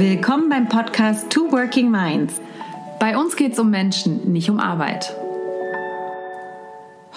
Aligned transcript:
Willkommen 0.00 0.48
beim 0.48 0.66
Podcast 0.66 1.28
Two 1.28 1.52
Working 1.52 1.90
Minds. 1.90 2.40
Bei 2.98 3.18
uns 3.18 3.36
geht 3.36 3.52
es 3.52 3.58
um 3.58 3.68
Menschen, 3.68 4.32
nicht 4.32 4.48
um 4.48 4.58
Arbeit. 4.58 5.14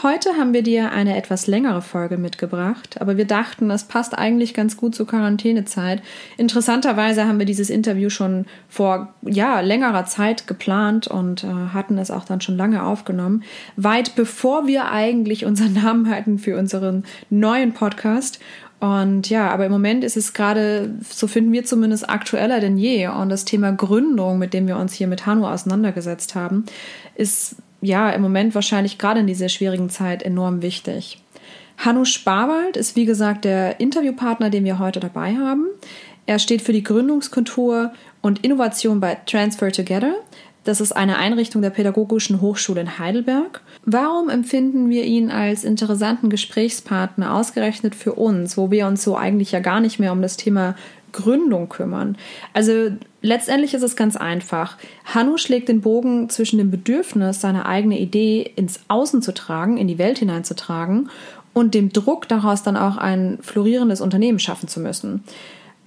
Heute 0.02 0.32
haben 0.38 0.52
wir 0.52 0.64
dir 0.64 0.92
eine 0.92 1.16
etwas 1.16 1.48
längere 1.48 1.82
Folge 1.82 2.18
mitgebracht, 2.18 3.00
aber 3.00 3.16
wir 3.16 3.24
dachten, 3.24 3.72
es 3.72 3.86
passt 3.86 4.18
eigentlich 4.18 4.54
ganz 4.54 4.76
gut 4.76 4.96
zur 4.96 5.08
Quarantänezeit. 5.08 6.04
Interessanterweise 6.36 7.26
haben 7.26 7.40
wir 7.40 7.46
dieses 7.46 7.70
Interview 7.70 8.10
schon 8.10 8.48
vor 8.68 9.14
ja, 9.22 9.62
längerer 9.62 10.04
Zeit 10.04 10.46
geplant 10.46 11.08
und 11.08 11.46
äh, 11.46 11.48
hatten 11.48 11.98
es 11.98 12.12
auch 12.12 12.26
dann 12.26 12.42
schon 12.42 12.58
lange 12.58 12.84
aufgenommen, 12.84 13.44
weit 13.78 14.16
bevor 14.16 14.68
wir 14.68 14.92
eigentlich 14.92 15.46
unseren 15.46 15.74
Namen 15.82 16.10
hatten 16.10 16.38
für 16.38 16.58
unseren 16.58 17.06
neuen 17.30 17.74
Podcast. 17.74 18.42
Und 18.84 19.30
ja, 19.30 19.50
aber 19.50 19.68
im 19.68 19.72
Moment 19.72 20.04
ist 20.04 20.18
es 20.18 20.34
gerade, 20.34 20.94
so 21.10 21.28
finden 21.28 21.54
wir 21.54 21.64
zumindest 21.64 22.10
aktueller 22.10 22.60
denn 22.60 22.78
je. 22.78 23.08
Und 23.08 23.30
das 23.30 23.46
Thema 23.46 23.72
Gründung, 23.72 24.40
mit 24.40 24.54
dem 24.54 24.68
wir 24.68 24.76
uns 24.76 24.92
hier 24.92 25.08
mit 25.08 25.26
Hanu 25.26 25.48
auseinandergesetzt 25.48 26.36
haben, 26.36 26.66
ist 27.16 27.56
ja 27.80 28.10
im 28.10 28.22
Moment 28.22 28.56
wahrscheinlich 28.56 28.98
gerade 28.98 29.22
in 29.22 29.28
dieser 29.28 29.48
schwierigen 29.48 29.90
Zeit 29.90 30.22
enorm 30.22 30.62
wichtig. 30.62 31.24
Hanno 31.78 32.04
Sparwald 32.04 32.76
ist 32.76 32.98
wie 32.98 33.06
gesagt 33.06 33.46
der 33.46 33.80
Interviewpartner, 33.80 34.50
den 34.50 34.66
wir 34.66 34.80
heute 34.80 35.00
dabei 35.00 35.38
haben. 35.38 35.68
Er 36.26 36.38
steht 36.38 36.62
für 36.62 36.74
die 36.74 36.84
Gründungskultur 36.84 37.94
und 38.22 38.44
Innovation 38.44 39.00
bei 39.00 39.16
Transfer 39.26 39.72
Together. 39.72 40.16
Das 40.64 40.80
ist 40.80 40.94
eine 40.94 41.18
Einrichtung 41.18 41.62
der 41.62 41.72
Pädagogischen 41.72 42.40
Hochschule 42.40 42.82
in 42.82 42.98
Heidelberg. 42.98 43.62
Warum 43.86 44.30
empfinden 44.30 44.90
wir 44.90 45.04
ihn 45.04 45.30
als 45.30 45.66
interessanten 45.66 46.30
Gesprächspartner 46.30 47.34
ausgerechnet 47.34 47.96
für 47.96 48.14
uns, 48.14 48.58
wo 48.58 48.72
wir 48.72 48.88
uns 48.88 49.04
so 49.04 49.18
eigentlich 49.18 49.52
ja 49.52 49.60
gar 49.60 49.82
nicht 49.82 50.00
mehr 50.00 50.14
um 50.14 50.22
das 50.22 50.38
Thema 50.38 50.76
Gründung 51.12 51.68
kümmern? 51.68 52.18
Also 52.54 52.92
letztendlich 53.22 53.74
ist 53.74 53.84
es 53.84 53.98
ganz 53.98 54.16
einfach. 54.16 54.78
Hannu 55.04 55.38
schlägt 55.38 55.68
den 55.68 55.82
Bogen 55.82 56.30
zwischen 56.30 56.58
dem 56.58 56.72
Bedürfnis, 56.72 57.42
seine 57.42 57.66
eigene 57.66 58.00
Idee 58.00 58.50
ins 58.56 58.80
Außen 58.88 59.22
zu 59.22 59.34
tragen, 59.34 59.78
in 59.78 59.90
die 59.90 59.98
Welt 59.98 60.20
hineinzutragen 60.20 61.10
und 61.54 61.74
dem 61.74 61.92
Druck 61.92 62.30
daraus 62.30 62.64
dann 62.64 62.78
auch 62.78 62.96
ein 62.96 63.38
florierendes 63.42 64.00
Unternehmen 64.00 64.40
schaffen 64.40 64.70
zu 64.70 64.80
müssen. 64.80 65.26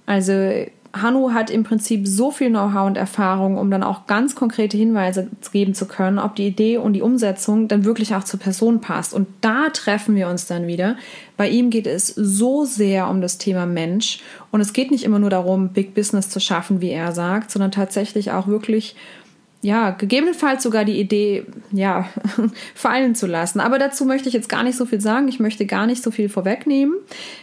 Also 0.05 0.65
Hannu 0.93 1.33
hat 1.33 1.49
im 1.49 1.63
Prinzip 1.63 2.07
so 2.07 2.31
viel 2.31 2.49
Know-how 2.49 2.87
und 2.87 2.97
Erfahrung, 2.97 3.57
um 3.57 3.69
dann 3.69 3.83
auch 3.83 4.07
ganz 4.07 4.35
konkrete 4.35 4.77
Hinweise 4.77 5.27
geben 5.51 5.73
zu 5.73 5.85
können, 5.85 6.19
ob 6.19 6.35
die 6.35 6.47
Idee 6.47 6.77
und 6.77 6.93
die 6.93 7.01
Umsetzung 7.01 7.67
dann 7.67 7.85
wirklich 7.85 8.15
auch 8.15 8.23
zur 8.23 8.39
Person 8.39 8.81
passt. 8.81 9.13
Und 9.13 9.27
da 9.41 9.69
treffen 9.69 10.15
wir 10.15 10.27
uns 10.27 10.47
dann 10.47 10.67
wieder. 10.67 10.95
Bei 11.35 11.49
ihm 11.49 11.69
geht 11.69 11.87
es 11.87 12.07
so 12.07 12.65
sehr 12.65 13.09
um 13.09 13.21
das 13.21 13.37
Thema 13.37 13.65
Mensch. 13.65 14.19
Und 14.51 14.61
es 14.61 14.73
geht 14.73 14.91
nicht 14.91 15.03
immer 15.03 15.19
nur 15.19 15.29
darum, 15.29 15.69
Big 15.69 15.93
Business 15.93 16.29
zu 16.29 16.39
schaffen, 16.39 16.81
wie 16.81 16.89
er 16.89 17.11
sagt, 17.11 17.51
sondern 17.51 17.71
tatsächlich 17.71 18.31
auch 18.31 18.47
wirklich 18.47 18.95
ja, 19.67 19.89
gegebenenfalls 19.89 20.63
sogar 20.63 20.85
die 20.85 20.97
Idee, 20.97 21.43
ja, 21.73 22.07
fallen 22.73 23.15
zu 23.15 23.27
lassen. 23.27 23.59
Aber 23.59 23.77
dazu 23.77 24.05
möchte 24.05 24.29
ich 24.29 24.33
jetzt 24.33 24.47
gar 24.47 24.63
nicht 24.63 24.77
so 24.77 24.85
viel 24.85 25.01
sagen. 25.01 25.27
Ich 25.27 25.41
möchte 25.41 25.65
gar 25.65 25.87
nicht 25.87 26.01
so 26.01 26.09
viel 26.09 26.29
vorwegnehmen. 26.29 26.95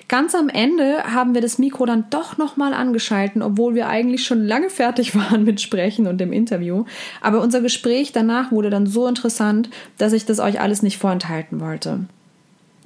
Ganz 0.08 0.34
am 0.34 0.48
Ende 0.48 1.04
haben 1.04 1.34
wir 1.34 1.42
das 1.42 1.58
Mikro 1.58 1.84
dann 1.84 2.06
doch 2.08 2.38
nochmal 2.38 2.72
angeschalten, 2.72 3.42
obwohl 3.42 3.74
wir 3.74 3.88
eigentlich 3.88 4.24
schon 4.24 4.42
lange 4.42 4.70
fertig 4.70 5.14
waren 5.14 5.44
mit 5.44 5.60
Sprechen 5.60 6.06
und 6.06 6.16
dem 6.16 6.32
Interview. 6.32 6.86
Aber 7.20 7.42
unser 7.42 7.60
Gespräch 7.60 8.12
danach 8.12 8.50
wurde 8.50 8.70
dann 8.70 8.86
so 8.86 9.06
interessant, 9.06 9.68
dass 9.98 10.14
ich 10.14 10.24
das 10.24 10.40
euch 10.40 10.62
alles 10.62 10.80
nicht 10.80 10.96
vorenthalten 10.96 11.60
wollte. 11.60 12.06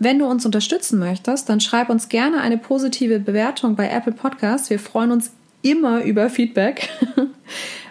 Wenn 0.00 0.18
du 0.18 0.26
uns 0.26 0.46
unterstützen 0.46 0.98
möchtest, 0.98 1.48
dann 1.48 1.60
schreib 1.60 1.90
uns 1.90 2.08
gerne 2.08 2.40
eine 2.40 2.58
positive 2.58 3.20
Bewertung 3.20 3.76
bei 3.76 3.88
Apple 3.88 4.14
Podcasts. 4.14 4.68
Wir 4.68 4.80
freuen 4.80 5.12
uns 5.12 5.30
immer 5.62 6.02
über 6.02 6.28
Feedback. 6.28 6.88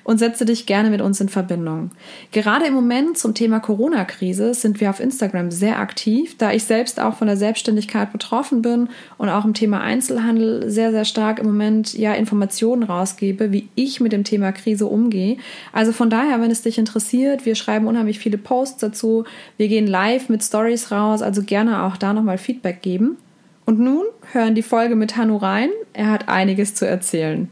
und 0.08 0.20
setze 0.20 0.46
dich 0.46 0.66
gerne 0.66 0.90
mit 0.90 1.02
uns 1.02 1.20
in 1.20 1.28
Verbindung. 1.28 1.92
Gerade 2.32 2.66
im 2.66 2.74
Moment 2.74 3.18
zum 3.18 3.34
Thema 3.34 3.60
Corona-Krise 3.60 4.54
sind 4.54 4.80
wir 4.80 4.90
auf 4.90 5.02
Instagram 5.02 5.52
sehr 5.52 5.80
aktiv, 5.80 6.38
da 6.38 6.54
ich 6.54 6.64
selbst 6.64 7.02
auch 7.02 7.16
von 7.16 7.28
der 7.28 7.36
Selbstständigkeit 7.36 8.14
betroffen 8.14 8.62
bin 8.62 8.88
und 9.18 9.28
auch 9.28 9.44
im 9.44 9.54
Thema 9.54 9.82
Einzelhandel 9.82 10.72
sehr, 10.72 10.92
sehr 10.92 11.04
stark 11.04 11.40
im 11.40 11.48
Moment 11.48 11.94
ja 11.94 12.14
Informationen 12.14 12.84
rausgebe, 12.84 13.52
wie 13.52 13.68
ich 13.76 14.00
mit 14.00 14.14
dem 14.14 14.24
Thema 14.24 14.54
Krise 14.54 14.86
umgehe. 14.86 15.38
Also 15.74 15.92
von 15.92 16.10
daher, 16.10 16.40
wenn 16.40 16.52
es 16.52 16.62
dich 16.62 16.78
interessiert, 16.78 17.46
wir 17.46 17.56
schreiben 17.56 17.86
unheimlich 17.86 18.20
viele 18.20 18.38
Posts 18.38 18.78
dazu, 18.78 19.26
wir 19.58 19.68
gehen 19.68 19.88
live 19.88 20.30
mit 20.30 20.42
Stories 20.42 20.90
raus, 20.90 21.22
also 21.22 21.44
gerne 21.44 21.84
auch 21.84 21.98
da 21.98 22.14
nochmal 22.14 22.38
Feedback 22.38 22.82
geben. 22.82 23.18
Und 23.66 23.78
nun 23.78 24.06
hören 24.32 24.56
die 24.56 24.62
Folge 24.62 24.96
mit 24.96 25.18
Hanu 25.18 25.36
rein. 25.36 25.70
Er 25.92 26.12
hat 26.12 26.30
einiges 26.30 26.76
zu 26.76 26.88
erzählen. 26.88 27.50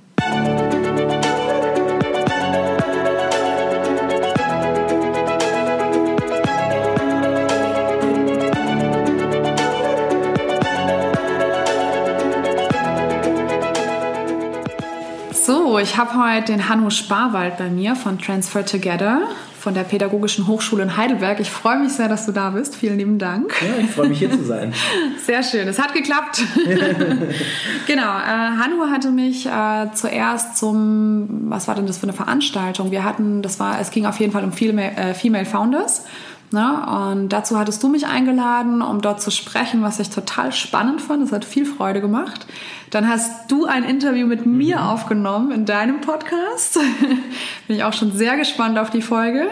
Ich 15.79 15.97
habe 15.97 16.13
heute 16.15 16.51
den 16.51 16.69
Hanno 16.69 16.89
Sparwald 16.89 17.57
bei 17.57 17.69
mir 17.69 17.95
von 17.95 18.19
Transfer 18.19 18.65
Together 18.65 19.21
von 19.59 19.73
der 19.73 19.83
Pädagogischen 19.83 20.45
Hochschule 20.45 20.83
in 20.83 20.95
Heidelberg. 20.95 21.39
Ich 21.39 21.49
freue 21.49 21.79
mich 21.79 21.93
sehr, 21.93 22.07
dass 22.07 22.27
du 22.27 22.31
da 22.31 22.51
bist. 22.51 22.75
Vielen 22.75 22.99
lieben 22.99 23.17
Dank. 23.17 23.51
Ja, 23.61 23.83
ich 23.83 23.89
freue 23.89 24.09
mich 24.09 24.19
hier 24.19 24.29
zu 24.29 24.43
sein. 24.43 24.75
Sehr 25.25 25.41
schön. 25.41 25.67
Es 25.67 25.79
hat 25.79 25.91
geklappt. 25.91 26.43
genau. 27.87 28.03
Äh, 28.03 28.59
Hanno 28.61 28.91
hatte 28.91 29.09
mich 29.09 29.47
äh, 29.47 29.87
zuerst 29.95 30.57
zum, 30.57 31.49
was 31.49 31.67
war 31.67 31.73
denn 31.73 31.87
das 31.87 31.97
für 31.97 32.03
eine 32.03 32.13
Veranstaltung? 32.13 32.91
Wir 32.91 33.03
hatten, 33.03 33.41
das 33.41 33.59
war, 33.59 33.81
es 33.81 33.89
ging 33.89 34.05
auf 34.05 34.19
jeden 34.19 34.31
Fall 34.31 34.43
um 34.43 34.51
Female, 34.51 34.91
äh, 34.91 35.13
Female 35.15 35.45
Founders. 35.45 36.05
Ne? 36.51 37.11
Und 37.11 37.29
dazu 37.29 37.57
hattest 37.57 37.83
du 37.83 37.89
mich 37.89 38.07
eingeladen, 38.07 38.81
um 38.81 39.01
dort 39.01 39.21
zu 39.21 39.31
sprechen, 39.31 39.81
was 39.83 39.99
ich 39.99 40.09
total 40.09 40.51
spannend 40.51 41.01
fand. 41.01 41.23
Es 41.23 41.31
hat 41.31 41.45
viel 41.45 41.65
Freude 41.65 42.01
gemacht. 42.01 42.45
Dann 42.91 43.09
hast 43.09 43.51
du 43.51 43.65
ein 43.65 43.83
Interview 43.83 44.25
mit 44.27 44.45
mir 44.45 44.77
mhm. 44.77 44.83
aufgenommen 44.83 45.51
in 45.51 45.65
deinem 45.65 46.01
Podcast. 46.01 46.79
Bin 47.67 47.75
ich 47.75 47.83
auch 47.83 47.93
schon 47.93 48.11
sehr 48.11 48.37
gespannt 48.37 48.77
auf 48.77 48.89
die 48.89 49.01
Folge. 49.01 49.47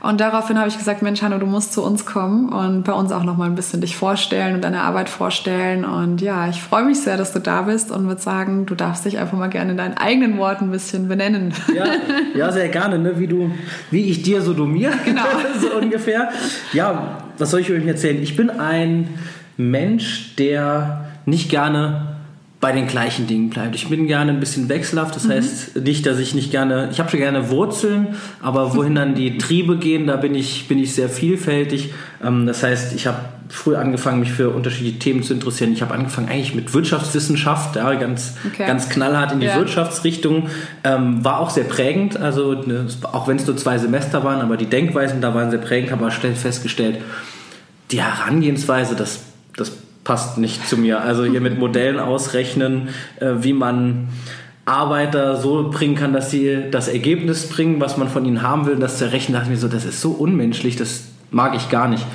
Und 0.00 0.20
daraufhin 0.20 0.58
habe 0.58 0.68
ich 0.68 0.78
gesagt, 0.78 1.02
Mensch, 1.02 1.22
Hanno, 1.22 1.38
du 1.38 1.46
musst 1.46 1.72
zu 1.72 1.84
uns 1.84 2.06
kommen 2.06 2.48
und 2.48 2.84
bei 2.84 2.92
uns 2.92 3.12
auch 3.12 3.24
noch 3.24 3.36
mal 3.36 3.44
ein 3.44 3.54
bisschen 3.54 3.80
dich 3.80 3.96
vorstellen 3.96 4.54
und 4.54 4.62
deine 4.62 4.82
Arbeit 4.82 5.08
vorstellen. 5.08 5.84
Und 5.84 6.20
ja, 6.20 6.48
ich 6.48 6.62
freue 6.62 6.84
mich 6.84 7.00
sehr, 7.00 7.16
dass 7.16 7.32
du 7.32 7.40
da 7.40 7.62
bist 7.62 7.92
und 7.92 8.06
würde 8.06 8.20
sagen, 8.20 8.64
du 8.66 8.74
darfst 8.74 9.04
dich 9.04 9.18
einfach 9.18 9.36
mal 9.36 9.48
gerne 9.48 9.72
in 9.72 9.76
deinen 9.76 9.96
eigenen 9.96 10.38
Worten 10.38 10.64
ein 10.64 10.70
bisschen 10.70 11.08
benennen. 11.08 11.52
Ja, 11.74 11.84
ja 12.34 12.52
sehr 12.52 12.68
gerne, 12.68 12.98
ne? 12.98 13.18
wie, 13.18 13.26
du, 13.26 13.50
wie 13.90 14.08
ich 14.08 14.22
dir, 14.22 14.40
so 14.40 14.54
du 14.54 14.64
mir. 14.64 14.92
Genau. 15.04 15.22
so 15.60 15.76
ungefähr. 15.76 16.30
Ja, 16.72 17.24
was 17.38 17.50
soll 17.50 17.60
ich 17.60 17.70
euch 17.70 17.86
erzählen? 17.86 18.22
Ich 18.22 18.36
bin 18.36 18.50
ein 18.50 19.08
Mensch, 19.56 20.34
der 20.36 21.10
nicht 21.26 21.50
gerne 21.50 22.17
bei 22.60 22.72
den 22.72 22.88
gleichen 22.88 23.28
Dingen 23.28 23.50
bleibt. 23.50 23.76
Ich 23.76 23.88
bin 23.88 24.08
gerne 24.08 24.32
ein 24.32 24.40
bisschen 24.40 24.68
wechselhaft, 24.68 25.14
das 25.14 25.24
mhm. 25.24 25.32
heißt 25.32 25.76
nicht, 25.76 26.04
dass 26.06 26.18
ich 26.18 26.34
nicht 26.34 26.50
gerne, 26.50 26.88
ich 26.90 26.98
habe 26.98 27.08
schon 27.08 27.20
gerne 27.20 27.50
Wurzeln, 27.50 28.16
aber 28.42 28.74
wohin 28.74 28.96
dann 28.96 29.14
die 29.14 29.38
Triebe 29.38 29.76
gehen, 29.76 30.08
da 30.08 30.16
bin 30.16 30.34
ich, 30.34 30.66
bin 30.66 30.78
ich 30.80 30.92
sehr 30.92 31.08
vielfältig. 31.08 31.94
Ähm, 32.22 32.46
das 32.46 32.64
heißt, 32.64 32.96
ich 32.96 33.06
habe 33.06 33.20
früh 33.48 33.76
angefangen, 33.76 34.18
mich 34.18 34.32
für 34.32 34.50
unterschiedliche 34.50 34.98
Themen 34.98 35.22
zu 35.22 35.34
interessieren. 35.34 35.72
Ich 35.72 35.82
habe 35.82 35.94
angefangen 35.94 36.28
eigentlich 36.28 36.54
mit 36.54 36.74
Wirtschaftswissenschaft, 36.74 37.76
ja, 37.76 37.94
ganz, 37.94 38.34
okay. 38.44 38.66
ganz 38.66 38.88
knallhart 38.88 39.32
in 39.32 39.40
die 39.40 39.46
ja. 39.46 39.56
Wirtschaftsrichtung. 39.56 40.48
Ähm, 40.82 41.24
war 41.24 41.38
auch 41.38 41.50
sehr 41.50 41.64
prägend, 41.64 42.16
also 42.16 42.54
ne, 42.54 42.86
auch 43.12 43.28
wenn 43.28 43.36
es 43.36 43.46
nur 43.46 43.56
zwei 43.56 43.78
Semester 43.78 44.24
waren, 44.24 44.40
aber 44.40 44.56
die 44.56 44.66
Denkweisen 44.66 45.20
da 45.20 45.32
waren 45.32 45.50
sehr 45.50 45.60
prägend, 45.60 45.92
habe 45.92 46.04
aber 46.04 46.10
schnell 46.10 46.34
festgestellt, 46.34 46.98
die 47.92 48.02
Herangehensweise, 48.02 48.96
das, 48.96 49.20
das 49.56 49.72
passt 50.08 50.38
nicht 50.38 50.66
zu 50.66 50.78
mir. 50.78 51.02
Also 51.02 51.26
hier 51.26 51.42
mit 51.42 51.58
Modellen 51.58 52.00
ausrechnen, 52.00 52.88
äh, 53.20 53.34
wie 53.40 53.52
man 53.52 54.08
Arbeiter 54.64 55.36
so 55.36 55.70
bringen 55.70 55.96
kann, 55.96 56.14
dass 56.14 56.30
sie 56.30 56.70
das 56.70 56.88
Ergebnis 56.88 57.46
bringen, 57.50 57.78
was 57.78 57.98
man 57.98 58.08
von 58.08 58.24
ihnen 58.24 58.40
haben 58.40 58.64
will, 58.64 58.76
das 58.76 58.96
zu 58.96 59.04
errechnen, 59.04 59.34
dachte 59.34 59.48
ich 59.48 59.50
mir 59.50 59.58
so, 59.58 59.68
das 59.68 59.84
ist 59.84 60.00
so 60.00 60.12
unmenschlich, 60.12 60.76
das 60.76 61.08
mag 61.30 61.54
ich 61.54 61.68
gar 61.68 61.88
nicht. 61.88 62.06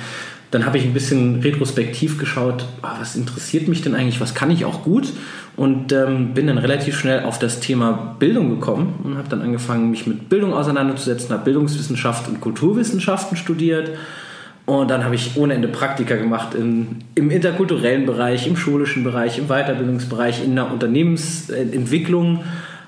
Dann 0.50 0.66
habe 0.66 0.76
ich 0.76 0.84
ein 0.84 0.92
bisschen 0.92 1.40
retrospektiv 1.42 2.18
geschaut, 2.18 2.66
oh, 2.82 2.88
was 2.98 3.14
interessiert 3.14 3.68
mich 3.68 3.80
denn 3.80 3.94
eigentlich, 3.94 4.20
was 4.20 4.34
kann 4.34 4.50
ich 4.50 4.64
auch 4.64 4.82
gut 4.82 5.12
und 5.54 5.92
ähm, 5.92 6.34
bin 6.34 6.48
dann 6.48 6.58
relativ 6.58 6.98
schnell 6.98 7.22
auf 7.22 7.38
das 7.38 7.60
Thema 7.60 8.16
Bildung 8.18 8.50
gekommen 8.50 8.94
und 9.04 9.18
habe 9.18 9.28
dann 9.28 9.40
angefangen, 9.40 9.92
mich 9.92 10.08
mit 10.08 10.28
Bildung 10.28 10.52
auseinanderzusetzen, 10.52 11.30
habe 11.30 11.44
Bildungswissenschaft 11.44 12.26
und 12.26 12.40
Kulturwissenschaften 12.40 13.36
studiert 13.36 13.90
und 14.66 14.90
dann 14.90 15.04
habe 15.04 15.14
ich 15.14 15.36
ohne 15.36 15.54
Ende 15.54 15.68
Praktika 15.68 16.16
gemacht 16.16 16.54
in, 16.54 17.00
im 17.14 17.30
interkulturellen 17.30 18.06
Bereich, 18.06 18.46
im 18.46 18.56
schulischen 18.56 19.04
Bereich, 19.04 19.38
im 19.38 19.48
Weiterbildungsbereich, 19.48 20.42
in 20.42 20.54
der 20.54 20.72
Unternehmensentwicklung 20.72 22.44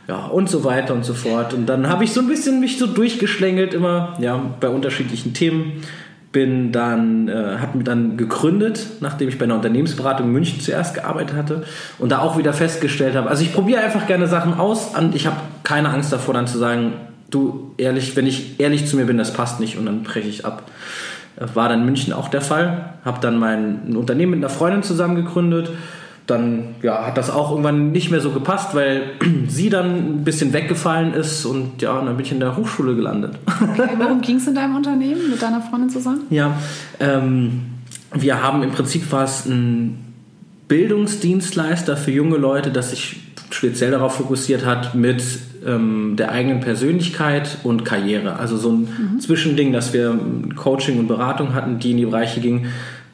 ja, 0.08 0.26
und 0.26 0.48
so 0.48 0.64
weiter 0.64 0.94
und 0.94 1.04
so 1.04 1.12
fort. 1.12 1.52
Und 1.52 1.66
dann 1.66 1.88
habe 1.88 2.04
ich 2.04 2.12
so 2.12 2.20
ein 2.20 2.28
bisschen 2.28 2.60
mich 2.60 2.78
so 2.78 2.86
durchgeschlängelt, 2.86 3.74
immer 3.74 4.16
ja, 4.20 4.40
bei 4.58 4.68
unterschiedlichen 4.68 5.34
Themen. 5.34 5.82
Bin 6.32 6.72
dann, 6.72 7.28
äh, 7.28 7.58
habe 7.60 7.82
dann 7.82 8.16
gegründet, 8.16 8.86
nachdem 9.00 9.28
ich 9.28 9.38
bei 9.38 9.44
einer 9.44 9.54
Unternehmensberatung 9.54 10.26
in 10.26 10.32
München 10.32 10.60
zuerst 10.60 10.94
gearbeitet 10.94 11.36
hatte 11.36 11.64
und 11.98 12.10
da 12.10 12.18
auch 12.18 12.36
wieder 12.36 12.52
festgestellt 12.52 13.14
habe, 13.14 13.30
also 13.30 13.42
ich 13.42 13.54
probiere 13.54 13.80
einfach 13.80 14.06
gerne 14.06 14.26
Sachen 14.26 14.54
aus. 14.54 14.94
Und 14.96 15.14
ich 15.14 15.26
habe 15.26 15.36
keine 15.62 15.90
Angst 15.90 16.12
davor, 16.12 16.34
dann 16.34 16.46
zu 16.46 16.58
sagen, 16.58 16.92
du 17.30 17.74
ehrlich, 17.78 18.16
wenn 18.16 18.26
ich 18.26 18.60
ehrlich 18.60 18.86
zu 18.86 18.96
mir 18.96 19.06
bin, 19.06 19.18
das 19.18 19.32
passt 19.32 19.60
nicht 19.60 19.78
und 19.78 19.86
dann 19.86 20.02
breche 20.02 20.28
ich 20.28 20.44
ab. 20.44 20.70
War 21.54 21.68
dann 21.68 21.80
in 21.80 21.86
München 21.86 22.12
auch 22.12 22.28
der 22.28 22.40
Fall. 22.40 22.94
Habe 23.04 23.20
dann 23.20 23.38
mein 23.38 23.96
Unternehmen 23.96 24.32
mit 24.32 24.40
einer 24.40 24.48
Freundin 24.48 24.82
zusammen 24.82 25.16
gegründet. 25.16 25.70
Dann 26.26 26.74
ja, 26.82 27.06
hat 27.06 27.16
das 27.16 27.30
auch 27.30 27.50
irgendwann 27.50 27.92
nicht 27.92 28.10
mehr 28.10 28.20
so 28.20 28.30
gepasst, 28.30 28.74
weil 28.74 29.12
sie 29.48 29.70
dann 29.70 30.18
ein 30.18 30.24
bisschen 30.24 30.52
weggefallen 30.52 31.14
ist 31.14 31.44
und 31.44 31.80
ja, 31.82 31.98
und 31.98 32.06
dann 32.06 32.16
bin 32.16 32.26
ich 32.26 32.32
in 32.32 32.40
der 32.40 32.56
Hochschule 32.56 32.96
gelandet. 32.96 33.34
Okay, 33.46 33.90
worum 33.98 34.20
ging 34.22 34.36
es 34.36 34.46
in 34.46 34.54
deinem 34.54 34.76
Unternehmen 34.76 35.30
mit 35.30 35.40
deiner 35.40 35.60
Freundin 35.60 35.90
zusammen? 35.90 36.22
Ja, 36.30 36.58
ähm, 36.98 37.62
wir 38.12 38.42
haben 38.42 38.62
im 38.62 38.72
Prinzip 38.72 39.12
was 39.12 39.46
ein 39.46 39.98
Bildungsdienstleister 40.68 41.96
für 41.96 42.10
junge 42.10 42.38
Leute, 42.38 42.70
das 42.70 42.90
sich 42.90 43.25
speziell 43.56 43.90
darauf 43.90 44.16
fokussiert 44.16 44.66
hat, 44.66 44.94
mit 44.94 45.22
ähm, 45.66 46.14
der 46.16 46.30
eigenen 46.30 46.60
Persönlichkeit 46.60 47.56
und 47.62 47.86
Karriere. 47.86 48.36
Also 48.36 48.58
so 48.58 48.70
ein 48.70 48.80
mhm. 48.80 49.20
Zwischending, 49.20 49.72
dass 49.72 49.94
wir 49.94 50.18
Coaching 50.54 50.98
und 50.98 51.08
Beratung 51.08 51.54
hatten, 51.54 51.78
die 51.78 51.92
in 51.92 51.96
die 51.96 52.04
Bereiche 52.04 52.40
gingen, 52.40 52.66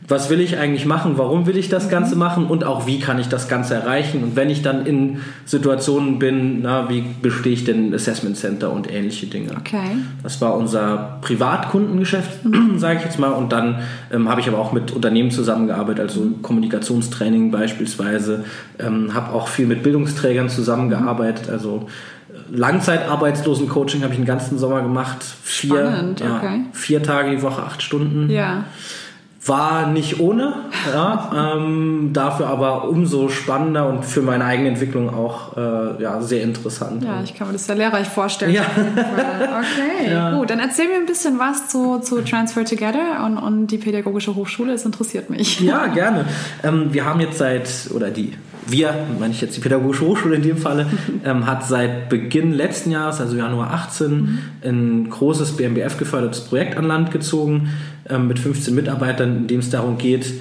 was 0.09 0.31
will 0.31 0.41
ich 0.41 0.59
eigentlich 0.59 0.85
machen, 0.85 1.13
warum 1.17 1.47
will 1.47 1.57
ich 1.57 1.69
das 1.69 1.89
Ganze 1.89 2.15
mhm. 2.15 2.19
machen 2.19 2.47
und 2.47 2.65
auch 2.65 2.87
wie 2.87 2.99
kann 2.99 3.19
ich 3.21 3.29
das 3.29 3.49
Ganze 3.49 3.75
erreichen. 3.75 4.23
Und 4.23 4.37
wenn 4.37 4.51
ich 4.51 4.63
dann 4.63 4.85
in 4.85 5.21
Situationen 5.45 6.19
bin, 6.19 6.63
na, 6.63 6.89
wie 6.91 7.05
bestehe 7.23 7.53
ich 7.53 7.65
denn 7.65 7.95
Assessment 7.95 8.37
Center 8.37 8.73
und 8.73 8.91
ähnliche 8.91 9.27
Dinge. 9.27 9.53
Okay. 9.59 9.97
Das 10.23 10.41
war 10.41 10.57
unser 10.57 11.19
Privatkundengeschäft, 11.23 12.45
mhm. 12.45 12.75
sage 12.79 12.99
ich 12.99 13.05
jetzt 13.05 13.19
mal. 13.19 13.31
Und 13.31 13.53
dann 13.53 13.83
ähm, 14.13 14.29
habe 14.29 14.41
ich 14.41 14.49
aber 14.49 14.59
auch 14.59 14.73
mit 14.73 14.91
Unternehmen 14.91 15.31
zusammengearbeitet, 15.31 16.01
also 16.01 16.21
mhm. 16.21 16.43
Kommunikationstraining 16.43 17.53
beispielsweise. 17.53 18.45
Ähm, 18.81 19.15
habe 19.15 19.33
auch 19.33 19.47
viel 19.47 19.67
mit 19.67 19.85
Bildungsträgern 19.85 20.49
zusammengearbeitet, 20.49 21.49
also 21.49 21.87
äh, 22.29 22.57
Langzeitarbeitslosen-Coaching 22.57 24.03
habe 24.03 24.13
ich 24.13 24.19
den 24.19 24.27
ganzen 24.27 24.59
Sommer 24.59 24.83
gemacht. 24.83 25.25
Vier, 25.43 25.87
Spannend, 25.87 26.23
okay. 26.23 26.57
ja, 26.57 26.65
vier 26.73 27.03
Tage 27.05 27.31
die 27.31 27.43
Woche, 27.43 27.63
acht 27.63 27.83
Stunden. 27.83 28.29
Ja. 28.29 28.65
War 29.45 29.89
nicht 29.89 30.21
ohne, 30.21 30.55
ja, 30.93 31.57
ähm, 31.57 32.11
dafür 32.13 32.47
aber 32.47 32.89
umso 32.89 33.29
spannender 33.29 33.89
und 33.89 34.05
für 34.05 34.23
meine 34.23 34.45
eigene 34.45 34.69
Entwicklung 34.69 35.13
auch 35.13 35.57
äh, 35.57 36.01
ja, 36.01 36.21
sehr 36.21 36.43
interessant. 36.43 37.03
Ja, 37.03 37.23
ich 37.25 37.35
kann 37.35 37.49
mir 37.49 37.55
das 37.55 37.67
sehr 37.67 37.75
lehrreich 37.75 38.09
vorstellen. 38.09 38.53
Ja. 38.53 38.63
Okay, 39.53 40.11
ja. 40.11 40.37
gut. 40.37 40.51
Dann 40.51 40.59
erzähl 40.59 40.89
mir 40.89 40.97
ein 40.97 41.07
bisschen 41.07 41.39
was 41.39 41.69
zu, 41.69 41.99
zu 41.99 42.23
Transfer 42.23 42.65
Together 42.65 43.25
und, 43.25 43.37
und 43.37 43.67
die 43.69 43.79
Pädagogische 43.79 44.35
Hochschule. 44.35 44.73
Das 44.73 44.85
interessiert 44.85 45.31
mich. 45.31 45.61
Ja, 45.61 45.87
gerne. 45.87 46.25
Ähm, 46.63 46.93
wir 46.93 47.05
haben 47.05 47.21
jetzt 47.21 47.39
seit, 47.39 47.69
oder 47.95 48.11
die 48.11 48.33
wir, 48.67 48.95
meine 49.19 49.33
ich 49.33 49.41
jetzt 49.41 49.57
die 49.57 49.61
Pädagogische 49.61 50.07
Hochschule 50.07 50.37
in 50.37 50.43
dem 50.43 50.57
Falle, 50.57 50.87
ähm, 51.25 51.47
hat 51.47 51.67
seit 51.67 52.09
Beginn 52.09 52.53
letzten 52.53 52.91
Jahres, 52.91 53.21
also 53.21 53.37
Januar 53.37 53.73
18, 53.73 54.11
mhm. 54.11 54.39
ein 54.65 55.11
großes 55.11 55.57
BMBF 55.57 55.99
gefördertes 55.99 56.43
Projekt 56.43 56.77
an 56.77 56.85
Land 56.85 57.11
gezogen 57.11 57.71
ähm, 58.09 58.29
mit 58.29 58.39
15 58.39 58.75
Mitarbeitern, 58.75 59.37
in 59.37 59.47
dem 59.47 59.61
es 59.61 59.71
darum 59.71 59.99
geht, 59.99 60.33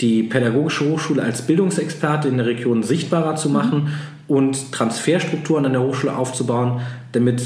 die 0.00 0.22
Pädagogische 0.22 0.88
Hochschule 0.88 1.22
als 1.22 1.42
Bildungsexperte 1.42 2.28
in 2.28 2.38
der 2.38 2.46
Region 2.46 2.82
sichtbarer 2.82 3.36
zu 3.36 3.50
machen 3.50 3.84
mhm. 3.84 4.34
und 4.34 4.72
Transferstrukturen 4.72 5.66
an 5.66 5.72
der 5.72 5.82
Hochschule 5.82 6.16
aufzubauen, 6.16 6.80
damit 7.12 7.42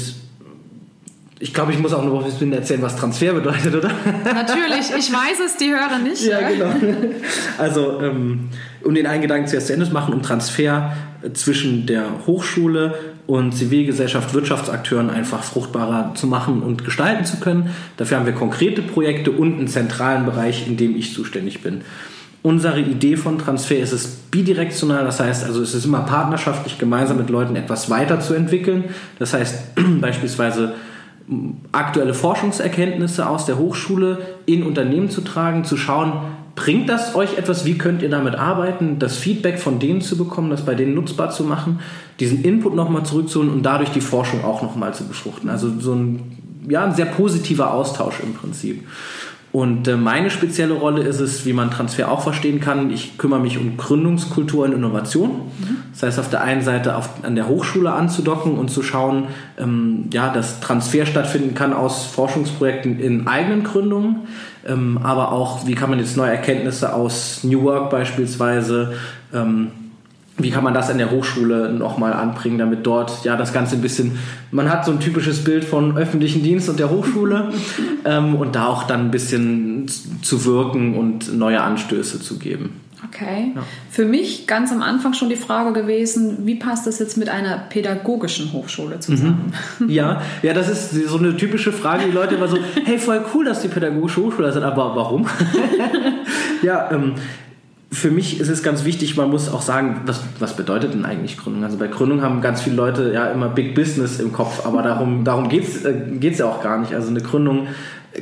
ich 1.39 1.53
glaube, 1.53 1.73
ich 1.73 1.79
muss 1.79 1.93
auch 1.93 2.03
noch 2.03 2.19
ein 2.19 2.25
bisschen 2.25 2.53
erzählen, 2.53 2.81
was 2.81 2.95
Transfer 2.95 3.33
bedeutet, 3.33 3.75
oder? 3.75 3.91
Natürlich, 4.23 4.89
ich 4.97 5.11
weiß 5.11 5.39
es, 5.45 5.57
die 5.57 5.69
hören 5.69 6.03
nicht. 6.03 6.21
Ja, 6.25 6.49
genau. 6.49 6.73
Also, 7.57 8.01
ähm, 8.01 8.49
um 8.85 8.93
den 8.93 9.07
einen 9.07 9.21
Gedanken 9.21 9.47
zuerst 9.47 9.67
zu 9.67 9.73
Ende 9.73 9.87
zu 9.87 9.93
machen, 9.93 10.13
um 10.13 10.21
Transfer 10.21 10.93
zwischen 11.33 11.85
der 11.87 12.05
Hochschule 12.27 12.93
und 13.27 13.53
Zivilgesellschaft, 13.53 14.33
Wirtschaftsakteuren 14.33 15.09
einfach 15.09 15.43
fruchtbarer 15.43 16.13
zu 16.13 16.27
machen 16.27 16.61
und 16.61 16.85
gestalten 16.85 17.25
zu 17.25 17.37
können. 17.37 17.71
Dafür 17.97 18.17
haben 18.17 18.27
wir 18.27 18.33
konkrete 18.33 18.83
Projekte 18.83 19.31
und 19.31 19.57
einen 19.57 19.67
zentralen 19.67 20.25
Bereich, 20.25 20.67
in 20.67 20.77
dem 20.77 20.95
ich 20.95 21.13
zuständig 21.13 21.63
bin. 21.63 21.81
Unsere 22.43 22.79
Idee 22.79 23.17
von 23.17 23.39
Transfer 23.39 23.79
ist 23.79 23.91
es 23.91 24.05
bidirektional, 24.07 25.03
das 25.03 25.19
heißt 25.19 25.45
also 25.45 25.63
es 25.63 25.73
ist 25.73 25.85
immer 25.85 26.01
partnerschaftlich 26.01 26.77
gemeinsam 26.77 27.17
mit 27.17 27.31
Leuten 27.31 27.55
etwas 27.55 27.89
weiterzuentwickeln. 27.89 28.83
Das 29.17 29.33
heißt 29.33 29.73
beispielsweise 29.99 30.73
aktuelle 31.71 32.13
Forschungserkenntnisse 32.13 33.27
aus 33.27 33.47
der 33.47 33.57
Hochschule 33.57 34.19
in 34.45 34.61
Unternehmen 34.61 35.09
zu 35.09 35.21
tragen, 35.21 35.63
zu 35.63 35.75
schauen, 35.75 36.13
bringt 36.55 36.89
das 36.89 37.15
euch 37.15 37.37
etwas, 37.37 37.65
wie 37.65 37.77
könnt 37.77 38.01
ihr 38.01 38.09
damit 38.09 38.35
arbeiten, 38.35 38.97
das 38.97 39.17
Feedback 39.17 39.59
von 39.59 39.79
denen 39.79 40.01
zu 40.01 40.17
bekommen, 40.17 40.49
das 40.49 40.65
bei 40.65 40.73
denen 40.73 40.95
nutzbar 40.95 41.29
zu 41.29 41.43
machen, 41.43 41.79
diesen 42.19 42.43
Input 42.43 42.75
nochmal 42.75 43.05
zurückzuholen 43.05 43.51
und 43.51 43.63
dadurch 43.63 43.89
die 43.89 44.01
Forschung 44.01 44.43
auch 44.43 44.61
nochmal 44.61 44.93
zu 44.93 45.05
befruchten. 45.05 45.49
Also 45.49 45.69
so 45.79 45.93
ein, 45.93 46.37
ja, 46.69 46.85
ein 46.85 46.95
sehr 46.95 47.07
positiver 47.07 47.73
Austausch 47.73 48.21
im 48.21 48.33
Prinzip. 48.33 48.87
Und 49.55 49.87
äh, 49.87 49.95
meine 49.95 50.31
spezielle 50.31 50.73
Rolle 50.73 51.03
ist 51.03 51.21
es, 51.21 51.45
wie 51.45 51.53
man 51.53 51.71
Transfer 51.71 52.11
auch 52.11 52.19
verstehen 52.19 52.59
kann, 52.59 52.91
ich 52.91 53.17
kümmere 53.17 53.39
mich 53.39 53.57
um 53.57 53.77
Gründungskultur 53.77 54.65
und 54.65 54.73
Innovation. 54.73 55.29
Mhm. 55.29 55.77
Das 55.93 56.03
heißt, 56.03 56.19
auf 56.19 56.29
der 56.29 56.41
einen 56.41 56.61
Seite 56.61 56.97
auf, 56.97 57.23
an 57.23 57.37
der 57.37 57.47
Hochschule 57.47 57.93
anzudocken 57.93 58.57
und 58.57 58.69
zu 58.69 58.83
schauen, 58.83 59.27
ähm, 59.57 60.09
ja, 60.11 60.27
dass 60.27 60.59
Transfer 60.59 61.05
stattfinden 61.05 61.55
kann 61.55 61.71
aus 61.71 62.03
Forschungsprojekten 62.03 62.99
in 62.99 63.27
eigenen 63.27 63.63
Gründungen, 63.63 64.27
ähm, 64.67 64.99
aber 65.01 65.31
auch, 65.31 65.65
wie 65.65 65.73
kann 65.73 65.89
man 65.89 65.99
jetzt 65.99 66.17
neue 66.17 66.31
Erkenntnisse 66.31 66.93
aus 66.93 67.45
New 67.45 67.63
Work 67.63 67.91
beispielsweise 67.91 68.91
ähm, 69.33 69.71
wie 70.37 70.49
kann 70.49 70.63
man 70.63 70.73
das 70.73 70.89
in 70.89 70.97
der 70.97 71.11
Hochschule 71.11 71.71
nochmal 71.71 72.13
anbringen, 72.13 72.57
damit 72.57 72.85
dort 72.85 73.23
ja 73.23 73.37
das 73.37 73.53
Ganze 73.53 73.75
ein 73.75 73.81
bisschen, 73.81 74.17
man 74.51 74.69
hat 74.69 74.85
so 74.85 74.91
ein 74.91 74.99
typisches 74.99 75.43
Bild 75.43 75.63
von 75.63 75.97
öffentlichen 75.97 76.43
Dienst 76.43 76.67
und 76.67 76.77
der 76.77 76.89
Hochschule 76.89 77.53
ähm, 78.05 78.35
und 78.35 78.55
da 78.55 78.67
auch 78.67 78.83
dann 78.83 79.01
ein 79.01 79.11
bisschen 79.11 79.87
zu 80.21 80.45
wirken 80.45 80.97
und 80.97 81.37
neue 81.37 81.61
Anstöße 81.61 82.19
zu 82.19 82.37
geben. 82.37 82.81
Okay. 83.07 83.51
Ja. 83.55 83.63
Für 83.89 84.05
mich 84.05 84.47
ganz 84.47 84.71
am 84.71 84.81
Anfang 84.81 85.13
schon 85.13 85.29
die 85.29 85.35
Frage 85.35 85.73
gewesen, 85.73 86.45
wie 86.45 86.55
passt 86.55 86.87
das 86.87 86.99
jetzt 86.99 87.17
mit 87.17 87.29
einer 87.29 87.57
pädagogischen 87.57 88.51
Hochschule 88.51 88.99
zusammen? 88.99 89.53
Mhm. 89.79 89.89
Ja, 89.89 90.21
ja, 90.41 90.53
das 90.53 90.69
ist 90.69 91.07
so 91.07 91.17
eine 91.17 91.37
typische 91.37 91.71
Frage. 91.71 92.05
Die 92.05 92.11
Leute 92.11 92.35
immer 92.35 92.47
so, 92.47 92.57
hey, 92.85 92.97
voll 92.97 93.23
cool, 93.33 93.45
dass 93.45 93.61
die 93.61 93.67
pädagogische 93.67 94.21
Hochschule 94.21 94.51
sind, 94.51 94.63
aber 94.63 94.95
warum? 94.95 95.27
ja, 96.61 96.89
ähm, 96.91 97.15
für 97.95 98.11
mich 98.11 98.39
ist 98.41 98.49
es 98.49 98.61
ganz 98.61 98.83
wichtig, 98.83 99.15
man 99.15 99.29
muss 99.29 99.49
auch 99.49 99.61
sagen, 99.61 100.01
was, 100.05 100.21
was 100.39 100.55
bedeutet 100.55 100.93
denn 100.93 101.05
eigentlich 101.05 101.37
Gründung? 101.37 101.63
Also 101.63 101.77
bei 101.77 101.87
Gründung 101.87 102.21
haben 102.21 102.41
ganz 102.41 102.61
viele 102.61 102.75
Leute 102.75 103.13
ja 103.13 103.27
immer 103.27 103.47
Big 103.47 103.73
Business 103.73 104.19
im 104.19 104.33
Kopf, 104.33 104.65
aber 104.65 104.81
darum, 104.81 105.23
darum 105.23 105.47
geht 105.47 105.63
es 105.63 105.85
äh, 105.85 105.93
ja 106.19 106.45
auch 106.45 106.61
gar 106.61 106.77
nicht. 106.79 106.93
Also 106.93 107.09
eine 107.09 107.21
Gründung 107.21 107.67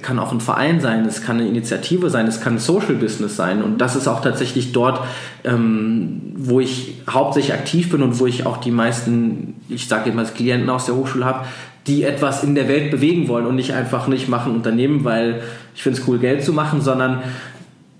kann 0.01 0.19
auch 0.19 0.31
ein 0.31 0.41
Verein 0.41 0.79
sein, 0.79 1.05
es 1.05 1.21
kann 1.21 1.39
eine 1.39 1.47
Initiative 1.47 2.09
sein, 2.09 2.27
es 2.27 2.39
kann 2.39 2.55
ein 2.55 2.59
Social 2.59 2.95
Business 2.95 3.35
sein 3.35 3.63
und 3.63 3.79
das 3.79 3.95
ist 3.95 4.07
auch 4.07 4.21
tatsächlich 4.21 4.73
dort, 4.73 5.01
ähm, 5.43 6.33
wo 6.35 6.59
ich 6.59 7.01
hauptsächlich 7.09 7.53
aktiv 7.53 7.89
bin 7.89 8.03
und 8.03 8.19
wo 8.19 8.27
ich 8.27 8.45
auch 8.45 8.57
die 8.57 8.71
meisten, 8.71 9.55
ich 9.69 9.87
sage 9.87 10.05
jetzt 10.07 10.15
mal, 10.15 10.25
Klienten 10.25 10.69
aus 10.69 10.85
der 10.85 10.95
Hochschule 10.95 11.25
habe, 11.25 11.45
die 11.87 12.03
etwas 12.03 12.43
in 12.43 12.55
der 12.55 12.67
Welt 12.67 12.91
bewegen 12.91 13.27
wollen 13.27 13.45
und 13.45 13.55
nicht 13.55 13.73
einfach 13.73 14.07
nicht 14.07 14.29
machen 14.29 14.53
Unternehmen, 14.53 15.03
weil 15.03 15.41
ich 15.75 15.83
finde 15.83 15.99
es 15.99 16.07
cool, 16.07 16.17
Geld 16.17 16.43
zu 16.43 16.53
machen, 16.53 16.81
sondern 16.81 17.23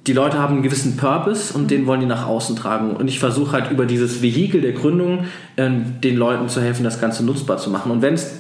die 0.08 0.14
Leute 0.14 0.38
haben 0.40 0.56
einen 0.56 0.64
gewissen 0.64 0.98
Purpose 0.98 1.54
und 1.54 1.72
den 1.72 1.88
wollen 1.88 2.02
die 2.02 2.06
nach 2.06 2.28
außen 2.28 2.56
tragen. 2.56 2.96
Und 2.96 3.08
ich 3.08 3.20
versuche 3.20 3.54
halt 3.54 3.72
über 3.72 3.86
dieses 3.86 4.22
Vehikel 4.22 4.62
der 4.62 4.74
Gründung 4.74 5.26
äh, 5.56 5.70
den 6.04 6.18
Leuten 6.18 6.50
zu 6.50 6.62
helfen, 6.62 6.84
das 6.84 7.00
Ganze 7.00 7.24
nutzbar 7.24 7.58
zu 7.58 7.70
machen. 7.70 7.92
Und 7.92 8.02
wenn 8.02 8.16
es 8.16 8.34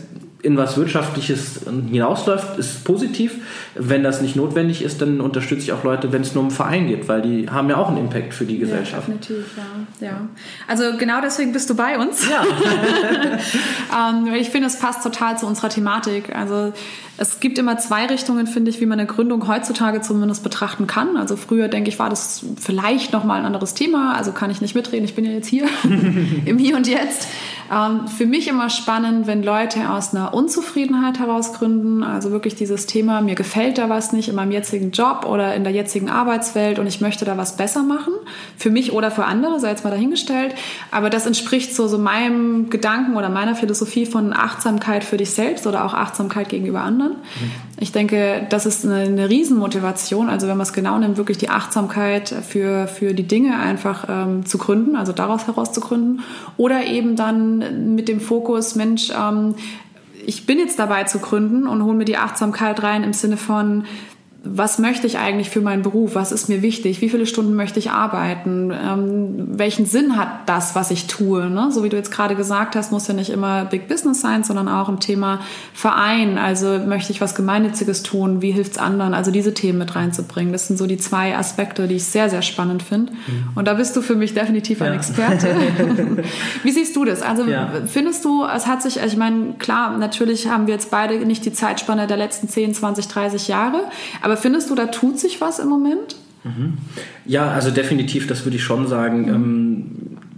in 0.43 0.57
was 0.57 0.75
Wirtschaftliches 0.75 1.61
hinausläuft, 1.65 2.59
ist 2.59 2.83
positiv. 2.83 3.35
Wenn 3.75 4.03
das 4.03 4.21
nicht 4.21 4.35
notwendig 4.35 4.83
ist, 4.83 5.01
dann 5.01 5.21
unterstütze 5.21 5.63
ich 5.63 5.71
auch 5.71 5.85
Leute, 5.85 6.11
wenn 6.11 6.21
es 6.21 6.35
nur 6.35 6.43
um 6.43 6.49
einen 6.49 6.55
Verein 6.55 6.87
geht, 6.87 7.07
weil 7.07 7.21
die 7.21 7.49
haben 7.49 7.69
ja 7.69 7.77
auch 7.77 7.87
einen 7.87 7.97
Impact 7.97 8.33
für 8.33 8.43
die 8.43 8.59
Gesellschaft. 8.59 9.07
Ja, 9.07 9.15
definitiv, 9.15 9.45
ja. 10.01 10.07
ja. 10.07 10.27
Also 10.67 10.97
genau 10.97 11.21
deswegen 11.21 11.53
bist 11.53 11.69
du 11.69 11.75
bei 11.75 11.97
uns. 11.97 12.27
Ja. 12.29 12.43
ähm, 14.09 14.33
ich 14.35 14.49
finde, 14.49 14.67
es 14.67 14.77
passt 14.77 15.01
total 15.01 15.37
zu 15.37 15.47
unserer 15.47 15.69
Thematik. 15.69 16.35
Also 16.35 16.73
es 17.15 17.39
gibt 17.39 17.57
immer 17.59 17.77
zwei 17.77 18.07
Richtungen, 18.07 18.47
finde 18.47 18.71
ich, 18.71 18.81
wie 18.81 18.87
man 18.87 18.99
eine 18.99 19.07
Gründung 19.07 19.47
heutzutage 19.47 20.01
zumindest 20.01 20.43
betrachten 20.43 20.87
kann. 20.87 21.15
Also 21.15 21.37
früher, 21.37 21.67
denke 21.67 21.89
ich, 21.89 21.99
war 21.99 22.09
das 22.09 22.43
vielleicht 22.59 23.13
nochmal 23.13 23.39
ein 23.39 23.45
anderes 23.45 23.75
Thema. 23.75 24.15
Also 24.15 24.31
kann 24.31 24.49
ich 24.49 24.61
nicht 24.61 24.75
mitreden, 24.75 25.05
ich 25.05 25.15
bin 25.15 25.23
ja 25.23 25.31
jetzt 25.31 25.47
hier, 25.47 25.67
im 26.45 26.57
Hier 26.57 26.75
und 26.75 26.87
Jetzt. 26.87 27.27
Ähm, 27.71 28.07
für 28.07 28.25
mich 28.25 28.47
immer 28.47 28.69
spannend, 28.69 29.27
wenn 29.27 29.43
Leute 29.43 29.89
aus 29.89 30.13
einer 30.13 30.33
Unzufriedenheit 30.33 31.19
heraus 31.19 31.53
gründen. 31.53 32.03
Also 32.03 32.31
wirklich 32.31 32.55
dieses 32.55 32.85
Thema, 32.85 33.21
mir 33.21 33.35
gefällt 33.35 33.77
da 33.77 33.89
was 33.89 34.13
nicht 34.13 34.29
in 34.29 34.35
meinem 34.35 34.51
jetzigen 34.51 34.91
Job 34.91 35.25
oder 35.25 35.55
in 35.55 35.63
der 35.63 35.73
jetzigen 35.73 36.09
Arbeitswelt 36.09 36.79
und 36.79 36.87
ich 36.87 37.01
möchte 37.01 37.25
da 37.25 37.37
was 37.37 37.57
besser 37.57 37.83
machen. 37.83 38.13
Für 38.57 38.69
mich 38.69 38.93
oder 38.93 39.11
für 39.11 39.25
andere, 39.25 39.59
sei 39.59 39.69
jetzt 39.69 39.83
mal 39.83 39.91
dahingestellt. 39.91 40.55
Aber 40.91 41.09
das 41.09 41.25
entspricht 41.25 41.75
so, 41.75 41.87
so 41.87 41.97
meinem 41.97 42.69
Gedanken 42.69 43.15
oder 43.15 43.29
meiner 43.29 43.55
Philosophie 43.55 44.05
von 44.05 44.33
Achtsamkeit 44.33 45.03
für 45.03 45.17
dich 45.17 45.31
selbst 45.31 45.67
oder 45.67 45.85
auch 45.85 45.93
Achtsamkeit 45.93 46.49
gegenüber 46.49 46.81
anderen. 46.81 47.13
Mhm. 47.13 47.51
Ich 47.79 47.91
denke, 47.91 48.45
das 48.49 48.65
ist 48.65 48.85
eine, 48.85 49.01
eine 49.01 49.29
Riesenmotivation. 49.29 50.29
Also 50.29 50.47
wenn 50.47 50.57
man 50.57 50.65
es 50.65 50.73
genau 50.73 50.97
nimmt, 50.97 51.17
wirklich 51.17 51.37
die 51.37 51.49
Achtsamkeit 51.49 52.29
für, 52.29 52.87
für 52.87 53.13
die 53.13 53.27
Dinge 53.27 53.59
einfach 53.59 54.05
ähm, 54.07 54.45
zu 54.45 54.57
gründen, 54.57 54.95
also 54.95 55.11
daraus 55.11 55.47
heraus 55.47 55.73
zu 55.73 55.81
gründen. 55.81 56.21
Oder 56.57 56.85
eben 56.85 57.15
dann 57.15 57.95
mit 57.95 58.07
dem 58.07 58.19
Fokus, 58.19 58.75
Mensch, 58.75 59.11
ähm, 59.11 59.55
ich 60.25 60.45
bin 60.45 60.59
jetzt 60.59 60.79
dabei 60.79 61.03
zu 61.03 61.19
gründen 61.19 61.67
und 61.67 61.83
hole 61.83 61.97
mir 61.97 62.05
die 62.05 62.17
Achtsamkeit 62.17 62.81
rein 62.83 63.03
im 63.03 63.13
Sinne 63.13 63.37
von, 63.37 63.85
was 64.45 64.77
möchte 64.77 65.07
ich 65.07 65.17
eigentlich 65.17 65.49
für 65.49 65.61
meinen 65.61 65.83
Beruf? 65.83 66.15
Was 66.15 66.33
ist 66.33 66.49
mir 66.49 66.61
wichtig? 66.61 66.99
Wie 66.99 67.07
viele 67.07 67.25
Stunden 67.25 67.55
möchte 67.55 67.79
ich 67.79 67.91
arbeiten? 67.91 68.71
Ähm, 68.71 69.47
welchen 69.57 69.85
Sinn 69.85 70.17
hat 70.17 70.49
das, 70.49 70.75
was 70.75 70.91
ich 70.91 71.07
tue? 71.07 71.49
Ne? 71.49 71.71
So 71.71 71.81
wie 71.85 71.89
du 71.89 71.95
jetzt 71.95 72.11
gerade 72.11 72.35
gesagt 72.35 72.75
hast, 72.75 72.91
muss 72.91 73.07
ja 73.07 73.13
nicht 73.13 73.29
immer 73.29 73.63
Big 73.63 73.87
Business 73.87 74.19
sein, 74.19 74.43
sondern 74.43 74.67
auch 74.67 74.89
im 74.89 74.99
Thema 74.99 75.39
Verein. 75.73 76.37
Also 76.37 76.79
möchte 76.79 77.13
ich 77.13 77.21
was 77.21 77.35
Gemeinnütziges 77.35 78.03
tun? 78.03 78.41
Wie 78.41 78.51
hilft 78.51 78.73
es 78.73 78.77
anderen? 78.79 79.13
Also 79.13 79.31
diese 79.31 79.53
Themen 79.53 79.79
mit 79.79 79.95
reinzubringen. 79.95 80.51
Das 80.51 80.67
sind 80.67 80.75
so 80.75 80.87
die 80.87 80.97
zwei 80.97 81.37
Aspekte, 81.37 81.87
die 81.87 81.95
ich 81.95 82.03
sehr, 82.03 82.29
sehr 82.29 82.41
spannend 82.41 82.83
finde. 82.83 83.13
Mhm. 83.13 83.49
Und 83.55 83.65
da 83.65 83.75
bist 83.75 83.95
du 83.95 84.01
für 84.01 84.15
mich 84.15 84.33
definitiv 84.33 84.81
ein 84.81 84.91
ja. 84.91 84.95
Experte. 84.95 85.55
wie 86.63 86.71
siehst 86.71 86.97
du 86.97 87.05
das? 87.05 87.21
Also 87.21 87.45
ja. 87.45 87.71
findest 87.85 88.25
du, 88.25 88.43
es 88.43 88.67
hat 88.67 88.81
sich, 88.81 88.99
ich 89.01 89.15
meine, 89.15 89.53
klar, 89.57 89.97
natürlich 89.97 90.49
haben 90.49 90.67
wir 90.67 90.73
jetzt 90.73 90.91
beide 90.91 91.25
nicht 91.25 91.45
die 91.45 91.53
Zeitspanne 91.53 92.07
der 92.07 92.17
letzten 92.17 92.49
10, 92.49 92.73
20, 92.73 93.07
30 93.07 93.47
Jahre, 93.47 93.83
aber 94.21 94.32
aber 94.33 94.41
findest 94.41 94.71
du, 94.71 94.75
da 94.75 94.87
tut 94.87 95.19
sich 95.19 95.41
was 95.41 95.59
im 95.59 95.69
Moment? 95.69 96.15
Mhm. 96.43 96.79
Ja, 97.25 97.51
also 97.51 97.69
definitiv, 97.69 98.25
das 98.25 98.45
würde 98.45 98.57
ich 98.57 98.63
schon 98.63 98.87
sagen. 98.87 99.21
Mhm. 99.21 99.29
Ähm, 99.29 99.85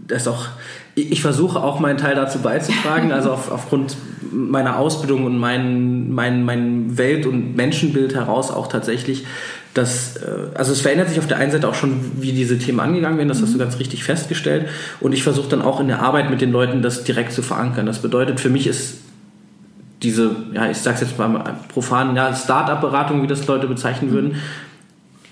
das 0.05 0.27
auch, 0.27 0.47
ich 0.95 1.21
versuche 1.21 1.63
auch 1.63 1.79
meinen 1.79 1.97
Teil 1.97 2.13
dazu 2.13 2.39
beizutragen, 2.39 3.13
also 3.13 3.31
auf, 3.31 3.49
aufgrund 3.49 3.95
meiner 4.33 4.77
Ausbildung 4.77 5.23
und 5.23 5.37
mein, 5.37 6.11
mein, 6.11 6.43
mein 6.43 6.97
Welt- 6.97 7.25
und 7.25 7.55
Menschenbild 7.55 8.13
heraus 8.15 8.51
auch 8.51 8.67
tatsächlich, 8.67 9.25
dass, 9.73 10.17
äh, 10.17 10.49
also 10.55 10.73
es 10.73 10.81
verändert 10.81 11.07
sich 11.07 11.19
auf 11.19 11.27
der 11.27 11.37
einen 11.37 11.53
Seite 11.53 11.69
auch 11.69 11.75
schon, 11.75 12.21
wie 12.21 12.33
diese 12.33 12.59
Themen 12.59 12.81
angegangen 12.81 13.17
werden, 13.17 13.29
das 13.29 13.41
hast 13.41 13.51
du 13.51 13.55
mhm. 13.55 13.61
ganz 13.61 13.79
richtig 13.79 14.03
festgestellt. 14.03 14.67
Und 14.99 15.13
ich 15.13 15.23
versuche 15.23 15.47
dann 15.47 15.61
auch 15.61 15.79
in 15.79 15.87
der 15.87 16.01
Arbeit 16.01 16.29
mit 16.29 16.41
den 16.41 16.51
Leuten 16.51 16.81
das 16.81 17.05
direkt 17.05 17.31
zu 17.31 17.41
verankern. 17.41 17.85
Das 17.85 17.99
bedeutet, 17.99 18.41
für 18.41 18.49
mich 18.49 18.67
ist 18.67 19.04
diese, 20.03 20.35
ja, 20.53 20.69
ich 20.69 20.77
sag's 20.77 21.01
jetzt 21.01 21.17
mal 21.17 21.55
profan, 21.69 22.15
ja, 22.15 22.33
Start-up-Beratung, 22.33 23.23
wie 23.23 23.27
das 23.27 23.47
Leute 23.47 23.67
bezeichnen 23.67 24.11
würden. 24.11 24.35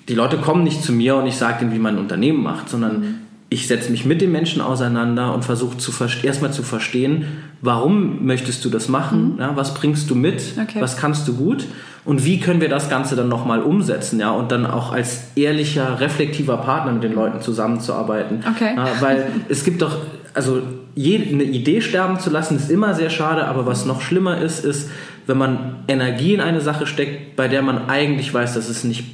Die 0.09 0.15
Leute 0.15 0.37
kommen 0.37 0.63
nicht 0.63 0.83
zu 0.83 0.91
mir 0.91 1.15
und 1.15 1.27
ich 1.27 1.35
sage 1.35 1.59
denen, 1.59 1.73
wie 1.73 1.79
man 1.79 1.95
ein 1.95 1.99
Unternehmen 1.99 2.43
macht, 2.43 2.69
sondern 2.69 2.99
mhm. 2.99 3.15
ich 3.49 3.67
setze 3.67 3.91
mich 3.91 4.05
mit 4.05 4.21
den 4.21 4.31
Menschen 4.31 4.61
auseinander 4.61 5.33
und 5.33 5.45
versuche 5.45 5.77
erstmal 6.23 6.51
zu 6.51 6.63
verstehen, 6.63 7.25
warum 7.61 8.25
möchtest 8.25 8.65
du 8.65 8.69
das 8.69 8.89
machen, 8.89 9.33
mhm. 9.33 9.39
ja, 9.39 9.55
was 9.55 9.73
bringst 9.73 10.09
du 10.09 10.15
mit, 10.15 10.41
okay. 10.61 10.81
was 10.81 10.97
kannst 10.97 11.27
du 11.27 11.35
gut 11.35 11.65
und 12.05 12.25
wie 12.25 12.39
können 12.39 12.59
wir 12.59 12.69
das 12.69 12.89
Ganze 12.89 13.15
dann 13.15 13.29
nochmal 13.29 13.61
umsetzen, 13.61 14.19
ja, 14.19 14.31
und 14.31 14.51
dann 14.51 14.65
auch 14.65 14.91
als 14.91 15.31
ehrlicher, 15.35 15.99
reflektiver 16.01 16.57
Partner 16.57 16.91
mit 16.91 17.03
den 17.03 17.13
Leuten 17.13 17.41
zusammenzuarbeiten. 17.41 18.43
Okay. 18.55 18.75
Ja, 18.75 18.87
weil 18.99 19.27
es 19.49 19.63
gibt 19.63 19.81
doch, 19.81 19.97
also 20.33 20.61
eine 20.95 21.43
Idee 21.43 21.81
sterben 21.81 22.19
zu 22.19 22.29
lassen, 22.29 22.55
ist 22.55 22.69
immer 22.69 22.93
sehr 22.93 23.09
schade, 23.09 23.45
aber 23.45 23.65
was 23.65 23.85
noch 23.85 24.01
schlimmer 24.01 24.39
ist, 24.39 24.63
ist, 24.63 24.89
wenn 25.25 25.37
man 25.37 25.77
Energie 25.87 26.33
in 26.33 26.41
eine 26.41 26.61
Sache 26.61 26.85
steckt, 26.85 27.35
bei 27.35 27.47
der 27.47 27.61
man 27.61 27.89
eigentlich 27.89 28.33
weiß, 28.33 28.53
dass 28.53 28.69
es 28.69 28.83
nicht 28.83 29.05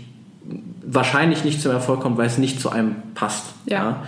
wahrscheinlich 0.86 1.44
nicht 1.44 1.62
zum 1.62 1.72
Erfolg 1.72 2.02
kommt, 2.02 2.18
weil 2.18 2.26
es 2.26 2.38
nicht 2.38 2.60
zu 2.60 2.72
einem 2.72 2.96
passt. 3.14 3.46
Ja. 3.66 3.78
ja? 3.78 4.04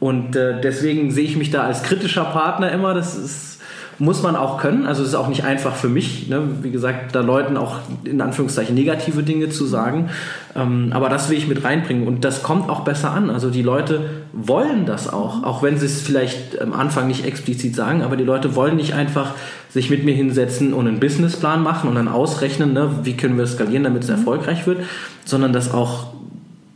Und 0.00 0.36
äh, 0.36 0.60
deswegen 0.60 1.10
sehe 1.12 1.24
ich 1.24 1.36
mich 1.36 1.50
da 1.50 1.62
als 1.62 1.82
kritischer 1.82 2.24
Partner 2.24 2.70
immer. 2.72 2.92
Das 2.92 3.16
ist 3.16 3.53
muss 3.98 4.22
man 4.22 4.36
auch 4.36 4.58
können. 4.58 4.86
Also 4.86 5.02
es 5.02 5.10
ist 5.10 5.14
auch 5.14 5.28
nicht 5.28 5.44
einfach 5.44 5.74
für 5.74 5.88
mich, 5.88 6.28
ne? 6.28 6.42
wie 6.62 6.70
gesagt, 6.70 7.14
da 7.14 7.20
Leuten 7.20 7.56
auch 7.56 7.78
in 8.04 8.20
Anführungszeichen 8.20 8.74
negative 8.74 9.22
Dinge 9.22 9.48
zu 9.50 9.66
sagen. 9.66 10.10
Ähm, 10.56 10.90
aber 10.92 11.08
das 11.08 11.30
will 11.30 11.38
ich 11.38 11.46
mit 11.46 11.64
reinbringen 11.64 12.06
und 12.06 12.24
das 12.24 12.42
kommt 12.42 12.68
auch 12.68 12.80
besser 12.80 13.12
an. 13.12 13.30
Also 13.30 13.50
die 13.50 13.62
Leute 13.62 14.00
wollen 14.32 14.86
das 14.86 15.12
auch, 15.12 15.42
auch 15.44 15.62
wenn 15.62 15.78
sie 15.78 15.86
es 15.86 16.02
vielleicht 16.02 16.60
am 16.60 16.72
Anfang 16.72 17.06
nicht 17.06 17.24
explizit 17.24 17.74
sagen, 17.76 18.02
aber 18.02 18.16
die 18.16 18.24
Leute 18.24 18.54
wollen 18.54 18.76
nicht 18.76 18.94
einfach 18.94 19.34
sich 19.70 19.90
mit 19.90 20.04
mir 20.04 20.14
hinsetzen 20.14 20.72
und 20.72 20.86
einen 20.86 21.00
Businessplan 21.00 21.62
machen 21.62 21.88
und 21.88 21.96
dann 21.96 22.08
ausrechnen, 22.08 22.72
ne, 22.72 22.90
wie 23.02 23.16
können 23.16 23.36
wir 23.36 23.46
skalieren, 23.46 23.84
damit 23.84 24.04
es 24.04 24.08
mhm. 24.08 24.16
erfolgreich 24.16 24.66
wird, 24.66 24.78
sondern 25.24 25.52
dass 25.52 25.72
auch 25.72 26.14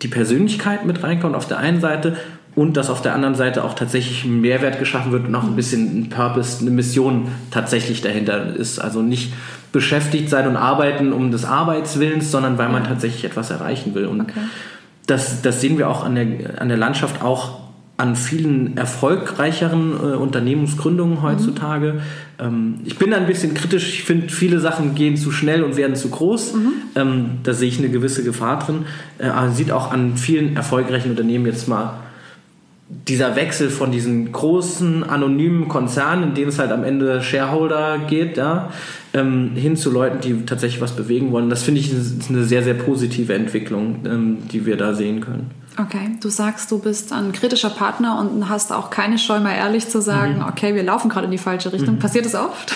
die 0.02 0.08
Persönlichkeit 0.08 0.84
mit 0.84 1.02
reinkommt 1.02 1.34
auf 1.34 1.46
der 1.46 1.58
einen 1.58 1.80
Seite 1.80 2.16
und 2.58 2.76
dass 2.76 2.90
auf 2.90 3.02
der 3.02 3.14
anderen 3.14 3.36
Seite 3.36 3.62
auch 3.62 3.74
tatsächlich 3.74 4.24
ein 4.24 4.40
Mehrwert 4.40 4.80
geschaffen 4.80 5.12
wird 5.12 5.28
und 5.28 5.34
auch 5.36 5.44
ein 5.44 5.54
bisschen 5.54 6.00
ein 6.00 6.08
Purpose, 6.08 6.60
eine 6.60 6.72
Mission 6.72 7.28
tatsächlich 7.52 8.00
dahinter 8.00 8.56
ist. 8.56 8.80
Also 8.80 9.00
nicht 9.00 9.32
beschäftigt 9.70 10.28
sein 10.28 10.48
und 10.48 10.56
arbeiten 10.56 11.12
um 11.12 11.30
des 11.30 11.44
Arbeitswillens, 11.44 12.32
sondern 12.32 12.58
weil 12.58 12.68
man 12.68 12.82
tatsächlich 12.82 13.24
etwas 13.24 13.50
erreichen 13.50 13.94
will. 13.94 14.06
Und 14.06 14.22
okay. 14.22 14.40
das, 15.06 15.40
das 15.40 15.60
sehen 15.60 15.78
wir 15.78 15.88
auch 15.88 16.04
an 16.04 16.16
der, 16.16 16.60
an 16.60 16.68
der 16.68 16.76
Landschaft 16.76 17.22
auch 17.22 17.60
an 17.96 18.16
vielen 18.16 18.76
erfolgreicheren 18.76 19.92
äh, 19.92 20.16
Unternehmensgründungen 20.16 21.22
heutzutage. 21.22 21.92
Mhm. 21.92 22.00
Ähm, 22.40 22.74
ich 22.86 22.98
bin 22.98 23.12
da 23.12 23.18
ein 23.18 23.26
bisschen 23.28 23.54
kritisch. 23.54 23.88
Ich 23.88 24.02
finde, 24.02 24.30
viele 24.30 24.58
Sachen 24.58 24.96
gehen 24.96 25.16
zu 25.16 25.30
schnell 25.30 25.62
und 25.62 25.76
werden 25.76 25.94
zu 25.94 26.08
groß. 26.08 26.54
Mhm. 26.54 26.72
Ähm, 26.96 27.26
da 27.44 27.54
sehe 27.54 27.68
ich 27.68 27.78
eine 27.78 27.88
gewisse 27.88 28.24
Gefahr 28.24 28.58
drin. 28.58 28.86
Äh, 29.18 29.26
aber 29.28 29.46
man 29.46 29.54
sieht 29.54 29.70
auch 29.70 29.92
an 29.92 30.16
vielen 30.16 30.56
erfolgreichen 30.56 31.10
Unternehmen 31.10 31.46
jetzt 31.46 31.68
mal 31.68 32.00
dieser 32.90 33.37
Wechsel 33.37 33.68
von 33.68 33.92
diesen 33.92 34.33
großen 34.33 35.04
anonymen 35.04 35.68
Konzernen, 35.68 36.30
in 36.30 36.35
denen 36.35 36.49
es 36.49 36.59
halt 36.59 36.73
am 36.73 36.85
Ende 36.85 37.23
Shareholder 37.23 37.99
geht, 38.09 38.38
ja, 38.38 38.71
ähm, 39.12 39.52
hin 39.54 39.76
zu 39.76 39.90
Leuten, 39.90 40.21
die 40.21 40.47
tatsächlich 40.47 40.80
was 40.80 40.92
bewegen 40.92 41.30
wollen. 41.30 41.50
Das 41.50 41.62
finde 41.62 41.80
ich 41.80 41.92
eine 42.28 42.45
sehr, 42.45 42.62
sehr 42.62 42.75
positive 42.75 43.35
Entwicklung, 43.35 44.00
ähm, 44.07 44.38
die 44.50 44.64
wir 44.64 44.76
da 44.76 44.95
sehen 44.95 45.21
können. 45.21 45.50
Okay, 45.78 46.16
du 46.21 46.28
sagst, 46.28 46.71
du 46.71 46.78
bist 46.78 47.12
ein 47.12 47.33
kritischer 47.33 47.71
Partner 47.71 48.18
und 48.18 48.49
hast 48.49 48.73
auch 48.73 48.90
keine 48.90 49.18
Scheu, 49.18 49.38
mal 49.38 49.54
ehrlich 49.54 49.88
zu 49.88 50.00
sagen, 50.00 50.37
mhm. 50.37 50.45
okay, 50.49 50.75
wir 50.75 50.83
laufen 50.83 51.09
gerade 51.09 51.26
in 51.26 51.30
die 51.30 51.38
falsche 51.38 51.73
Richtung. 51.73 51.97
Mhm. 51.97 51.99
Passiert 51.99 52.25
das 52.25 52.35
oft? 52.35 52.75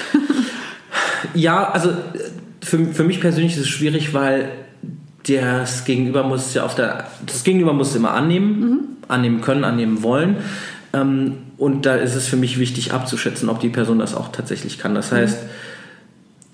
ja, 1.35 1.71
also 1.71 1.91
für, 2.63 2.85
für 2.85 3.05
mich 3.05 3.21
persönlich 3.21 3.57
ist 3.57 3.63
es 3.63 3.69
schwierig, 3.69 4.15
weil 4.15 4.51
das 5.27 5.85
Gegenüber 5.85 6.23
muss 6.25 6.55
ja 6.55 6.65
auf 6.65 6.75
der, 6.75 7.07
das 7.25 7.45
Gegenüber 7.45 7.73
muss 7.73 7.95
immer 7.95 8.13
annehmen. 8.13 8.61
Mhm 8.61 8.79
annehmen 9.13 9.41
können, 9.41 9.65
annehmen 9.65 10.03
wollen. 10.03 10.37
Ähm, 10.93 11.35
und 11.59 11.87
da 11.87 11.95
ist 11.95 12.15
es 12.15 12.27
für 12.27 12.37
mich 12.37 12.59
wichtig 12.59 12.93
abzuschätzen, 12.93 13.49
ob 13.49 13.61
die 13.61 13.69
Person 13.69 13.99
das 13.99 14.15
auch 14.15 14.33
tatsächlich 14.33 14.79
kann. 14.79 14.95
Das 14.95 15.13
heißt, 15.13 15.45
mhm 15.45 15.49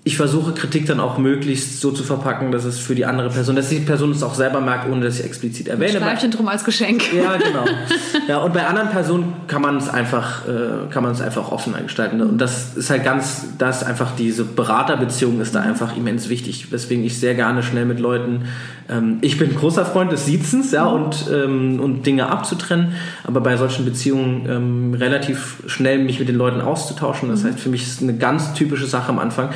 ich 0.05 0.17
versuche 0.17 0.52
Kritik 0.52 0.87
dann 0.87 1.00
auch 1.00 1.19
möglichst 1.19 1.81
so 1.81 1.90
zu 1.90 2.02
verpacken, 2.02 2.50
dass 2.50 2.64
es 2.64 2.78
für 2.78 2.95
die 2.95 3.05
andere 3.05 3.28
Person, 3.28 3.57
dass 3.57 3.69
die 3.69 3.81
Person 3.81 4.12
es 4.12 4.23
auch 4.23 4.35
selber 4.35 4.61
merkt, 4.61 4.88
ohne 4.88 5.05
dass 5.05 5.19
ich 5.19 5.25
explizit 5.26 5.69
erwähne. 5.69 5.99
Schleifchen 5.99 6.31
drum 6.31 6.49
als 6.49 6.64
Geschenk. 6.64 7.02
Ja, 7.12 7.37
genau. 7.37 7.64
Ja, 8.26 8.38
und 8.38 8.52
bei 8.52 8.67
anderen 8.67 8.90
Personen 8.90 9.35
kann 9.47 9.62
man 9.62 9.76
es 9.76 9.88
einfach, 9.88 10.47
äh, 10.47 10.90
kann 10.90 11.02
man 11.02 11.12
es 11.12 11.21
einfach 11.21 11.50
offener 11.50 11.83
gestalten. 11.83 12.21
Und 12.21 12.38
das 12.38 12.76
ist 12.76 12.90
halt 12.90 13.05
ganz, 13.05 13.47
das 13.59 13.83
einfach 13.83 14.14
diese 14.17 14.45
Beraterbeziehung 14.45 15.40
ist 15.40 15.55
da 15.55 15.61
einfach 15.61 15.97
immens 15.97 16.28
wichtig, 16.28 16.71
weswegen 16.71 17.05
ich 17.05 17.19
sehr 17.19 17.35
gerne 17.35 17.62
schnell 17.62 17.85
mit 17.85 18.00
Leuten, 18.00 18.45
ähm, 18.88 19.19
ich 19.21 19.38
bin 19.38 19.55
großer 19.55 19.85
Freund 19.85 20.12
des 20.12 20.26
Siezens, 20.26 20.73
ja, 20.73 20.87
und, 20.87 21.26
ähm, 21.33 21.81
und 21.81 22.07
Dinge 22.07 22.28
abzutrennen, 22.28 22.95
aber 23.25 23.40
bei 23.40 23.57
solchen 23.57 23.85
Beziehungen 23.85 24.47
ähm, 24.49 24.95
relativ 24.95 25.62
schnell 25.67 25.99
mich 25.99 26.19
mit 26.19 26.28
den 26.28 26.37
Leuten 26.37 26.61
auszutauschen. 26.61 27.28
Das 27.28 27.43
mhm. 27.43 27.49
heißt, 27.49 27.61
für 27.61 27.69
mich 27.69 27.83
ist 27.83 27.97
es 27.97 28.02
eine 28.02 28.17
ganz 28.17 28.55
typische 28.55 28.87
Sache 28.87 29.11
am 29.11 29.19
Anfang 29.19 29.50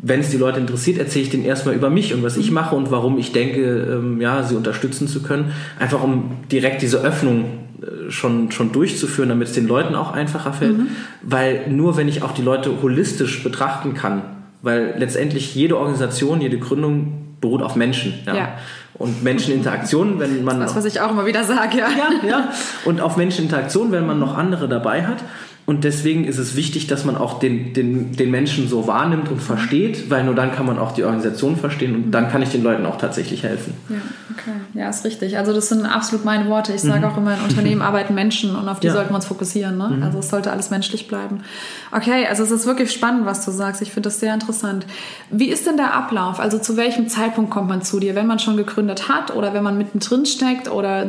wenn 0.00 0.20
es 0.20 0.30
die 0.30 0.36
Leute 0.36 0.60
interessiert, 0.60 0.98
erzähle 0.98 1.24
ich 1.24 1.30
denen 1.30 1.44
erstmal 1.44 1.74
über 1.74 1.90
mich 1.90 2.14
und 2.14 2.22
was 2.22 2.36
ich 2.36 2.50
mache 2.50 2.76
und 2.76 2.90
warum 2.90 3.18
ich 3.18 3.32
denke, 3.32 3.60
ähm, 3.60 4.20
ja, 4.20 4.42
sie 4.42 4.54
unterstützen 4.54 5.08
zu 5.08 5.22
können. 5.22 5.52
Einfach 5.78 6.02
um 6.02 6.36
direkt 6.50 6.82
diese 6.82 7.00
Öffnung 7.02 7.44
äh, 7.82 8.10
schon, 8.10 8.52
schon 8.52 8.72
durchzuführen, 8.72 9.28
damit 9.28 9.48
es 9.48 9.54
den 9.54 9.66
Leuten 9.66 9.94
auch 9.94 10.12
einfacher 10.12 10.52
fällt. 10.52 10.78
Mhm. 10.78 10.88
Weil 11.22 11.68
nur 11.68 11.96
wenn 11.96 12.08
ich 12.08 12.22
auch 12.22 12.32
die 12.32 12.42
Leute 12.42 12.80
holistisch 12.80 13.42
betrachten 13.42 13.94
kann, 13.94 14.22
weil 14.62 14.94
letztendlich 14.98 15.54
jede 15.54 15.76
Organisation, 15.76 16.40
jede 16.40 16.58
Gründung 16.58 17.36
beruht 17.40 17.62
auf 17.62 17.76
Menschen. 17.76 18.14
Ja. 18.26 18.34
ja. 18.34 18.48
Und 18.94 19.22
Menscheninteraktion, 19.22 20.18
wenn 20.18 20.42
man. 20.42 20.58
Das, 20.58 20.74
was 20.74 20.84
ich 20.84 21.00
auch 21.00 21.10
immer 21.10 21.24
wieder 21.26 21.44
sage, 21.44 21.78
ja. 21.78 21.88
ja. 21.88 22.28
Ja, 22.28 22.52
Und 22.84 23.00
auf 23.00 23.16
Menscheninteraktion, 23.16 23.92
wenn 23.92 24.06
man 24.06 24.18
noch 24.18 24.36
andere 24.36 24.68
dabei 24.68 25.06
hat, 25.06 25.18
Und 25.68 25.84
deswegen 25.84 26.24
ist 26.24 26.38
es 26.38 26.56
wichtig, 26.56 26.86
dass 26.86 27.04
man 27.04 27.14
auch 27.14 27.40
den, 27.40 27.74
den, 27.74 28.12
den 28.12 28.30
Menschen 28.30 28.68
so 28.68 28.86
wahrnimmt 28.86 29.30
und 29.30 29.42
versteht, 29.42 30.08
weil 30.08 30.24
nur 30.24 30.34
dann 30.34 30.50
kann 30.50 30.64
man 30.64 30.78
auch 30.78 30.92
die 30.92 31.04
Organisation 31.04 31.58
verstehen 31.58 31.94
und 31.94 32.10
dann 32.10 32.30
kann 32.30 32.40
ich 32.40 32.48
den 32.48 32.62
Leuten 32.62 32.86
auch 32.86 32.96
tatsächlich 32.96 33.42
helfen. 33.42 33.74
Ja, 33.90 33.96
okay. 34.32 34.56
Ja, 34.72 34.88
ist 34.88 35.04
richtig. 35.04 35.36
Also 35.36 35.52
das 35.52 35.68
sind 35.68 35.84
absolut 35.84 36.24
meine 36.24 36.48
Worte. 36.48 36.72
Ich 36.72 36.80
sage 36.80 37.00
mhm. 37.00 37.12
auch 37.12 37.18
immer, 37.18 37.34
in 37.34 37.42
Unternehmen 37.42 37.82
arbeiten 37.82 38.14
Menschen 38.14 38.56
und 38.56 38.66
auf 38.66 38.80
die 38.80 38.86
ja. 38.86 38.94
sollten 38.94 39.10
wir 39.10 39.16
uns 39.16 39.26
fokussieren. 39.26 39.76
Ne? 39.76 39.88
Mhm. 39.88 40.02
Also 40.04 40.20
es 40.20 40.30
sollte 40.30 40.50
alles 40.50 40.70
menschlich 40.70 41.06
bleiben. 41.06 41.40
Okay, 41.92 42.26
also 42.26 42.44
es 42.44 42.50
ist 42.50 42.64
wirklich 42.64 42.90
spannend, 42.90 43.26
was 43.26 43.44
du 43.44 43.50
sagst. 43.50 43.82
Ich 43.82 43.92
finde 43.92 44.08
das 44.08 44.20
sehr 44.20 44.32
interessant. 44.32 44.86
Wie 45.30 45.50
ist 45.50 45.66
denn 45.66 45.76
der 45.76 45.92
Ablauf? 45.92 46.40
Also 46.40 46.56
zu 46.58 46.78
welchem 46.78 47.08
Zeitpunkt 47.08 47.50
kommt 47.50 47.68
man 47.68 47.82
zu 47.82 48.00
dir? 48.00 48.14
Wenn 48.14 48.26
man 48.26 48.38
schon 48.38 48.56
gegründet 48.56 49.10
hat 49.10 49.36
oder 49.36 49.52
wenn 49.52 49.64
man 49.64 49.76
mittendrin 49.76 50.24
steckt 50.24 50.70
oder 50.70 51.04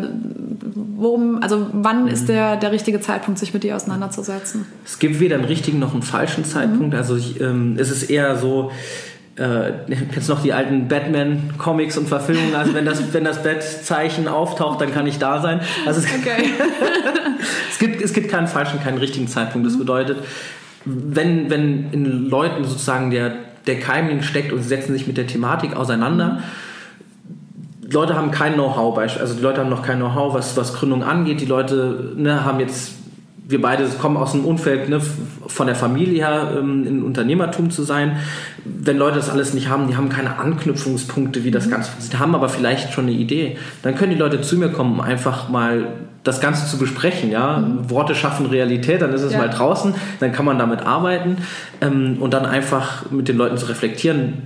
worum, 1.00 1.42
also 1.42 1.68
wann 1.72 2.04
mhm. 2.04 2.10
ist 2.10 2.30
der, 2.30 2.58
der 2.58 2.72
richtige 2.72 3.00
Zeitpunkt, 3.00 3.40
sich 3.40 3.54
mit 3.54 3.64
dir 3.64 3.76
auseinanderzusetzen? 3.76 4.66
Es 4.86 5.00
gibt 5.00 5.20
weder 5.20 5.36
einen 5.36 5.46
richtigen 5.46 5.80
noch 5.80 5.94
einen 5.94 6.04
falschen 6.04 6.46
Zeitpunkt. 6.46 6.94
Mhm. 6.94 7.00
Also 7.00 7.16
ich, 7.16 7.40
ähm, 7.42 7.76
es 7.80 7.90
ist 7.90 8.10
eher 8.10 8.36
so, 8.38 8.72
äh, 9.36 9.72
kennst 10.12 10.30
noch 10.30 10.42
die 10.42 10.54
alten 10.54 10.88
Batman-Comics 10.88 11.98
und 11.98 12.08
Verfilmungen? 12.08 12.56
Also 12.56 12.74
wenn 12.74 12.86
das, 12.86 13.14
wenn 13.14 13.24
das 13.24 13.42
Bat-Zeichen 13.44 14.28
auftaucht, 14.28 14.82
dann 14.82 14.94
kann 14.94 15.08
ich 15.08 15.18
da 15.18 15.42
sein. 15.42 15.62
Also 15.86 16.02
es, 16.02 16.06
okay. 16.06 16.50
es, 17.72 17.80
gibt, 17.80 18.02
es 18.02 18.14
gibt 18.14 18.30
keinen 18.30 18.48
falschen, 18.48 18.82
keinen 18.82 18.98
richtigen 18.98 19.28
Zeitpunkt. 19.28 19.66
Das 19.66 19.76
mhm. 19.76 19.80
bedeutet, 19.80 20.18
wenn, 20.86 21.50
wenn 21.50 21.92
in 21.92 22.30
Leuten 22.30 22.66
sozusagen 22.66 23.12
der, 23.12 23.34
der 23.68 23.80
Keimling 23.80 24.22
steckt 24.22 24.52
und 24.52 24.62
sie 24.62 24.68
setzen 24.68 24.94
sich 24.94 25.08
mit 25.08 25.18
der 25.18 25.28
Thematik 25.28 25.76
auseinander, 25.76 26.34
mhm 26.34 26.69
Leute 27.92 28.16
haben 28.16 28.32
kein 28.32 28.54
Know-how, 28.54 28.98
also 28.98 29.34
die 29.34 29.42
Leute 29.42 29.62
haben 29.62 29.70
noch 29.70 29.84
kein 29.84 29.98
Know-how, 29.98 30.34
was, 30.34 30.56
was 30.58 30.74
Gründung 30.74 31.04
angeht. 31.04 31.42
Die 31.42 31.46
Leute 31.46 32.14
ne, 32.16 32.46
haben 32.46 32.60
jetzt, 32.60 32.94
wir 33.48 33.62
beide 33.62 33.86
kommen 33.86 34.18
aus 34.18 34.34
einem 34.34 34.46
Umfeld 34.46 34.90
ne, 34.90 35.02
von 35.48 35.68
der 35.68 35.76
Familie 35.76 36.26
her, 36.26 36.54
ähm, 36.58 36.86
in 36.86 37.04
Unternehmertum 37.04 37.72
zu 37.72 37.84
sein. 37.84 38.18
Wenn 38.64 38.98
Leute 38.98 39.16
das 39.16 39.30
alles 39.30 39.54
nicht 39.54 39.70
haben, 39.70 39.88
die 39.88 39.98
haben 39.98 40.10
keine 40.10 40.38
Anknüpfungspunkte, 40.38 41.44
wie 41.44 41.52
das 41.52 41.68
mhm. 41.68 41.72
Ganze 41.72 41.92
funktioniert, 41.92 42.20
haben 42.20 42.36
aber 42.36 42.50
vielleicht 42.50 42.94
schon 42.94 43.06
eine 43.06 43.14
Idee, 43.14 43.58
dann 43.82 43.96
können 43.96 44.12
die 44.12 44.18
Leute 44.18 44.42
zu 44.42 44.58
mir 44.58 44.70
kommen, 44.70 44.94
um 44.94 45.02
einfach 45.02 45.50
mal 45.50 45.88
das 46.24 46.42
Ganze 46.42 46.68
zu 46.68 46.78
besprechen. 46.78 47.32
Ja? 47.32 47.58
Mhm. 47.58 47.90
Worte 47.90 48.14
schaffen 48.14 48.46
Realität, 48.46 49.02
dann 49.02 49.14
ist 49.14 49.22
es 49.22 49.34
ja. 49.34 49.40
mal 49.40 49.50
draußen, 49.50 49.96
dann 50.20 50.32
kann 50.32 50.46
man 50.46 50.60
damit 50.60 50.86
arbeiten 50.86 51.38
ähm, 51.82 52.18
und 52.20 52.34
dann 52.34 52.46
einfach 52.46 53.10
mit 53.10 53.28
den 53.28 53.38
Leuten 53.38 53.58
zu 53.58 53.68
reflektieren 53.68 54.44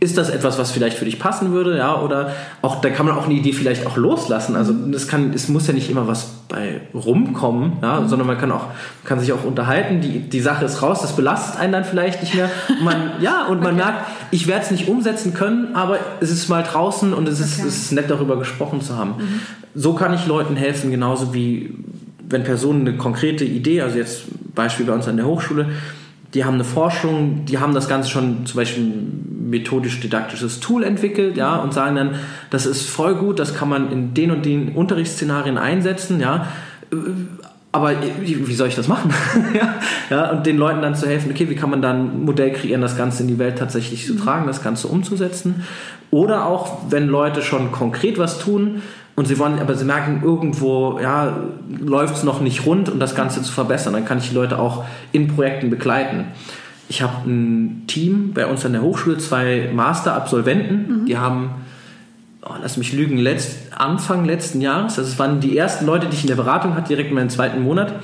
ist 0.00 0.16
das 0.16 0.30
etwas, 0.30 0.58
was 0.58 0.70
vielleicht 0.70 0.96
für 0.96 1.04
dich 1.04 1.18
passen 1.18 1.52
würde, 1.52 1.76
ja, 1.76 2.00
oder 2.00 2.32
auch, 2.62 2.80
da 2.80 2.90
kann 2.90 3.06
man 3.06 3.16
auch 3.16 3.24
eine 3.24 3.34
Idee 3.34 3.52
vielleicht 3.52 3.84
auch 3.84 3.96
loslassen. 3.96 4.54
Also 4.54 4.72
das 4.72 5.08
kann, 5.08 5.32
es 5.34 5.48
muss 5.48 5.66
ja 5.66 5.74
nicht 5.74 5.90
immer 5.90 6.06
was 6.06 6.26
bei 6.48 6.80
rumkommen, 6.94 7.78
ja, 7.82 8.00
mhm. 8.00 8.08
sondern 8.08 8.28
man 8.28 8.38
kann 8.38 8.52
auch, 8.52 8.66
kann 9.04 9.18
sich 9.18 9.32
auch 9.32 9.44
unterhalten, 9.44 10.00
die, 10.00 10.20
die 10.20 10.40
Sache 10.40 10.64
ist 10.64 10.82
raus, 10.82 11.02
das 11.02 11.16
belastet 11.16 11.60
einen 11.60 11.72
dann 11.72 11.84
vielleicht 11.84 12.22
nicht 12.22 12.34
mehr. 12.34 12.48
Man, 12.82 13.12
ja, 13.20 13.46
und 13.46 13.60
man 13.60 13.74
okay. 13.74 13.84
merkt, 13.84 14.06
ich 14.30 14.46
werde 14.46 14.64
es 14.64 14.70
nicht 14.70 14.88
umsetzen 14.88 15.34
können, 15.34 15.74
aber 15.74 15.98
es 16.20 16.30
ist 16.30 16.48
mal 16.48 16.62
draußen 16.62 17.12
und 17.12 17.28
es 17.28 17.40
ist, 17.40 17.58
okay. 17.58 17.68
es 17.68 17.76
ist 17.76 17.92
nett, 17.92 18.08
darüber 18.08 18.38
gesprochen 18.38 18.80
zu 18.80 18.96
haben. 18.96 19.14
Mhm. 19.18 19.40
So 19.74 19.94
kann 19.94 20.14
ich 20.14 20.26
Leuten 20.26 20.54
helfen, 20.54 20.90
genauso 20.90 21.34
wie 21.34 21.74
wenn 22.28 22.44
Personen 22.44 22.86
eine 22.86 22.96
konkrete 22.96 23.44
Idee, 23.44 23.82
also 23.82 23.96
jetzt 23.96 24.24
Beispiel 24.54 24.86
bei 24.86 24.92
uns 24.92 25.08
an 25.08 25.16
der 25.16 25.26
Hochschule, 25.26 25.66
die 26.34 26.44
haben 26.44 26.54
eine 26.54 26.64
Forschung, 26.64 27.44
die 27.46 27.58
haben 27.58 27.74
das 27.74 27.88
Ganze 27.88 28.10
schon 28.10 28.44
zum 28.44 28.56
Beispiel 28.56 28.84
ein 28.84 29.48
methodisch-didaktisches 29.50 30.60
Tool 30.60 30.84
entwickelt, 30.84 31.36
ja, 31.36 31.56
und 31.56 31.72
sagen 31.72 31.96
dann, 31.96 32.14
das 32.50 32.66
ist 32.66 32.88
voll 32.88 33.14
gut, 33.14 33.38
das 33.38 33.54
kann 33.54 33.68
man 33.68 33.90
in 33.90 34.14
den 34.14 34.30
und 34.30 34.44
den 34.44 34.70
Unterrichtsszenarien 34.70 35.56
einsetzen, 35.56 36.20
ja, 36.20 36.48
aber 37.70 37.92
wie 38.20 38.54
soll 38.54 38.68
ich 38.68 38.74
das 38.74 38.88
machen? 38.88 39.12
ja, 40.10 40.30
und 40.30 40.46
den 40.46 40.56
Leuten 40.56 40.80
dann 40.80 40.94
zu 40.94 41.06
helfen, 41.06 41.30
okay, 41.30 41.50
wie 41.50 41.54
kann 41.54 41.70
man 41.70 41.82
dann 41.82 42.20
ein 42.20 42.24
Modell 42.24 42.52
kreieren, 42.52 42.80
das 42.80 42.96
Ganze 42.96 43.22
in 43.22 43.28
die 43.28 43.38
Welt 43.38 43.58
tatsächlich 43.58 44.06
zu 44.06 44.14
tragen, 44.14 44.46
das 44.46 44.62
Ganze 44.62 44.88
umzusetzen. 44.88 45.66
Oder 46.10 46.46
auch, 46.46 46.78
wenn 46.90 47.08
Leute 47.08 47.42
schon 47.42 47.70
konkret 47.70 48.18
was 48.18 48.38
tun, 48.38 48.82
und 49.18 49.26
sie 49.26 49.36
wollen, 49.40 49.58
aber 49.58 49.74
sie 49.74 49.84
merken 49.84 50.20
irgendwo, 50.22 51.00
ja, 51.02 51.36
läuft 51.80 52.14
es 52.14 52.22
noch 52.22 52.40
nicht 52.40 52.64
rund, 52.66 52.88
um 52.88 53.00
das 53.00 53.16
Ganze 53.16 53.42
zu 53.42 53.50
verbessern. 53.52 53.92
Dann 53.92 54.04
kann 54.04 54.18
ich 54.18 54.28
die 54.28 54.34
Leute 54.36 54.60
auch 54.60 54.84
in 55.10 55.26
Projekten 55.26 55.70
begleiten. 55.70 56.26
Ich 56.88 57.02
habe 57.02 57.28
ein 57.28 57.82
Team 57.88 58.32
bei 58.32 58.46
uns 58.46 58.64
an 58.64 58.74
der 58.74 58.82
Hochschule, 58.82 59.18
zwei 59.18 59.70
Master-Absolventen, 59.74 61.00
mhm. 61.00 61.06
die 61.06 61.18
haben, 61.18 61.50
oh, 62.42 62.54
lass 62.62 62.76
mich 62.76 62.92
lügen, 62.92 63.18
letzt, 63.18 63.72
Anfang 63.76 64.24
letzten 64.24 64.60
Jahres, 64.60 65.00
also 65.00 65.10
es 65.10 65.18
waren 65.18 65.40
die 65.40 65.58
ersten 65.58 65.84
Leute, 65.84 66.06
die 66.06 66.14
ich 66.14 66.22
in 66.22 66.28
der 66.28 66.36
Beratung 66.36 66.76
hatte, 66.76 66.86
direkt 66.86 67.08
in 67.08 67.16
meinem 67.16 67.28
zweiten 67.28 67.60
Monat, 67.60 67.94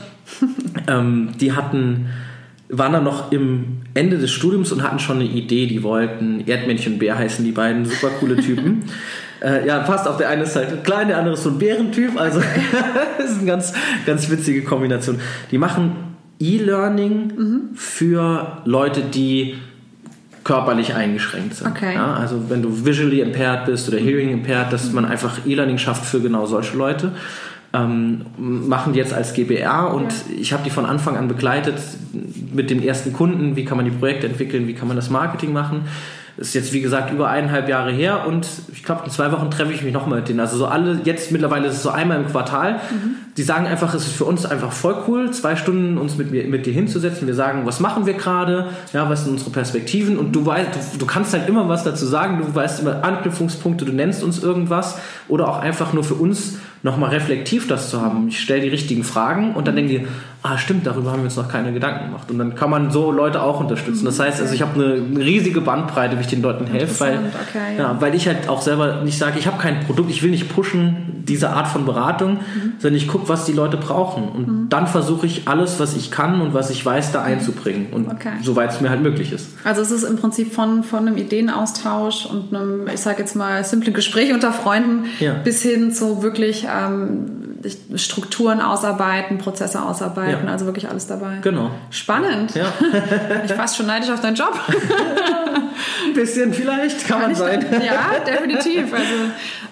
ähm, 0.88 1.28
die 1.40 1.52
hatten 1.52 2.06
waren 2.70 2.92
dann 2.92 3.04
noch 3.04 3.30
im 3.30 3.82
Ende 3.92 4.18
des 4.18 4.32
Studiums 4.32 4.72
und 4.72 4.82
hatten 4.82 4.98
schon 4.98 5.20
eine 5.20 5.28
Idee. 5.28 5.66
Die 5.66 5.82
wollten 5.82 6.42
Erdmännchen 6.46 6.94
und 6.94 6.98
Bär 6.98 7.16
heißen, 7.16 7.44
die 7.44 7.52
beiden 7.52 7.84
super 7.84 8.08
coole 8.18 8.36
Typen. 8.36 8.84
Äh, 9.44 9.66
ja, 9.66 9.80
passt 9.80 10.08
auf 10.08 10.16
der 10.16 10.30
eine 10.30 10.46
Seite 10.46 10.70
halt 10.70 10.84
klein, 10.84 11.08
der 11.08 11.18
andere 11.18 11.34
ist 11.34 11.42
so 11.42 11.50
ein 11.50 11.58
Bärentyp. 11.58 12.18
Also 12.18 12.40
das 13.18 13.30
ist 13.30 13.38
eine 13.38 13.46
ganz, 13.46 13.74
ganz 14.06 14.30
witzige 14.30 14.62
Kombination. 14.62 15.20
Die 15.50 15.58
machen 15.58 15.92
E-Learning 16.40 17.32
mhm. 17.36 17.60
für 17.74 18.62
Leute, 18.64 19.02
die 19.02 19.56
körperlich 20.44 20.94
eingeschränkt 20.94 21.56
sind. 21.56 21.68
Okay. 21.68 21.94
Ja, 21.94 22.14
also 22.14 22.44
wenn 22.48 22.62
du 22.62 22.84
visually 22.84 23.20
impaired 23.20 23.66
bist 23.66 23.88
oder 23.88 23.98
hearing 23.98 24.30
impaired, 24.30 24.72
dass 24.72 24.92
man 24.92 25.04
einfach 25.04 25.46
E-Learning 25.46 25.78
schafft 25.78 26.06
für 26.06 26.20
genau 26.20 26.46
solche 26.46 26.76
Leute. 26.76 27.12
Ähm, 27.74 28.26
machen 28.38 28.92
die 28.92 29.00
jetzt 29.00 29.12
als 29.12 29.34
GBR 29.34 29.92
und 29.92 30.12
ja. 30.12 30.36
ich 30.38 30.52
habe 30.52 30.62
die 30.62 30.70
von 30.70 30.86
Anfang 30.86 31.16
an 31.16 31.26
begleitet 31.26 31.74
mit 32.52 32.70
den 32.70 32.80
ersten 32.82 33.12
Kunden, 33.12 33.56
wie 33.56 33.64
kann 33.64 33.76
man 33.76 33.84
die 33.84 33.90
Projekte 33.90 34.28
entwickeln, 34.28 34.68
wie 34.68 34.74
kann 34.74 34.86
man 34.86 34.96
das 34.96 35.10
Marketing 35.10 35.52
machen. 35.52 35.82
Ist 36.36 36.54
jetzt, 36.54 36.72
wie 36.72 36.80
gesagt, 36.80 37.12
über 37.12 37.28
eineinhalb 37.28 37.68
Jahre 37.68 37.92
her 37.92 38.26
und 38.26 38.48
ich 38.72 38.82
glaube, 38.82 39.02
in 39.04 39.10
zwei 39.10 39.30
Wochen 39.30 39.50
treffe 39.50 39.72
ich 39.72 39.82
mich 39.82 39.92
nochmal 39.92 40.18
mit 40.18 40.28
denen. 40.28 40.40
Also 40.40 40.56
so 40.56 40.66
alle, 40.66 41.00
jetzt 41.04 41.30
mittlerweile 41.30 41.68
ist 41.68 41.76
es 41.76 41.82
so 41.82 41.90
einmal 41.90 42.20
im 42.20 42.26
Quartal. 42.26 42.74
Mhm. 42.74 43.16
Die 43.36 43.42
sagen 43.42 43.66
einfach, 43.66 43.94
es 43.94 44.06
ist 44.06 44.16
für 44.16 44.24
uns 44.24 44.44
einfach 44.44 44.72
voll 44.72 44.96
cool, 45.06 45.30
zwei 45.30 45.54
Stunden 45.54 45.96
uns 45.96 46.16
mit, 46.16 46.32
mir, 46.32 46.44
mit 46.44 46.66
dir 46.66 46.72
hinzusetzen. 46.72 47.28
Wir 47.28 47.34
sagen, 47.34 47.66
was 47.66 47.78
machen 47.78 48.06
wir 48.06 48.14
gerade, 48.14 48.68
ja, 48.92 49.08
was 49.08 49.24
sind 49.24 49.32
unsere 49.32 49.50
Perspektiven 49.50 50.18
und 50.18 50.32
du 50.32 50.44
weißt, 50.44 50.70
du, 50.94 50.98
du 50.98 51.06
kannst 51.06 51.32
halt 51.32 51.48
immer 51.48 51.68
was 51.68 51.84
dazu 51.84 52.04
sagen, 52.04 52.38
du 52.38 52.54
weißt 52.54 52.80
immer 52.80 53.04
Anknüpfungspunkte, 53.04 53.84
du 53.84 53.92
nennst 53.92 54.24
uns 54.24 54.42
irgendwas 54.42 54.98
oder 55.28 55.48
auch 55.48 55.58
einfach 55.60 55.92
nur 55.92 56.02
für 56.02 56.14
uns 56.14 56.58
nochmal 56.82 57.10
reflektiv 57.10 57.66
das 57.66 57.90
zu 57.90 58.00
haben. 58.00 58.28
Ich 58.28 58.40
stelle 58.40 58.60
die 58.60 58.68
richtigen 58.68 59.04
Fragen 59.04 59.54
und 59.54 59.66
dann 59.66 59.74
denken 59.74 59.90
die, 59.90 60.06
ah 60.46 60.58
stimmt, 60.58 60.86
darüber 60.86 61.10
haben 61.10 61.20
wir 61.20 61.24
uns 61.24 61.36
noch 61.36 61.48
keine 61.48 61.72
Gedanken 61.72 62.04
gemacht. 62.04 62.30
Und 62.30 62.38
dann 62.38 62.54
kann 62.54 62.68
man 62.68 62.90
so 62.90 63.10
Leute 63.10 63.42
auch 63.42 63.60
unterstützen. 63.60 64.04
Das 64.04 64.20
heißt, 64.20 64.42
also 64.42 64.52
ich 64.52 64.60
habe 64.60 64.74
eine 64.74 65.24
riesige 65.24 65.62
Bandbreite, 65.62 66.18
wie 66.18 66.20
ich 66.20 66.26
den 66.26 66.42
Leuten 66.42 66.66
helfe, 66.66 67.00
weil, 67.00 67.14
okay, 67.14 67.78
ja. 67.78 67.84
ja. 67.84 67.96
weil 67.98 68.14
ich 68.14 68.26
halt 68.26 68.46
auch 68.50 68.60
selber 68.60 69.00
nicht 69.02 69.16
sage, 69.16 69.38
ich 69.38 69.46
habe 69.46 69.56
kein 69.56 69.80
Produkt, 69.80 70.10
ich 70.10 70.22
will 70.22 70.30
nicht 70.30 70.54
pushen 70.54 71.24
diese 71.26 71.48
Art 71.48 71.66
von 71.68 71.86
Beratung, 71.86 72.34
mhm. 72.34 72.74
sondern 72.78 72.98
ich 72.98 73.08
gucke, 73.08 73.26
was 73.30 73.46
die 73.46 73.54
Leute 73.54 73.78
brauchen. 73.78 74.28
Und 74.28 74.48
mhm. 74.48 74.68
dann 74.68 74.86
versuche 74.86 75.24
ich 75.24 75.48
alles, 75.48 75.80
was 75.80 75.96
ich 75.96 76.10
kann 76.10 76.42
und 76.42 76.52
was 76.52 76.68
ich 76.68 76.84
weiß, 76.84 77.12
da 77.12 77.22
einzubringen. 77.22 77.86
Und 77.90 78.12
okay. 78.12 78.32
soweit 78.42 78.70
es 78.70 78.82
mir 78.82 78.90
halt 78.90 79.00
möglich 79.00 79.32
ist. 79.32 79.48
Also 79.64 79.80
es 79.80 79.90
ist 79.90 80.02
im 80.02 80.16
Prinzip 80.16 80.52
von, 80.52 80.84
von 80.84 81.08
einem 81.08 81.16
Ideenaustausch 81.16 82.26
und 82.26 82.54
einem, 82.54 82.86
ich 82.92 83.00
sage 83.00 83.20
jetzt 83.20 83.34
mal, 83.34 83.64
simple 83.64 83.92
Gespräch 83.92 84.34
unter 84.34 84.52
Freunden 84.52 85.06
ja. 85.20 85.32
bis 85.42 85.62
hin 85.62 85.90
zu 85.90 86.22
wirklich 86.22 86.66
ähm, 86.70 87.53
Strukturen 87.96 88.60
ausarbeiten, 88.60 89.38
Prozesse 89.38 89.82
ausarbeiten, 89.82 90.46
ja. 90.46 90.52
also 90.52 90.66
wirklich 90.66 90.88
alles 90.88 91.06
dabei. 91.06 91.38
Genau. 91.42 91.70
Spannend. 91.90 92.54
Ja. 92.54 92.72
ich 93.44 93.52
fast 93.52 93.76
schon 93.76 93.86
neidisch 93.86 94.10
auf 94.10 94.20
deinen 94.20 94.36
Job. 94.36 94.52
Ein 96.06 96.12
bisschen 96.14 96.52
vielleicht, 96.52 97.06
kann, 97.06 97.20
kann 97.20 97.32
man 97.32 97.34
sein. 97.34 97.66
ja, 97.84 98.18
definitiv. 98.24 98.92
Also 98.92 99.14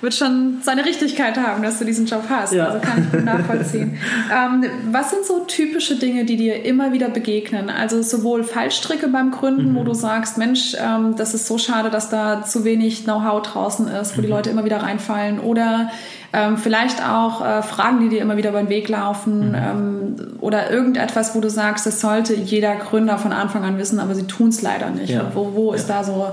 wird 0.01 0.15
schon 0.15 0.59
seine 0.63 0.85
Richtigkeit 0.85 1.37
haben, 1.37 1.63
dass 1.63 1.79
du 1.79 1.85
diesen 1.85 2.07
Job 2.07 2.25
hast. 2.29 2.53
Ja. 2.53 2.67
Also 2.67 2.81
kann 2.81 3.05
ich 3.05 3.13
gut 3.13 3.25
nachvollziehen. 3.25 3.99
ähm, 4.33 4.65
was 4.91 5.11
sind 5.11 5.25
so 5.25 5.45
typische 5.47 5.97
Dinge, 5.97 6.25
die 6.25 6.37
dir 6.37 6.65
immer 6.65 6.93
wieder 6.93 7.09
begegnen? 7.09 7.71
Also 7.71 8.03
sowohl 8.03 8.43
Fallstricke 8.43 9.09
beim 9.09 9.31
Gründen, 9.31 9.73
mhm. 9.73 9.77
wo 9.77 9.85
du 9.85 9.95
sagst, 9.95 10.39
Mensch, 10.39 10.75
ähm, 10.79 11.15
das 11.17 11.35
ist 11.35 11.47
so 11.47 11.57
schade, 11.57 11.91
dass 11.91 12.11
da 12.11 12.45
zu 12.45 12.65
wenig 12.65 13.05
Know-how 13.05 13.43
draußen 13.43 13.87
ist, 13.89 14.17
wo 14.17 14.21
mhm. 14.21 14.25
die 14.25 14.31
Leute 14.31 14.51
immer 14.51 14.65
wieder 14.65 14.83
reinfallen 14.83 15.39
oder 15.39 15.91
ähm, 16.33 16.57
vielleicht 16.57 17.03
auch 17.07 17.45
äh, 17.45 17.63
Fragen, 17.63 18.01
die 18.01 18.09
dir 18.09 18.23
immer 18.23 18.37
wieder 18.37 18.51
über 18.51 18.63
den 18.63 18.71
Weg 18.71 18.89
laufen 18.89 19.51
mhm. 19.51 19.55
ähm, 19.55 20.17
oder 20.41 20.71
irgendetwas, 20.71 21.35
wo 21.35 21.41
du 21.41 21.51
sagst, 21.51 21.87
das 21.87 22.01
sollte 22.01 22.35
jeder 22.35 22.75
Gründer 22.77 23.19
von 23.19 23.33
Anfang 23.33 23.65
an 23.65 23.79
wissen, 23.79 24.01
aber 24.01 24.15
sie 24.15 24.27
tun 24.27 24.49
es 24.49 24.63
leider 24.63 24.91
nicht. 24.91 25.11
Ja. 25.11 25.31
Wo, 25.35 25.53
wo 25.55 25.73
ist 25.73 25.89
da 25.89 26.05
so, 26.05 26.29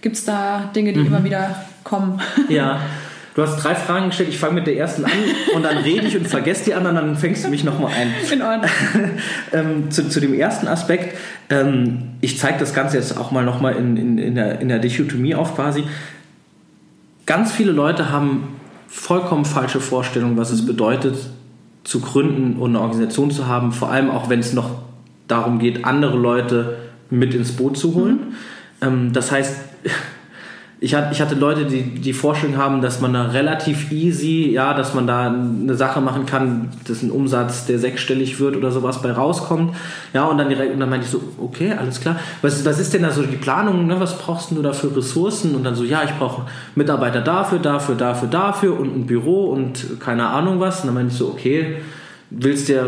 gibt 0.00 0.16
es 0.16 0.24
da 0.24 0.70
Dinge, 0.74 0.94
die 0.94 1.00
mhm. 1.00 1.06
immer 1.06 1.24
wieder 1.24 1.56
kommen? 1.84 2.20
Ja. 2.48 2.80
Du 3.34 3.40
hast 3.40 3.56
drei 3.64 3.74
Fragen 3.74 4.08
gestellt, 4.08 4.28
ich 4.28 4.38
fange 4.38 4.56
mit 4.56 4.66
der 4.66 4.76
ersten 4.76 5.06
an 5.06 5.10
und 5.54 5.62
dann 5.62 5.78
rede 5.78 6.06
ich 6.06 6.14
und 6.18 6.28
vergesse 6.28 6.64
die 6.66 6.74
anderen, 6.74 6.96
dann 6.96 7.16
fängst 7.16 7.42
du 7.42 7.48
mich 7.48 7.64
nochmal 7.64 7.90
ein. 7.98 8.12
In 8.30 8.42
Ordnung. 8.42 8.70
ähm, 9.54 9.90
zu, 9.90 10.06
zu, 10.10 10.20
dem 10.20 10.34
ersten 10.34 10.68
Aspekt, 10.68 11.16
ähm, 11.48 12.10
ich 12.20 12.38
zeige 12.38 12.58
das 12.58 12.74
Ganze 12.74 12.98
jetzt 12.98 13.16
auch 13.16 13.30
mal 13.30 13.42
nochmal 13.42 13.76
in, 13.76 13.96
in, 13.96 14.18
in, 14.18 14.34
der, 14.34 14.60
in 14.60 14.68
der 14.68 14.80
Dichotomie 14.80 15.34
auf 15.34 15.54
quasi. 15.54 15.84
Ganz 17.24 17.52
viele 17.52 17.72
Leute 17.72 18.10
haben 18.10 18.60
vollkommen 18.92 19.46
falsche 19.46 19.80
Vorstellung, 19.80 20.36
was 20.36 20.50
es 20.50 20.66
bedeutet, 20.66 21.16
zu 21.82 22.00
gründen 22.00 22.60
und 22.60 22.70
eine 22.70 22.80
Organisation 22.80 23.30
zu 23.30 23.46
haben, 23.46 23.72
vor 23.72 23.90
allem 23.90 24.10
auch 24.10 24.28
wenn 24.28 24.38
es 24.38 24.52
noch 24.52 24.82
darum 25.26 25.58
geht, 25.58 25.84
andere 25.86 26.16
Leute 26.18 26.76
mit 27.08 27.32
ins 27.32 27.52
Boot 27.52 27.78
zu 27.78 27.94
holen. 27.94 28.14
Mhm. 28.80 28.86
Ähm, 28.86 29.12
das 29.14 29.32
heißt, 29.32 29.56
ich 30.82 30.96
hatte, 30.96 31.12
ich 31.12 31.20
hatte 31.20 31.36
Leute, 31.36 31.64
die 31.64 31.82
die 31.84 32.12
Vorstellung 32.12 32.56
haben, 32.56 32.82
dass 32.82 33.00
man 33.00 33.12
da 33.12 33.26
relativ 33.26 33.92
easy, 33.92 34.50
ja, 34.50 34.74
dass 34.74 34.94
man 34.94 35.06
da 35.06 35.28
eine 35.28 35.76
Sache 35.76 36.00
machen 36.00 36.26
kann, 36.26 36.70
dass 36.88 37.04
ein 37.04 37.12
Umsatz, 37.12 37.66
der 37.66 37.78
sechsstellig 37.78 38.40
wird 38.40 38.56
oder 38.56 38.72
sowas 38.72 39.00
bei 39.00 39.12
rauskommt. 39.12 39.76
Ja, 40.12 40.24
und 40.24 40.38
dann 40.38 40.48
direkt, 40.48 40.74
und 40.74 40.80
dann 40.80 40.90
meinte 40.90 41.06
ich 41.06 41.12
so, 41.12 41.22
okay, 41.38 41.72
alles 41.78 42.00
klar. 42.00 42.16
Was, 42.42 42.64
was 42.64 42.80
ist 42.80 42.92
denn 42.94 43.02
da 43.02 43.12
so 43.12 43.22
die 43.22 43.36
Planung, 43.36 43.86
ne? 43.86 44.00
was 44.00 44.18
brauchst 44.18 44.50
du 44.50 44.60
da 44.60 44.72
für 44.72 44.96
Ressourcen? 44.96 45.54
Und 45.54 45.62
dann 45.62 45.76
so, 45.76 45.84
ja, 45.84 46.02
ich 46.02 46.18
brauche 46.18 46.46
Mitarbeiter 46.74 47.20
dafür, 47.20 47.60
dafür, 47.60 47.94
dafür, 47.94 48.26
dafür 48.26 48.80
und 48.80 48.96
ein 48.96 49.06
Büro 49.06 49.52
und 49.52 50.00
keine 50.00 50.30
Ahnung 50.30 50.58
was. 50.58 50.80
Und 50.80 50.86
dann 50.86 50.94
meinte 50.96 51.12
ich 51.12 51.18
so, 51.18 51.28
okay, 51.28 51.76
willst 52.30 52.68
du 52.68 52.72
ja 52.72 52.86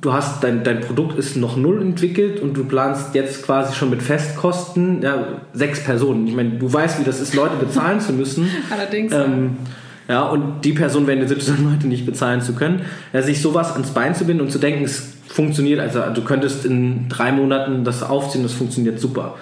du 0.00 0.12
hast 0.12 0.42
dein, 0.42 0.64
dein 0.64 0.80
Produkt 0.80 1.18
ist 1.18 1.36
noch 1.36 1.56
null 1.56 1.82
entwickelt 1.82 2.40
und 2.40 2.56
du 2.56 2.64
planst 2.64 3.14
jetzt 3.14 3.44
quasi 3.44 3.74
schon 3.74 3.90
mit 3.90 4.02
Festkosten 4.02 5.02
ja, 5.02 5.42
sechs 5.52 5.84
Personen. 5.84 6.26
Ich 6.26 6.34
meine, 6.34 6.50
du 6.50 6.72
weißt, 6.72 7.00
wie 7.00 7.04
das 7.04 7.20
ist, 7.20 7.34
Leute 7.34 7.56
bezahlen 7.56 8.00
zu 8.00 8.12
müssen. 8.12 8.48
Allerdings. 8.70 9.12
Ähm, 9.12 9.58
ja, 10.08 10.22
und 10.22 10.64
die 10.64 10.72
Person 10.72 11.08
in 11.08 11.20
der 11.20 11.28
Situation, 11.28 11.70
Leute 11.70 11.86
nicht 11.86 12.04
bezahlen 12.04 12.40
zu 12.40 12.54
können. 12.54 12.82
Ja, 13.12 13.22
sich 13.22 13.40
sowas 13.40 13.72
ans 13.72 13.90
Bein 13.90 14.14
zu 14.14 14.24
binden 14.24 14.42
und 14.42 14.50
zu 14.50 14.58
denken, 14.58 14.82
es 14.84 15.14
funktioniert, 15.28 15.78
also 15.78 16.00
du 16.12 16.22
könntest 16.22 16.64
in 16.64 17.08
drei 17.08 17.30
Monaten 17.30 17.84
das 17.84 18.02
aufziehen, 18.02 18.42
das 18.42 18.52
funktioniert 18.52 18.98
super. 18.98 19.36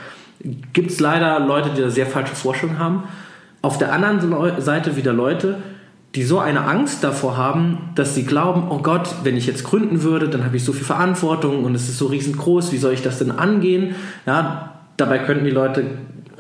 Gibt 0.73 0.91
es 0.91 1.01
leider 1.01 1.41
Leute, 1.41 1.71
die 1.75 1.81
da 1.81 1.89
sehr 1.89 2.07
falsche 2.07 2.35
Vorstellungen 2.35 2.79
haben. 2.79 3.05
Auf 3.63 3.79
der 3.79 3.93
anderen 3.93 4.61
Seite 4.61 4.97
wieder 4.97 5.13
Leute, 5.13 5.57
die 6.19 6.25
so 6.25 6.41
eine 6.41 6.65
Angst 6.65 7.05
davor 7.05 7.37
haben, 7.37 7.91
dass 7.95 8.17
sie 8.17 8.25
glauben, 8.25 8.65
oh 8.71 8.79
Gott, 8.79 9.15
wenn 9.23 9.37
ich 9.37 9.47
jetzt 9.47 9.63
gründen 9.63 10.03
würde, 10.03 10.29
dann 10.29 10.45
habe 10.45 10.57
ich 10.57 10.65
so 10.65 10.73
viel 10.73 10.85
Verantwortung 10.85 11.65
und 11.65 11.77
es 11.77 11.89
ist 11.89 11.97
so 11.97 12.07
riesengroß, 12.07 12.73
wie 12.73 12.77
soll 12.79 12.93
ich 12.93 13.03
das 13.03 13.21
denn 13.21 13.31
angehen? 13.31 13.95
Ja, 14.27 14.81
dabei 14.97 15.21
könnten 15.21 15.45
die 15.45 15.53
Leute 15.53 15.85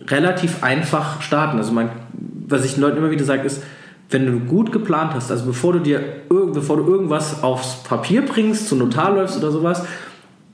relativ 0.08 0.64
einfach 0.64 1.22
starten. 1.22 1.58
Also 1.58 1.70
man, 1.70 1.90
was 2.48 2.64
ich 2.64 2.74
den 2.74 2.80
Leuten 2.80 2.96
immer 2.96 3.12
wieder 3.12 3.24
sage, 3.24 3.44
ist, 3.44 3.62
wenn 4.10 4.26
du 4.26 4.40
gut 4.40 4.72
geplant 4.72 5.12
hast, 5.14 5.30
also 5.30 5.46
bevor 5.46 5.74
du 5.74 5.78
dir 5.78 6.00
bevor 6.28 6.78
du 6.78 6.84
irgendwas 6.84 7.44
aufs 7.44 7.84
Papier 7.84 8.26
bringst, 8.26 8.68
zum 8.68 8.80
Notar 8.80 9.14
läufst 9.14 9.38
oder 9.38 9.52
sowas, 9.52 9.86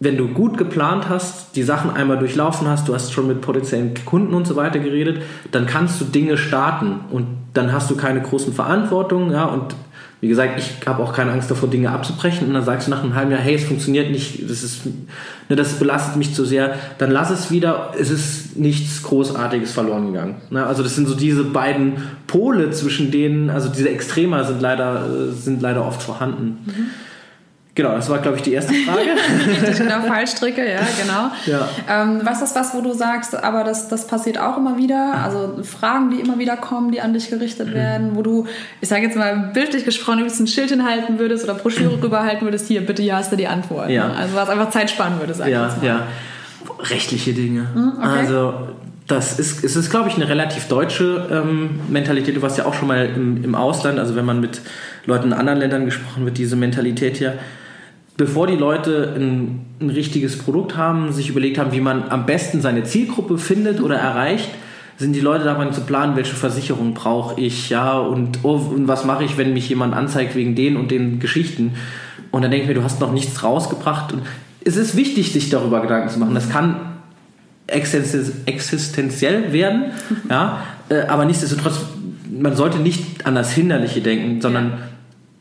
wenn 0.00 0.18
du 0.18 0.28
gut 0.28 0.58
geplant 0.58 1.08
hast, 1.08 1.56
die 1.56 1.62
Sachen 1.62 1.90
einmal 1.90 2.18
durchlaufen 2.18 2.68
hast, 2.68 2.88
du 2.88 2.94
hast 2.94 3.10
schon 3.10 3.26
mit 3.26 3.40
potenziellen 3.40 3.94
Kunden 4.04 4.34
und 4.34 4.46
so 4.46 4.54
weiter 4.54 4.80
geredet, 4.80 5.22
dann 5.50 5.64
kannst 5.64 5.98
du 5.98 6.04
Dinge 6.04 6.36
starten 6.36 7.00
und 7.10 7.43
dann 7.54 7.72
hast 7.72 7.90
du 7.90 7.96
keine 7.96 8.20
großen 8.20 8.52
Verantwortungen, 8.52 9.30
ja, 9.30 9.46
und 9.46 9.74
wie 10.24 10.28
gesagt, 10.28 10.58
ich 10.58 10.86
habe 10.86 11.02
auch 11.02 11.12
keine 11.12 11.32
Angst 11.32 11.50
davor, 11.50 11.68
Dinge 11.68 11.90
abzubrechen. 11.90 12.48
Und 12.48 12.54
dann 12.54 12.64
sagst 12.64 12.86
du 12.86 12.90
nach 12.90 13.02
einem 13.02 13.14
halben 13.14 13.30
Jahr, 13.30 13.40
hey, 13.40 13.56
es 13.56 13.64
funktioniert 13.64 14.10
nicht, 14.10 14.48
das, 14.48 14.62
ist, 14.62 14.86
ne, 14.86 15.54
das 15.54 15.74
belastet 15.74 16.16
mich 16.16 16.34
zu 16.34 16.46
sehr. 16.46 16.76
Dann 16.96 17.10
lass 17.10 17.28
es 17.28 17.50
wieder, 17.50 17.92
es 18.00 18.08
ist 18.08 18.56
nichts 18.56 19.02
Großartiges 19.02 19.72
verloren 19.72 20.06
gegangen. 20.06 20.36
Ne? 20.48 20.64
Also 20.64 20.82
das 20.82 20.94
sind 20.94 21.08
so 21.08 21.14
diese 21.14 21.44
beiden 21.44 21.96
Pole, 22.26 22.70
zwischen 22.70 23.10
denen, 23.10 23.50
also 23.50 23.68
diese 23.68 23.90
Extremer 23.90 24.44
sind 24.44 24.62
leider, 24.62 25.30
sind 25.34 25.60
leider 25.60 25.86
oft 25.86 26.02
vorhanden. 26.02 26.58
Mhm. 26.64 26.86
Genau, 27.76 27.90
das 27.90 28.08
war, 28.08 28.18
glaube 28.18 28.36
ich, 28.36 28.42
die 28.44 28.52
erste 28.52 28.72
Frage. 28.72 29.00
Richtig, 29.48 29.78
genau, 29.78 30.02
Fallstricke, 30.02 30.64
ja, 30.64 30.80
genau. 31.00 31.32
Ja. 31.46 31.68
Ähm, 31.88 32.20
was 32.22 32.40
ist 32.40 32.54
was, 32.54 32.72
wo 32.72 32.80
du 32.80 32.92
sagst, 32.92 33.34
aber 33.34 33.64
das, 33.64 33.88
das 33.88 34.06
passiert 34.06 34.38
auch 34.38 34.56
immer 34.56 34.78
wieder? 34.78 35.14
Also 35.24 35.60
Fragen, 35.64 36.10
die 36.10 36.20
immer 36.20 36.38
wieder 36.38 36.56
kommen, 36.56 36.92
die 36.92 37.00
an 37.00 37.12
dich 37.12 37.30
gerichtet 37.30 37.70
mhm. 37.70 37.74
werden, 37.74 38.10
wo 38.14 38.22
du, 38.22 38.46
ich 38.80 38.88
sage 38.88 39.02
jetzt 39.02 39.16
mal 39.16 39.50
bildlich 39.52 39.84
gesprochen, 39.84 40.20
du 40.20 40.24
ein 40.24 40.46
Schild 40.46 40.70
hinhalten 40.70 41.18
würdest 41.18 41.42
oder 41.42 41.54
Broschüre 41.54 42.00
rüberhalten 42.00 42.46
würdest, 42.46 42.68
hier, 42.68 42.86
bitte, 42.86 43.02
hier 43.02 43.16
hast 43.16 43.32
du 43.32 43.36
die 43.36 43.48
Antwort. 43.48 43.90
Ja. 43.90 44.06
Ne? 44.06 44.16
Also 44.18 44.36
was 44.36 44.48
einfach 44.48 44.70
Zeit 44.70 44.90
sparen 44.90 45.18
würde, 45.18 45.34
sag 45.34 45.48
ja, 45.48 45.66
ich 45.66 45.72
jetzt 45.72 45.82
mal. 45.82 45.88
Ja, 45.88 46.06
Rechtliche 46.78 47.32
Dinge. 47.32 47.66
Mhm, 47.74 47.92
okay. 47.98 48.18
Also 48.18 48.54
das 49.08 49.38
ist, 49.40 49.64
es 49.64 49.74
ist, 49.74 49.90
glaube 49.90 50.08
ich, 50.08 50.14
eine 50.14 50.28
relativ 50.28 50.68
deutsche 50.68 51.28
ähm, 51.30 51.80
Mentalität. 51.88 52.36
Du 52.36 52.42
warst 52.42 52.56
ja 52.56 52.66
auch 52.66 52.74
schon 52.74 52.88
mal 52.88 53.06
im, 53.06 53.42
im 53.42 53.54
Ausland, 53.54 53.98
also 53.98 54.14
wenn 54.14 54.24
man 54.24 54.40
mit 54.40 54.60
Leuten 55.06 55.26
in 55.26 55.32
anderen 55.32 55.58
Ländern 55.58 55.84
gesprochen 55.84 56.24
wird, 56.24 56.38
diese 56.38 56.56
Mentalität 56.56 57.16
hier 57.16 57.34
bevor 58.16 58.46
die 58.46 58.56
Leute 58.56 59.14
ein, 59.16 59.66
ein, 59.80 59.90
richtiges 59.90 60.38
Produkt 60.38 60.76
haben, 60.76 61.12
sich 61.12 61.28
überlegt 61.28 61.58
haben, 61.58 61.72
wie 61.72 61.80
man 61.80 62.08
am 62.08 62.26
besten 62.26 62.60
seine 62.60 62.84
Zielgruppe 62.84 63.38
findet 63.38 63.80
oder 63.80 63.96
erreicht, 63.96 64.48
sind 64.96 65.14
die 65.14 65.20
Leute 65.20 65.44
daran 65.44 65.72
zu 65.72 65.80
planen, 65.80 66.14
welche 66.14 66.36
Versicherung 66.36 66.94
brauche 66.94 67.40
ich, 67.40 67.68
ja, 67.68 67.98
und, 67.98 68.38
oh, 68.44 68.54
und 68.54 68.86
was 68.86 69.04
mache 69.04 69.24
ich, 69.24 69.36
wenn 69.36 69.52
mich 69.52 69.68
jemand 69.68 69.92
anzeigt 69.92 70.36
wegen 70.36 70.54
den 70.54 70.76
und 70.76 70.92
den 70.92 71.18
Geschichten. 71.18 71.72
Und 72.30 72.42
dann 72.42 72.52
denke 72.52 72.64
ich 72.64 72.68
mir, 72.68 72.74
du 72.74 72.84
hast 72.84 73.00
noch 73.00 73.12
nichts 73.12 73.42
rausgebracht. 73.42 74.12
Und 74.12 74.22
es 74.64 74.76
ist 74.76 74.96
wichtig, 74.96 75.32
sich 75.32 75.50
darüber 75.50 75.80
Gedanken 75.80 76.08
zu 76.10 76.20
machen. 76.20 76.34
Das 76.34 76.48
kann 76.48 76.76
existenziell 77.66 79.52
werden, 79.52 79.86
ja, 80.30 80.60
äh, 80.90 81.00
aber 81.06 81.24
nichtsdestotrotz, 81.24 81.80
man 82.30 82.54
sollte 82.54 82.78
nicht 82.78 83.26
an 83.26 83.34
das 83.34 83.52
Hinderliche 83.52 84.00
denken, 84.00 84.40
sondern 84.40 84.74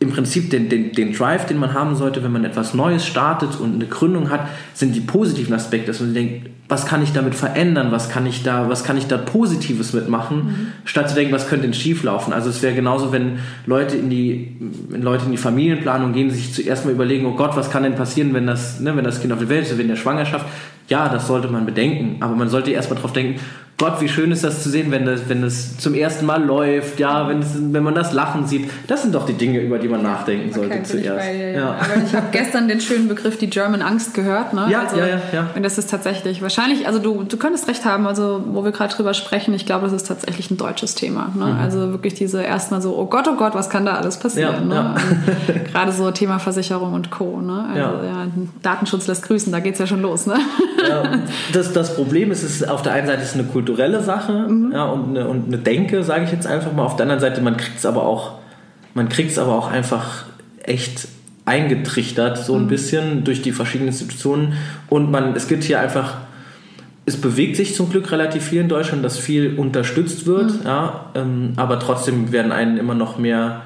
im 0.04 0.12
Prinzip 0.12 0.50
den, 0.50 0.70
den, 0.70 0.92
den 0.92 1.14
Drive, 1.14 1.46
den 1.46 1.58
man 1.58 1.74
haben 1.74 1.96
sollte, 1.96 2.24
wenn 2.24 2.32
man 2.32 2.46
etwas 2.46 2.74
Neues 2.74 3.06
startet 3.06 3.60
und 3.60 3.76
eine 3.76 3.88
Gründung 3.88 4.30
hat, 4.30 4.48
sind 4.74 4.96
die 4.96 5.02
positiven 5.02 5.54
Aspekte, 5.54 5.88
dass 5.88 6.00
man 6.00 6.14
denkt, 6.14 6.50
was 6.70 6.86
kann 6.86 7.04
ich 7.04 7.12
damit 7.12 7.36
verändern, 7.36 7.92
was 7.92 8.10
kann 8.10 8.26
ich 8.26 8.42
da, 8.42 8.70
was 8.70 8.84
kann 8.84 8.98
ich 8.98 9.08
da 9.08 9.18
Positives 9.18 9.94
mitmachen, 9.94 10.38
mhm. 10.38 10.68
statt 10.86 11.10
zu 11.10 11.16
denken, 11.16 11.34
was 11.34 11.48
könnte 11.48 11.66
denn 11.66 11.74
schief 11.74 12.04
laufen. 12.04 12.34
Also 12.34 12.50
es 12.50 12.62
wäre 12.62 12.74
genauso, 12.74 13.12
wenn 13.12 13.40
Leute 13.66 13.98
in 13.98 14.10
die, 14.10 14.56
wenn 14.90 15.02
Leute 15.02 15.26
in 15.26 15.32
die 15.32 15.38
Familienplanung 15.38 16.14
gehen, 16.14 16.30
sich 16.32 16.54
zuerst 16.54 16.86
mal 16.86 16.92
überlegen, 16.92 17.26
oh 17.26 17.36
Gott, 17.36 17.56
was 17.56 17.70
kann 17.70 17.84
denn 17.84 17.96
passieren, 17.96 18.34
wenn 18.34 18.48
das, 18.48 18.80
ne, 18.80 18.96
wenn 18.96 19.04
das 19.04 19.22
Kind 19.22 19.34
auf 19.34 19.40
der 19.40 19.50
Welt 19.50 19.66
ist, 19.66 19.78
wenn 19.78 19.88
der 19.88 19.98
Schwangerschaft. 19.98 20.46
Ja, 20.94 21.10
das 21.10 21.26
sollte 21.26 21.48
man 21.48 21.66
bedenken, 21.66 22.18
aber 22.20 22.36
man 22.36 22.50
sollte 22.50 22.70
erst 22.70 22.92
mal 22.92 22.96
darauf 22.96 23.14
denken, 23.14 23.40
Gott, 23.80 24.00
wie 24.02 24.08
schön 24.08 24.32
ist 24.32 24.44
das 24.44 24.62
zu 24.62 24.70
sehen, 24.70 24.92
wenn 24.92 25.06
das, 25.06 25.28
wenn 25.28 25.42
das 25.42 25.78
zum 25.78 25.96
ersten 25.96 26.28
Mal 26.28 26.44
läuft, 26.44 27.00
ja, 27.00 27.28
wenn, 27.28 27.40
es, 27.40 27.56
wenn 27.58 27.82
man 27.82 27.96
das 27.96 28.14
Lachen 28.14 28.46
sieht. 28.46 28.70
Das 28.88 29.02
sind 29.02 29.16
doch 29.16 29.26
die 29.26 29.34
Dinge, 29.34 29.60
über 29.62 29.80
die 29.80 29.88
man 29.88 30.04
nachdenken 30.04 30.50
okay, 30.52 30.60
sollte 30.60 30.84
zuerst. 30.84 31.26
Bei, 31.26 31.36
ja. 31.36 31.60
Ja. 31.60 31.70
Aber 31.72 32.04
ich 32.06 32.16
habe 32.16 32.28
gestern 32.32 32.68
den 32.68 32.80
schönen 32.80 33.08
Begriff 33.08 33.40
die 33.40 33.50
German 33.50 33.82
Angst 33.82 34.14
gehört. 34.14 34.54
Ne? 34.54 34.68
Ja, 34.70 34.84
also, 34.84 34.98
ja, 34.98 35.08
ja, 35.08 35.22
ja. 35.34 35.50
Und 35.56 35.64
das 35.64 35.80
ist 35.80 35.90
tatsächlich 35.90 36.44
wahrscheinlich, 36.44 36.86
also 36.86 37.00
du, 37.00 37.24
du 37.24 37.36
könntest 37.38 37.68
recht 37.68 37.84
haben, 37.84 38.06
also 38.06 38.44
wo 38.46 38.64
wir 38.64 38.72
gerade 38.72 38.94
drüber 38.94 39.16
sprechen, 39.16 39.56
ich 39.56 39.66
glaube, 39.66 39.86
das 39.86 39.94
ist 39.94 40.08
tatsächlich 40.08 40.52
ein 40.52 40.58
deutsches 40.58 40.94
Thema. 40.94 41.34
Ne? 41.36 41.48
Mhm. 41.48 41.60
Also 41.60 41.90
wirklich 41.90 42.14
diese 42.14 42.44
erstmal 42.44 42.82
so, 42.82 42.96
oh 42.96 43.08
Gott, 43.08 43.28
oh 43.28 43.36
Gott, 43.36 43.56
was 43.56 43.72
kann 43.72 43.88
da 43.88 43.96
alles 43.96 44.18
passieren? 44.18 44.70
Ja, 44.70 44.94
ne? 44.94 44.96
Gerade 45.72 45.92
so 45.92 46.12
Thema 46.12 46.38
Versicherung 46.38 46.94
und 46.94 47.10
Co. 47.10 47.42
Ne? 47.42 47.66
Also, 47.70 48.06
ja. 48.06 48.28
Datenschutz 48.62 49.08
lässt 49.08 49.24
grüßen, 49.24 49.52
da 49.52 49.60
geht 49.60 49.74
es 49.74 49.80
ja 49.80 49.88
schon 49.88 50.04
los. 50.04 50.28
Ne? 50.28 50.36
das, 51.54 51.74
das 51.74 51.96
Problem 51.96 52.32
ist, 52.32 52.44
es 52.44 52.62
ist 52.62 52.70
auf 52.70 52.82
der 52.82 52.94
einen 52.94 53.08
Seite 53.08 53.22
ist 53.22 53.36
eine 53.36 53.44
kulturelle 53.44 54.02
Sache 54.02 54.34
mhm. 54.34 54.72
ja, 54.74 54.86
und, 54.86 55.10
eine, 55.10 55.28
und 55.28 55.48
eine 55.48 55.58
Denke, 55.58 56.04
sage 56.04 56.26
ich 56.26 56.32
jetzt 56.32 56.48
einfach 56.48 56.74
mal. 56.74 56.84
Auf 56.84 56.96
der 56.96 57.04
anderen 57.04 57.22
Seite, 57.22 57.42
man 57.42 57.58
kriegt 57.58 57.78
es 57.78 57.86
aber 57.86 58.04
auch, 58.04 58.40
man 58.94 59.10
kriegt 59.10 59.32
es 59.32 59.40
aber 59.40 59.54
auch 59.54 59.72
einfach 59.72 60.26
echt 60.64 61.08
eingetrichtert, 61.46 62.38
so 62.38 62.56
ein 62.56 62.64
mhm. 62.64 62.68
bisschen 62.68 63.24
durch 63.24 63.42
die 63.42 63.52
verschiedenen 63.52 63.90
Institutionen. 63.90 64.54
Und 64.90 65.12
man, 65.12 65.36
es 65.36 65.48
gibt 65.48 65.64
hier 65.64 65.80
einfach, 65.80 66.16
es 67.06 67.20
bewegt 67.20 67.58
sich 67.58 67.76
zum 67.76 67.90
Glück 67.90 68.12
relativ 68.12 68.44
viel 68.44 68.62
in 68.62 68.70
Deutschland, 68.70 69.04
dass 69.04 69.18
viel 69.18 69.58
unterstützt 69.58 70.26
wird, 70.26 70.62
mhm. 70.62 70.66
ja, 70.66 71.06
ähm, 71.16 71.54
aber 71.58 71.80
trotzdem 71.80 72.32
werden 72.32 72.52
einen 72.52 72.78
immer 72.78 72.96
noch 72.96 73.18
mehr 73.18 73.62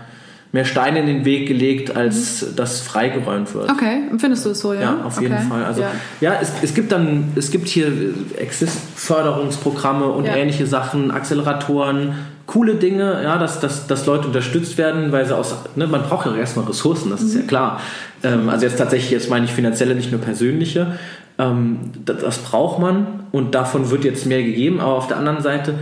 mehr 0.51 0.65
Steine 0.65 0.99
in 0.99 1.07
den 1.07 1.25
Weg 1.25 1.47
gelegt, 1.47 1.95
als 1.95 2.41
mhm. 2.41 2.55
das 2.55 2.81
freigeräumt 2.81 3.53
wird. 3.53 3.69
Okay, 3.69 4.03
findest 4.17 4.45
du 4.45 4.51
es 4.51 4.59
so, 4.59 4.73
ja? 4.73 4.81
Ja, 4.81 5.01
auf 5.03 5.21
jeden 5.21 5.37
Fall. 5.37 5.65
Also 5.65 5.81
ja, 5.81 5.91
ja 6.21 6.37
es, 6.41 6.51
es, 6.61 6.73
gibt 6.73 6.91
dann, 6.91 7.31
es 7.35 7.51
gibt 7.51 7.67
hier 7.67 7.91
Exist-Förderungsprogramme 8.37 10.05
und 10.05 10.25
ja. 10.25 10.35
ähnliche 10.35 10.65
Sachen, 10.65 11.11
Acceleratoren, 11.11 12.15
coole 12.45 12.75
Dinge, 12.75 13.21
ja, 13.23 13.37
dass, 13.37 13.59
dass, 13.59 13.87
dass 13.87 14.05
Leute 14.05 14.27
unterstützt 14.27 14.77
werden, 14.77 15.11
weil 15.11 15.25
sie 15.25 15.35
aus, 15.35 15.53
ne, 15.75 15.85
man 15.85 16.03
braucht 16.03 16.25
ja 16.25 16.35
erstmal 16.35 16.65
Ressourcen, 16.65 17.09
das 17.09 17.21
mhm. 17.21 17.27
ist 17.27 17.35
ja 17.35 17.41
mhm. 17.41 17.47
klar. 17.47 17.81
Ähm, 18.23 18.49
also 18.49 18.65
jetzt 18.65 18.77
tatsächlich, 18.77 19.11
jetzt 19.11 19.29
meine 19.29 19.45
ich 19.45 19.51
finanzielle, 19.51 19.95
nicht 19.95 20.11
nur 20.11 20.21
persönliche. 20.21 20.97
Ähm, 21.37 21.91
das, 22.05 22.19
das 22.21 22.37
braucht 22.39 22.79
man 22.79 23.25
und 23.31 23.53
davon 23.53 23.91
wird 23.91 24.05
jetzt 24.05 24.25
mehr 24.25 24.41
gegeben, 24.41 24.79
aber 24.79 24.93
auf 24.93 25.07
der 25.07 25.17
anderen 25.17 25.41
Seite 25.41 25.75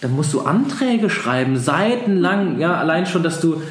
dann 0.00 0.16
musst 0.16 0.32
du 0.32 0.40
Anträge 0.40 1.10
schreiben, 1.10 1.58
seitenlang, 1.58 2.58
ja, 2.58 2.74
allein 2.74 3.06
schon, 3.06 3.22
dass 3.22 3.40
du 3.40 3.62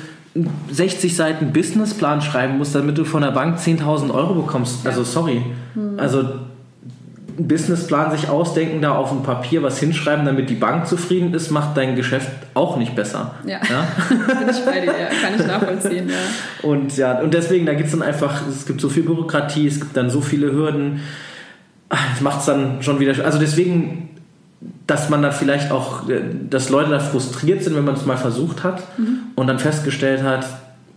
60 0.71 1.15
Seiten 1.15 1.51
Businessplan 1.51 2.21
schreiben 2.21 2.57
musst, 2.57 2.75
damit 2.75 2.97
du 2.97 3.03
von 3.03 3.21
der 3.21 3.31
Bank 3.31 3.57
10.000 3.57 4.13
Euro 4.13 4.35
bekommst. 4.35 4.85
Also 4.85 5.03
sorry. 5.03 5.41
Mhm. 5.73 5.99
Also 5.99 6.19
einen 6.19 7.47
Businessplan 7.47 8.11
sich 8.11 8.29
ausdenken, 8.29 8.81
da 8.81 8.93
auf 8.93 9.09
dem 9.09 9.23
Papier 9.23 9.63
was 9.63 9.79
hinschreiben, 9.79 10.25
damit 10.25 10.49
die 10.49 10.55
Bank 10.55 10.87
zufrieden 10.87 11.33
ist, 11.33 11.51
macht 11.51 11.75
dein 11.75 11.95
Geschäft 11.95 12.29
auch 12.53 12.77
nicht 12.77 12.95
besser. 12.95 13.35
Ja, 13.45 13.59
ja? 13.69 13.87
bin 14.39 14.49
ich 14.49 14.65
bei 14.65 14.81
dir, 14.81 14.87
ja. 14.87 15.07
kann 15.21 15.39
ich 15.39 15.47
nachvollziehen. 15.47 16.09
Ja. 16.09 16.67
Und 16.67 16.97
ja, 16.97 17.19
und 17.19 17.33
deswegen, 17.33 17.65
da 17.65 17.73
gibt 17.73 17.85
es 17.85 17.91
dann 17.91 18.03
einfach, 18.03 18.41
es 18.47 18.65
gibt 18.65 18.81
so 18.81 18.89
viel 18.89 19.03
Bürokratie, 19.03 19.67
es 19.67 19.79
gibt 19.79 19.97
dann 19.97 20.09
so 20.09 20.21
viele 20.21 20.51
Hürden. 20.51 20.99
Das 21.89 22.21
macht 22.21 22.41
es 22.41 22.45
dann 22.45 22.83
schon 22.83 22.99
wieder. 22.99 23.25
Also 23.25 23.39
deswegen 23.39 24.08
dass 24.89 25.09
man 25.09 25.21
dann 25.21 25.31
vielleicht 25.31 25.71
auch, 25.71 26.09
äh, 26.09 26.21
dass 26.49 26.69
Leute 26.69 26.89
da 26.89 26.99
frustriert 26.99 27.63
sind, 27.63 27.75
wenn 27.75 27.85
man 27.85 27.95
es 27.95 28.05
mal 28.05 28.17
versucht 28.17 28.63
hat 28.63 28.81
mhm. 28.97 29.19
und 29.35 29.47
dann 29.47 29.59
festgestellt 29.59 30.23
hat, 30.23 30.45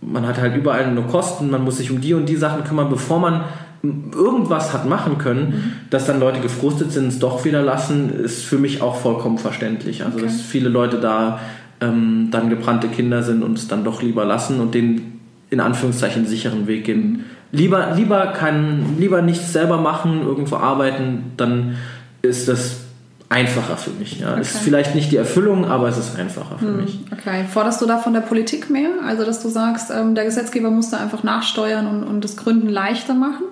man 0.01 0.27
hat 0.27 0.37
halt 0.37 0.55
überall 0.55 0.91
nur 0.91 1.07
Kosten, 1.07 1.49
man 1.49 1.63
muss 1.63 1.77
sich 1.77 1.91
um 1.91 2.01
die 2.01 2.13
und 2.13 2.27
die 2.27 2.35
Sachen 2.35 2.63
kümmern, 2.63 2.89
bevor 2.89 3.19
man 3.19 3.43
irgendwas 3.83 4.73
hat 4.73 4.87
machen 4.87 5.17
können, 5.17 5.49
mhm. 5.49 5.71
dass 5.89 6.05
dann 6.05 6.19
Leute 6.19 6.39
gefrustet 6.39 6.91
sind, 6.91 7.07
es 7.09 7.19
doch 7.19 7.45
wieder 7.45 7.61
lassen, 7.61 8.09
ist 8.09 8.43
für 8.43 8.57
mich 8.57 8.81
auch 8.81 8.95
vollkommen 8.95 9.37
verständlich. 9.37 10.03
Also 10.03 10.17
okay. 10.17 10.25
dass 10.25 10.41
viele 10.41 10.69
Leute 10.69 10.99
da 10.99 11.39
ähm, 11.79 12.29
dann 12.31 12.49
gebrannte 12.49 12.87
Kinder 12.87 13.21
sind 13.23 13.43
und 13.43 13.57
es 13.57 13.67
dann 13.67 13.83
doch 13.83 14.01
lieber 14.01 14.25
lassen 14.25 14.59
und 14.59 14.73
den 14.73 15.19
in 15.49 15.59
Anführungszeichen 15.59 16.25
sicheren 16.25 16.65
Weg 16.65 16.85
gehen. 16.85 17.11
Mhm. 17.11 17.19
Lieber, 17.51 17.91
lieber, 17.95 18.27
kann, 18.27 18.97
lieber 18.97 19.21
nichts 19.21 19.53
selber 19.53 19.77
machen, 19.77 20.21
irgendwo 20.23 20.55
arbeiten, 20.55 21.33
dann 21.37 21.75
ist 22.23 22.47
das 22.47 22.82
einfacher 23.33 23.75
für 23.75 23.89
mich. 23.91 24.19
Ja. 24.19 24.31
Okay. 24.31 24.41
Ist 24.41 24.59
vielleicht 24.59 24.95
nicht 24.95 25.11
die 25.11 25.17
Erfüllung, 25.17 25.65
aber 25.65 25.89
es 25.89 25.97
ist 25.97 26.17
einfacher 26.17 26.57
für 26.59 26.65
hm, 26.65 26.77
mich. 26.77 26.99
Okay. 27.11 27.43
Forderst 27.51 27.81
du 27.81 27.85
da 27.85 27.97
von 27.97 28.13
der 28.13 28.21
Politik 28.21 28.69
mehr? 28.69 28.89
Also, 29.05 29.25
dass 29.25 29.41
du 29.41 29.49
sagst, 29.49 29.91
ähm, 29.91 30.15
der 30.15 30.25
Gesetzgeber 30.25 30.69
muss 30.69 30.91
da 30.91 30.97
einfach 30.97 31.23
nachsteuern 31.23 31.87
und, 31.87 32.03
und 32.03 32.23
das 32.23 32.37
Gründen 32.37 32.69
leichter 32.69 33.15
machen? 33.15 33.43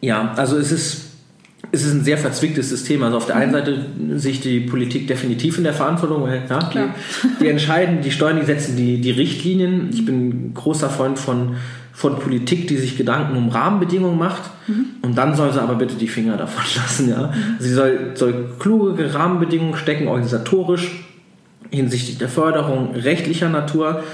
Ja, 0.00 0.32
also 0.36 0.58
es 0.58 0.70
ist, 0.70 1.06
es 1.72 1.84
ist 1.84 1.92
ein 1.92 2.04
sehr 2.04 2.18
verzwicktes 2.18 2.68
System. 2.68 3.02
Also 3.02 3.16
auf 3.16 3.26
der 3.26 3.36
einen 3.36 3.50
mhm. 3.50 3.56
Seite 3.56 3.86
sehe 4.16 4.32
ich 4.32 4.40
die 4.40 4.60
Politik 4.60 5.08
definitiv 5.08 5.58
in 5.58 5.64
der 5.64 5.74
Verantwortung, 5.74 6.22
weil 6.22 6.42
ja, 6.48 6.58
die, 6.70 7.44
die, 7.44 7.48
entscheiden, 7.48 8.02
die 8.02 8.10
steuern, 8.10 8.38
die 8.38 8.46
setzen 8.46 8.76
die, 8.76 9.00
die 9.00 9.10
Richtlinien. 9.10 9.90
Ich 9.92 10.04
bin 10.04 10.28
ein 10.28 10.54
großer 10.54 10.90
Freund 10.90 11.18
von 11.18 11.56
von 11.98 12.20
Politik, 12.20 12.68
die 12.68 12.76
sich 12.76 12.96
Gedanken 12.96 13.36
um 13.36 13.48
Rahmenbedingungen 13.48 14.16
macht. 14.16 14.42
Mhm. 14.68 14.86
Und 15.02 15.18
dann 15.18 15.34
soll 15.34 15.52
sie 15.52 15.60
aber 15.60 15.74
bitte 15.74 15.96
die 15.96 16.06
Finger 16.06 16.36
davon 16.36 16.62
lassen. 16.76 17.10
Ja? 17.10 17.26
Mhm. 17.26 17.56
Sie 17.58 17.74
soll, 17.74 18.12
soll 18.14 18.50
kluge 18.60 19.12
Rahmenbedingungen 19.12 19.76
stecken, 19.76 20.06
organisatorisch, 20.06 21.04
hinsichtlich 21.72 22.16
der 22.16 22.28
Förderung 22.28 22.94
rechtlicher 22.94 23.48
Natur, 23.48 24.04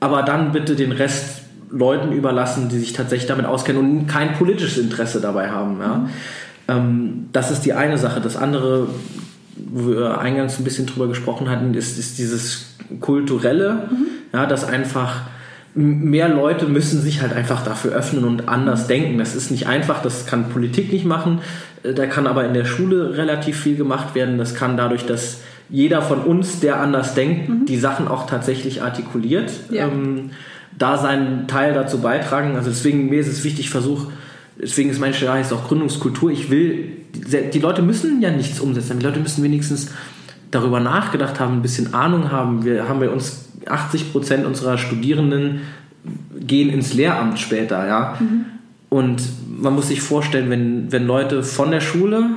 aber 0.00 0.22
dann 0.22 0.52
bitte 0.52 0.76
den 0.76 0.92
Rest 0.92 1.42
Leuten 1.70 2.12
überlassen, 2.12 2.70
die 2.70 2.78
sich 2.78 2.94
tatsächlich 2.94 3.28
damit 3.28 3.44
auskennen 3.44 3.82
und 3.82 4.06
kein 4.06 4.32
politisches 4.32 4.78
Interesse 4.78 5.20
dabei 5.20 5.50
haben. 5.50 5.78
Ja? 5.78 5.94
Mhm. 5.96 6.08
Ähm, 6.68 7.26
das 7.32 7.50
ist 7.50 7.66
die 7.66 7.74
eine 7.74 7.98
Sache. 7.98 8.22
Das 8.22 8.38
andere, 8.38 8.88
wo 9.56 9.90
wir 9.90 10.18
eingangs 10.18 10.58
ein 10.58 10.64
bisschen 10.64 10.86
drüber 10.86 11.06
gesprochen 11.06 11.50
hatten, 11.50 11.74
ist, 11.74 11.98
ist 11.98 12.16
dieses 12.16 12.76
kulturelle, 13.02 13.88
mhm. 13.90 14.06
ja, 14.32 14.46
dass 14.46 14.64
einfach 14.64 15.20
mehr 15.76 16.28
Leute 16.28 16.66
müssen 16.66 17.00
sich 17.02 17.20
halt 17.20 17.34
einfach 17.34 17.62
dafür 17.62 17.92
öffnen 17.92 18.24
und 18.24 18.48
anders 18.48 18.86
denken. 18.86 19.18
Das 19.18 19.36
ist 19.36 19.50
nicht 19.50 19.66
einfach, 19.66 20.02
das 20.02 20.26
kann 20.26 20.48
Politik 20.48 20.90
nicht 20.90 21.04
machen, 21.04 21.40
äh, 21.82 21.92
da 21.92 22.06
kann 22.06 22.26
aber 22.26 22.46
in 22.46 22.54
der 22.54 22.64
Schule 22.64 23.16
relativ 23.16 23.60
viel 23.60 23.76
gemacht 23.76 24.14
werden. 24.14 24.38
Das 24.38 24.54
kann 24.54 24.76
dadurch, 24.76 25.04
dass 25.04 25.40
jeder 25.68 26.00
von 26.00 26.20
uns, 26.22 26.60
der 26.60 26.80
anders 26.80 27.14
denkt, 27.14 27.48
mhm. 27.48 27.66
die 27.66 27.76
Sachen 27.76 28.08
auch 28.08 28.26
tatsächlich 28.26 28.82
artikuliert, 28.82 29.52
ja. 29.70 29.86
ähm, 29.86 30.30
da 30.78 30.96
seinen 30.96 31.46
Teil 31.46 31.74
dazu 31.74 31.98
beitragen. 31.98 32.56
Also 32.56 32.70
deswegen, 32.70 33.10
mir 33.10 33.20
ist 33.20 33.28
es 33.28 33.44
wichtig, 33.44 33.68
versuch, 33.68 34.06
deswegen 34.60 34.90
ist 34.90 35.00
mein 35.00 35.12
Stelle 35.12 35.32
heißt 35.32 35.52
auch 35.52 35.68
Gründungskultur. 35.68 36.30
Ich 36.30 36.50
will, 36.50 36.92
die 37.12 37.58
Leute 37.58 37.82
müssen 37.82 38.22
ja 38.22 38.30
nichts 38.30 38.60
umsetzen, 38.60 38.98
die 38.98 39.04
Leute 39.04 39.20
müssen 39.20 39.42
wenigstens 39.42 39.90
darüber 40.50 40.80
nachgedacht 40.80 41.40
haben, 41.40 41.54
ein 41.54 41.62
bisschen 41.62 41.92
Ahnung 41.92 42.30
haben. 42.30 42.64
Wir 42.64 42.88
haben 42.88 43.00
bei 43.00 43.10
uns 43.10 43.46
80 43.68 44.12
Prozent 44.12 44.46
unserer 44.46 44.78
Studierenden 44.78 45.62
gehen 46.38 46.70
ins 46.70 46.94
Lehramt 46.94 47.38
später, 47.38 47.86
ja. 47.86 48.16
Mhm. 48.20 48.46
Und 48.88 49.22
man 49.58 49.74
muss 49.74 49.88
sich 49.88 50.00
vorstellen, 50.00 50.48
wenn, 50.50 50.92
wenn 50.92 51.06
Leute 51.06 51.42
von 51.42 51.70
der 51.70 51.80
Schule 51.80 52.30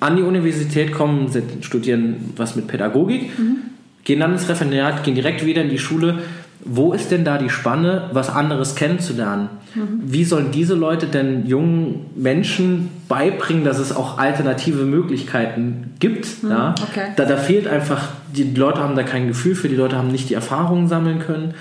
an 0.00 0.16
die 0.16 0.22
Universität 0.22 0.92
kommen, 0.92 1.30
studieren 1.60 2.32
was 2.36 2.56
mit 2.56 2.68
Pädagogik, 2.68 3.38
mhm. 3.38 3.56
gehen 4.04 4.20
dann 4.20 4.32
ins 4.32 4.48
Referendariat, 4.48 5.02
gehen 5.02 5.14
direkt 5.14 5.44
wieder 5.44 5.62
in 5.62 5.70
die 5.70 5.78
Schule. 5.78 6.18
Wo 6.64 6.92
ist 6.92 7.10
denn 7.10 7.24
da 7.24 7.38
die 7.38 7.50
Spanne, 7.50 8.10
was 8.12 8.30
anderes 8.30 8.74
kennenzulernen? 8.74 9.48
Mhm. 9.74 10.00
Wie 10.02 10.24
sollen 10.24 10.50
diese 10.50 10.74
Leute 10.74 11.06
denn 11.06 11.46
jungen 11.46 12.06
Menschen 12.16 12.90
beibringen, 13.08 13.64
dass 13.64 13.78
es 13.78 13.94
auch 13.94 14.18
alternative 14.18 14.84
Möglichkeiten 14.84 15.94
gibt? 16.00 16.42
Mhm. 16.42 16.50
Ja? 16.50 16.74
Okay. 16.90 17.12
Da, 17.16 17.24
da 17.24 17.36
fehlt 17.36 17.68
einfach, 17.68 18.08
die 18.34 18.54
Leute 18.54 18.80
haben 18.80 18.96
da 18.96 19.02
kein 19.02 19.28
Gefühl 19.28 19.54
für, 19.54 19.68
die 19.68 19.76
Leute 19.76 19.96
haben 19.96 20.08
nicht 20.08 20.30
die 20.30 20.34
Erfahrungen 20.34 20.88
sammeln 20.88 21.20
können. 21.20 21.54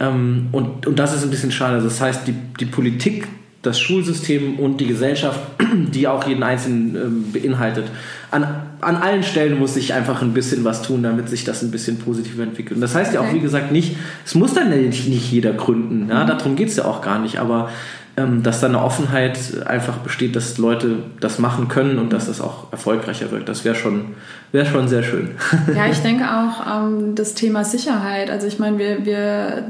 Ähm, 0.00 0.48
und, 0.52 0.86
und 0.86 0.98
das 0.98 1.14
ist 1.14 1.22
ein 1.22 1.30
bisschen 1.30 1.52
schade. 1.52 1.80
Das 1.80 2.00
heißt, 2.00 2.26
die, 2.26 2.34
die 2.58 2.66
Politik 2.66 3.28
das 3.62 3.78
Schulsystem 3.78 4.58
und 4.58 4.80
die 4.80 4.86
Gesellschaft, 4.86 5.40
die 5.94 6.08
auch 6.08 6.26
jeden 6.26 6.42
Einzelnen 6.42 6.96
äh, 7.34 7.38
beinhaltet. 7.38 7.84
An, 8.30 8.46
an 8.80 8.96
allen 8.96 9.22
Stellen 9.22 9.58
muss 9.58 9.74
sich 9.74 9.92
einfach 9.92 10.22
ein 10.22 10.32
bisschen 10.32 10.64
was 10.64 10.82
tun, 10.82 11.02
damit 11.02 11.28
sich 11.28 11.44
das 11.44 11.62
ein 11.62 11.70
bisschen 11.70 11.98
positiver 11.98 12.42
entwickelt. 12.42 12.76
Und 12.76 12.80
das 12.80 12.94
heißt 12.94 13.14
okay. 13.14 13.22
ja 13.22 13.28
auch, 13.28 13.34
wie 13.34 13.40
gesagt, 13.40 13.70
nicht, 13.72 13.96
es 14.24 14.34
muss 14.34 14.54
dann 14.54 14.70
nicht, 14.70 15.08
nicht 15.08 15.30
jeder 15.30 15.52
gründen. 15.52 16.08
Ja? 16.08 16.24
Mhm. 16.24 16.28
Darum 16.28 16.56
geht 16.56 16.68
es 16.68 16.76
ja 16.76 16.86
auch 16.86 17.02
gar 17.02 17.18
nicht. 17.18 17.38
Aber 17.38 17.70
ähm, 18.16 18.42
dass 18.42 18.60
da 18.60 18.66
eine 18.66 18.82
Offenheit 18.82 19.38
einfach 19.66 19.98
besteht, 19.98 20.36
dass 20.36 20.58
Leute 20.58 20.98
das 21.20 21.38
machen 21.38 21.68
können 21.68 21.98
und 21.98 22.12
dass 22.12 22.26
das 22.26 22.40
auch 22.40 22.72
erfolgreicher 22.72 23.30
wird. 23.30 23.48
Das 23.48 23.64
wäre 23.64 23.74
schon, 23.74 24.06
wär 24.52 24.66
schon 24.66 24.88
sehr 24.88 25.02
schön. 25.02 25.30
Ja, 25.74 25.86
ich 25.86 25.98
denke 25.98 26.24
auch 26.24 26.66
ähm, 26.66 27.14
das 27.14 27.34
Thema 27.34 27.64
Sicherheit. 27.64 28.30
Also 28.30 28.46
ich 28.46 28.58
meine, 28.58 28.78
wir, 28.78 29.04
wir 29.04 29.64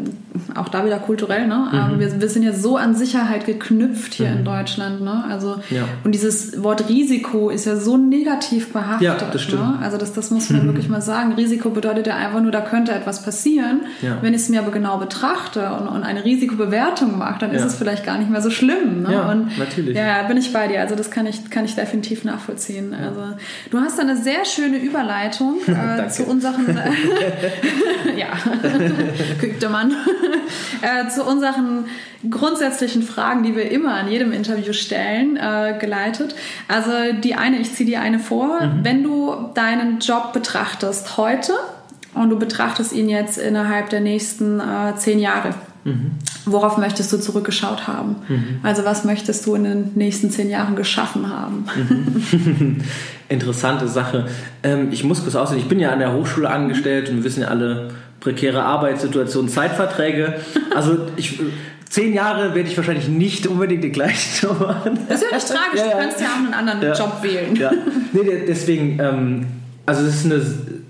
auch 0.54 0.68
da 0.68 0.84
wieder 0.84 0.98
kulturell, 0.98 1.46
ne? 1.46 1.68
Ähm, 1.72 1.96
mhm. 1.96 2.00
wir, 2.00 2.20
wir 2.20 2.28
sind 2.28 2.42
ja 2.42 2.52
so 2.52 2.76
an 2.76 2.94
Sicherheit 2.94 3.46
geknüpft 3.46 4.14
hier 4.14 4.30
mhm. 4.30 4.38
in 4.38 4.44
Deutschland. 4.44 5.02
Ne? 5.02 5.24
Also, 5.28 5.56
ja. 5.70 5.82
Und 6.04 6.14
dieses 6.14 6.62
Wort 6.62 6.88
Risiko 6.88 7.50
ist 7.50 7.66
ja 7.66 7.76
so 7.76 7.96
negativ 7.96 8.72
behaftet. 8.72 9.02
Ja, 9.02 9.14
das 9.14 9.42
stimmt. 9.42 9.62
Ne? 9.62 9.78
Also 9.82 9.98
das, 9.98 10.12
das 10.12 10.30
muss 10.30 10.50
man 10.50 10.62
mhm. 10.62 10.66
wirklich 10.68 10.88
mal 10.88 11.02
sagen. 11.02 11.32
Risiko 11.34 11.70
bedeutet 11.70 12.06
ja 12.06 12.16
einfach 12.16 12.40
nur, 12.40 12.52
da 12.52 12.60
könnte 12.60 12.92
etwas 12.92 13.22
passieren. 13.22 13.82
Ja. 14.02 14.18
Wenn 14.22 14.34
ich 14.34 14.42
es 14.42 14.48
mir 14.48 14.60
aber 14.60 14.70
genau 14.70 14.98
betrachte 14.98 15.72
und, 15.72 15.88
und 15.88 16.02
eine 16.02 16.24
Risikobewertung 16.24 17.18
mache, 17.18 17.40
dann 17.40 17.50
ist 17.50 17.64
es 17.64 17.74
vielleicht 17.74 18.04
gar 18.04 18.18
nicht 18.18 18.30
mehr 18.30 18.40
so 18.40 18.50
schlimm. 18.50 19.02
Ne? 19.02 19.12
Ja, 19.12 19.30
und, 19.30 19.58
natürlich. 19.58 19.96
Ja, 19.96 20.22
bin 20.22 20.36
ich 20.36 20.52
bei 20.52 20.68
dir. 20.68 20.80
Also 20.80 20.94
das 20.94 21.10
kann 21.10 21.26
ich, 21.26 21.50
kann 21.50 21.64
ich 21.64 21.74
definitiv 21.74 22.24
nachvollziehen. 22.24 22.94
Also 22.94 23.20
du 23.70 23.78
hast 23.78 23.98
eine 24.00 24.16
sehr 24.16 24.44
schöne 24.44 24.69
Überleitung 24.78 25.58
äh, 25.66 26.08
zu 26.08 26.24
unseren 26.24 26.76
äh, 26.76 26.90
ja, 28.18 28.28
Mann. 29.68 29.92
äh, 30.82 31.08
zu 31.08 31.24
unseren 31.24 31.84
grundsätzlichen 32.28 33.02
Fragen, 33.02 33.42
die 33.42 33.56
wir 33.56 33.70
immer 33.70 33.94
an 33.94 34.10
jedem 34.10 34.32
Interview 34.32 34.72
stellen, 34.72 35.36
äh, 35.36 35.76
geleitet. 35.78 36.34
Also 36.68 36.90
die 37.22 37.34
eine, 37.34 37.58
ich 37.58 37.74
ziehe 37.74 37.88
die 37.88 37.96
eine 37.96 38.18
vor. 38.18 38.60
Mhm. 38.60 38.84
Wenn 38.84 39.02
du 39.02 39.34
deinen 39.54 40.00
Job 40.00 40.32
betrachtest 40.32 41.16
heute 41.16 41.52
und 42.14 42.30
du 42.30 42.38
betrachtest 42.38 42.92
ihn 42.92 43.08
jetzt 43.08 43.38
innerhalb 43.38 43.90
der 43.90 44.00
nächsten 44.00 44.60
äh, 44.60 44.94
zehn 44.96 45.18
Jahre, 45.18 45.54
Mhm. 45.84 46.12
Worauf 46.44 46.76
möchtest 46.78 47.12
du 47.12 47.18
zurückgeschaut 47.18 47.86
haben? 47.86 48.16
Mhm. 48.28 48.60
Also 48.62 48.84
was 48.84 49.04
möchtest 49.04 49.46
du 49.46 49.54
in 49.54 49.64
den 49.64 49.90
nächsten 49.94 50.30
zehn 50.30 50.50
Jahren 50.50 50.76
geschaffen 50.76 51.28
haben? 51.28 51.64
Mhm. 51.74 52.82
Interessante 53.30 53.88
Sache. 53.88 54.26
Ähm, 54.62 54.88
ich 54.90 55.02
muss 55.04 55.22
kurz 55.22 55.34
aussehen, 55.36 55.58
ich 55.58 55.68
bin 55.68 55.80
ja 55.80 55.90
an 55.90 56.00
der 56.00 56.12
Hochschule 56.12 56.50
angestellt 56.50 57.08
und 57.08 57.16
wir 57.16 57.24
wissen 57.24 57.40
ja 57.42 57.48
alle, 57.48 57.88
prekäre 58.20 58.62
Arbeitssituation, 58.62 59.48
Zeitverträge. 59.48 60.34
Also 60.74 60.98
ich, 61.16 61.40
zehn 61.88 62.12
Jahre 62.12 62.54
werde 62.54 62.68
ich 62.68 62.76
wahrscheinlich 62.76 63.08
nicht 63.08 63.46
unbedingt 63.46 63.82
den 63.82 63.92
gleichen 63.92 64.46
Job 64.46 64.60
machen. 64.60 64.98
Das 65.08 65.22
ist 65.22 65.30
ja 65.30 65.36
nicht 65.36 65.48
tragisch, 65.48 65.80
ja, 65.80 65.90
du 65.90 65.98
kannst 65.98 66.20
ja 66.20 66.26
auch 66.26 66.44
einen 66.44 66.54
anderen 66.54 66.82
ja. 66.82 66.92
Job 66.92 67.22
wählen. 67.22 67.56
Ja. 67.56 67.72
Nee, 68.12 68.44
deswegen, 68.46 68.98
ähm, 69.00 69.46
also 69.86 70.04
es 70.04 70.16
ist 70.16 70.26
eine, 70.26 70.42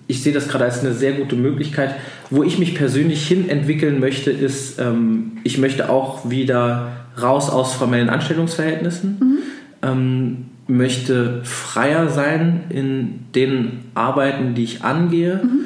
ich 0.09 0.23
sehe 0.23 0.33
das 0.33 0.49
gerade 0.49 0.65
als 0.65 0.81
eine 0.81 0.93
sehr 0.93 1.13
gute 1.13 1.37
Möglichkeit. 1.37 1.95
Wo 2.29 2.43
ich 2.43 2.59
mich 2.59 2.75
persönlich 2.75 3.27
hin 3.27 3.49
entwickeln 3.49 4.01
möchte, 4.01 4.31
ist, 4.31 4.79
ähm, 4.79 5.39
ich 5.45 5.59
möchte 5.59 5.89
auch 5.89 6.29
wieder 6.31 6.89
raus 7.21 7.51
aus 7.51 7.75
formellen 7.75 8.11
Anstellungsverhältnissen. 8.11 9.19
Mhm. 9.21 9.39
Ähm, 9.83 10.50
möchte 10.71 11.45
freier 11.45 12.09
sein 12.09 12.65
in 12.71 13.27
den 13.35 13.91
Arbeiten, 13.95 14.55
die 14.55 14.65
ich 14.65 14.83
angehe. 14.83 15.41
Mhm 15.43 15.61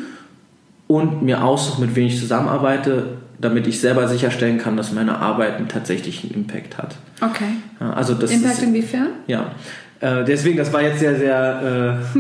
und 0.87 1.23
mir 1.23 1.45
aussuche, 1.45 1.81
mit 1.81 1.97
wem 1.97 2.07
ich 2.07 2.19
zusammenarbeite, 2.19 3.19
damit 3.38 3.67
ich 3.67 3.81
selber 3.81 4.07
sicherstellen 4.09 4.59
kann, 4.59 4.77
dass 4.77 4.93
meine 4.93 5.19
Arbeit 5.19 5.55
tatsächlich 5.69 6.23
einen 6.23 6.35
Impact 6.35 6.79
hat. 6.79 6.95
Okay. 7.21 7.57
Ja, 7.81 7.93
also 7.93 8.14
das 8.14 8.31
Impact 8.31 8.59
ist, 8.59 8.62
inwiefern? 8.62 9.09
Ja. 9.27 9.53
Äh, 10.01 10.25
deswegen, 10.25 10.57
das 10.57 10.73
war 10.73 10.83
jetzt 10.83 11.01
sehr, 11.01 11.17
sehr, 11.17 12.01
äh, 12.14 12.19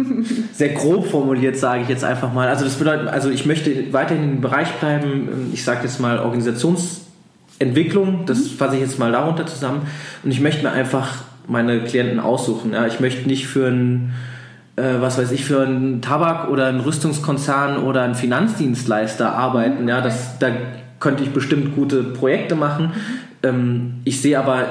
sehr 0.52 0.70
grob 0.70 1.08
formuliert, 1.08 1.56
sage 1.56 1.82
ich 1.82 1.88
jetzt 1.88 2.04
einfach 2.04 2.32
mal. 2.32 2.48
Also 2.48 2.64
das 2.64 2.74
bedeutet, 2.74 3.08
also 3.08 3.30
ich 3.30 3.46
möchte 3.46 3.92
weiterhin 3.92 4.24
im 4.24 4.40
Bereich 4.40 4.72
bleiben, 4.74 5.50
ich 5.52 5.64
sage 5.64 5.84
jetzt 5.84 6.00
mal 6.00 6.18
Organisationsentwicklung, 6.18 8.26
das 8.26 8.38
mhm. 8.38 8.56
fasse 8.56 8.74
ich 8.76 8.82
jetzt 8.82 8.98
mal 8.98 9.12
darunter 9.12 9.46
zusammen. 9.46 9.82
Und 10.22 10.30
ich 10.30 10.40
möchte 10.40 10.62
mir 10.62 10.72
einfach 10.72 11.24
meine 11.46 11.80
Klienten 11.80 12.20
aussuchen. 12.20 12.72
Ja. 12.72 12.86
Ich 12.86 13.00
möchte 13.00 13.28
nicht 13.28 13.46
für 13.46 13.68
ein 13.68 14.12
äh, 14.76 15.00
was 15.00 15.18
weiß 15.18 15.30
ich, 15.30 15.44
für 15.44 15.62
einen 15.62 16.00
Tabak- 16.00 16.48
oder 16.48 16.66
einen 16.66 16.80
Rüstungskonzern 16.80 17.78
oder 17.78 18.02
einen 18.02 18.16
Finanzdienstleister 18.16 19.32
arbeiten. 19.32 19.86
Ja, 19.86 20.00
das, 20.00 20.38
da 20.40 20.48
könnte 20.98 21.22
ich 21.22 21.30
bestimmt 21.30 21.76
gute 21.76 22.02
Projekte 22.02 22.56
machen. 22.56 22.92
Ähm, 23.42 24.00
ich 24.04 24.20
sehe 24.20 24.38
aber, 24.38 24.68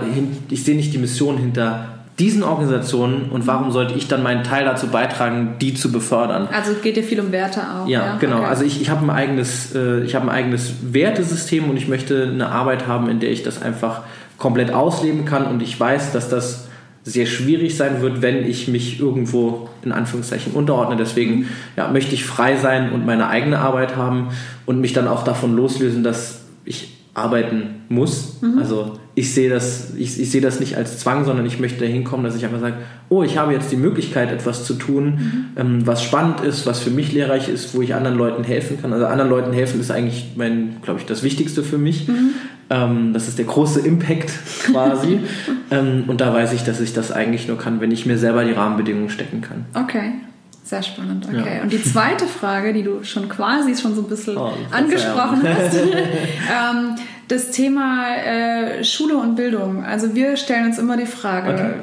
ich 0.50 0.64
sehe 0.64 0.76
nicht 0.76 0.94
die 0.94 0.98
Mission 0.98 1.38
hinter 1.38 1.90
diesen 2.20 2.44
Organisationen 2.44 3.30
und 3.32 3.48
warum 3.48 3.72
sollte 3.72 3.96
ich 3.96 4.08
dann 4.08 4.22
meinen 4.22 4.44
Teil 4.44 4.66
dazu 4.66 4.88
beitragen, 4.88 5.56
die 5.62 5.74
zu 5.74 5.92
befördern? 5.92 6.48
Also 6.52 6.74
geht 6.74 6.96
dir 6.96 7.04
viel 7.04 7.20
um 7.20 7.32
Werte 7.32 7.62
auch. 7.62 7.88
Ja, 7.88 8.06
ja? 8.06 8.18
genau. 8.18 8.40
Okay. 8.40 8.46
Also 8.46 8.66
ich, 8.66 8.82
ich 8.82 8.90
habe 8.90 9.06
ein 9.06 9.10
eigenes, 9.10 9.74
äh, 9.74 10.02
ich 10.02 10.14
habe 10.16 10.26
ein 10.26 10.30
eigenes 10.30 10.74
Wertesystem 10.92 11.70
und 11.70 11.78
ich 11.78 11.88
möchte 11.88 12.24
eine 12.24 12.50
Arbeit 12.50 12.88
haben, 12.88 13.10
in 13.10 13.20
der 13.20 13.32
ich 13.32 13.42
das 13.42 13.62
einfach 13.62 14.02
komplett 14.38 14.72
ausleben 14.74 15.26
kann 15.26 15.46
und 15.48 15.64
ich 15.64 15.80
weiß, 15.80 16.12
dass 16.12 16.30
das 16.30 16.63
sehr 17.04 17.26
schwierig 17.26 17.76
sein 17.76 18.02
wird, 18.02 18.22
wenn 18.22 18.46
ich 18.46 18.68
mich 18.68 19.00
irgendwo 19.00 19.70
in 19.84 19.92
Anführungszeichen 19.92 20.54
unterordne. 20.54 20.96
Deswegen 20.96 21.50
ja, 21.76 21.90
möchte 21.90 22.16
ich 22.16 22.24
frei 22.24 22.56
sein 22.56 22.92
und 22.94 23.06
meine 23.06 23.28
eigene 23.28 23.60
Arbeit 23.60 23.96
haben 23.96 24.30
und 24.66 24.80
mich 24.80 24.94
dann 24.94 25.08
auch 25.08 25.24
davon 25.24 25.56
loslösen, 25.56 26.04
dass 26.04 26.46
ich 26.64 26.94
arbeiten 27.14 27.82
muss. 27.90 28.42
Mhm. 28.42 28.58
Also 28.58 28.94
ich 29.16 29.34
sehe 29.34 29.50
das, 29.50 29.94
ich, 29.96 30.20
ich 30.20 30.32
sehe 30.32 30.42
das 30.42 30.60
nicht 30.60 30.78
als 30.78 30.98
Zwang, 30.98 31.26
sondern 31.26 31.46
ich 31.46 31.60
möchte 31.60 31.82
dahin 31.82 32.04
kommen, 32.04 32.24
dass 32.24 32.36
ich 32.36 32.44
einfach 32.46 32.60
sage, 32.60 32.78
oh, 33.10 33.22
ich 33.22 33.38
habe 33.38 33.54
jetzt 33.54 33.72
die 33.72 33.76
Möglichkeit, 33.76 34.32
etwas 34.32 34.66
zu 34.66 34.74
tun, 34.74 35.06
mhm. 35.06 35.46
ähm, 35.56 35.86
was 35.88 36.04
spannend 36.04 36.42
ist, 36.42 36.66
was 36.66 36.80
für 36.80 36.90
mich 36.90 37.12
lehrreich 37.12 37.50
ist, 37.50 37.76
wo 37.76 37.82
ich 37.82 37.94
anderen 37.94 38.18
Leuten 38.18 38.44
helfen 38.44 38.82
kann. 38.82 38.92
Also 38.94 39.06
anderen 39.06 39.30
Leuten 39.30 39.54
helfen 39.54 39.80
ist 39.80 39.92
eigentlich 39.92 40.32
mein, 40.36 40.78
glaube 40.82 41.02
ich, 41.02 41.06
das 41.06 41.22
Wichtigste 41.22 41.62
für 41.62 41.78
mich. 41.78 42.08
Mhm. 42.08 42.32
Ähm, 42.74 43.14
das 43.14 43.28
ist 43.28 43.38
der 43.38 43.46
große 43.46 43.82
Impact 43.82 44.32
quasi. 44.66 45.20
ähm, 45.72 46.06
und 46.08 46.22
da 46.22 46.34
weiß 46.34 46.54
ich, 46.54 46.64
dass 46.64 46.80
ich 46.80 46.94
das 46.94 47.12
eigentlich 47.12 47.48
nur 47.48 47.58
kann, 47.58 47.82
wenn 47.82 47.92
ich 47.92 48.06
mir 48.06 48.18
selber 48.18 48.44
die 48.44 48.54
Rahmenbedingungen 48.54 49.10
stecken 49.10 49.42
kann. 49.42 49.66
Okay. 49.74 50.14
Sehr 50.64 50.82
spannend, 50.82 51.28
okay. 51.28 51.58
Ja. 51.58 51.64
Und 51.64 51.74
die 51.74 51.84
zweite 51.84 52.26
Frage, 52.26 52.72
die 52.74 52.84
du 52.84 53.04
schon 53.04 53.28
quasi 53.28 53.76
schon 53.76 53.96
so 53.96 54.02
ein 54.02 54.08
bisschen 54.08 54.38
oh, 54.38 54.54
angesprochen 54.72 55.42
hast, 55.44 55.76
ähm, 55.78 56.96
das 57.28 57.52
Thema 57.52 58.16
äh, 58.16 58.84
Schule 58.84 59.18
und 59.18 59.36
Bildung. 59.36 59.84
Also 59.84 60.16
wir 60.16 60.38
stellen 60.38 60.68
uns 60.68 60.80
immer 60.80 60.96
die 60.96 61.06
Frage, 61.06 61.54
okay. 61.54 61.74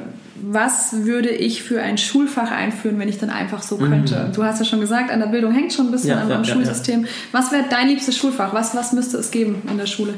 was 0.41 1.05
würde 1.05 1.29
ich 1.29 1.61
für 1.61 1.79
ein 1.79 1.99
Schulfach 1.99 2.51
einführen, 2.51 2.97
wenn 2.97 3.07
ich 3.07 3.19
dann 3.19 3.29
einfach 3.29 3.61
so 3.61 3.77
könnte? 3.77 4.27
Mhm. 4.27 4.33
Du 4.33 4.43
hast 4.43 4.57
ja 4.57 4.65
schon 4.65 4.79
gesagt, 4.79 5.11
an 5.11 5.19
der 5.19 5.27
Bildung 5.27 5.51
hängt 5.51 5.71
schon 5.71 5.85
ein 5.85 5.91
bisschen 5.91 6.17
ja, 6.17 6.23
am, 6.23 6.29
ja, 6.29 6.43
Schulsystem. 6.43 7.05
Was 7.31 7.51
wäre 7.51 7.65
dein 7.69 7.87
liebstes 7.87 8.17
Schulfach? 8.17 8.51
Was, 8.53 8.75
was 8.75 8.93
müsste 8.93 9.17
es 9.17 9.29
geben 9.29 9.61
in 9.69 9.77
der 9.77 9.85
Schule? 9.85 10.15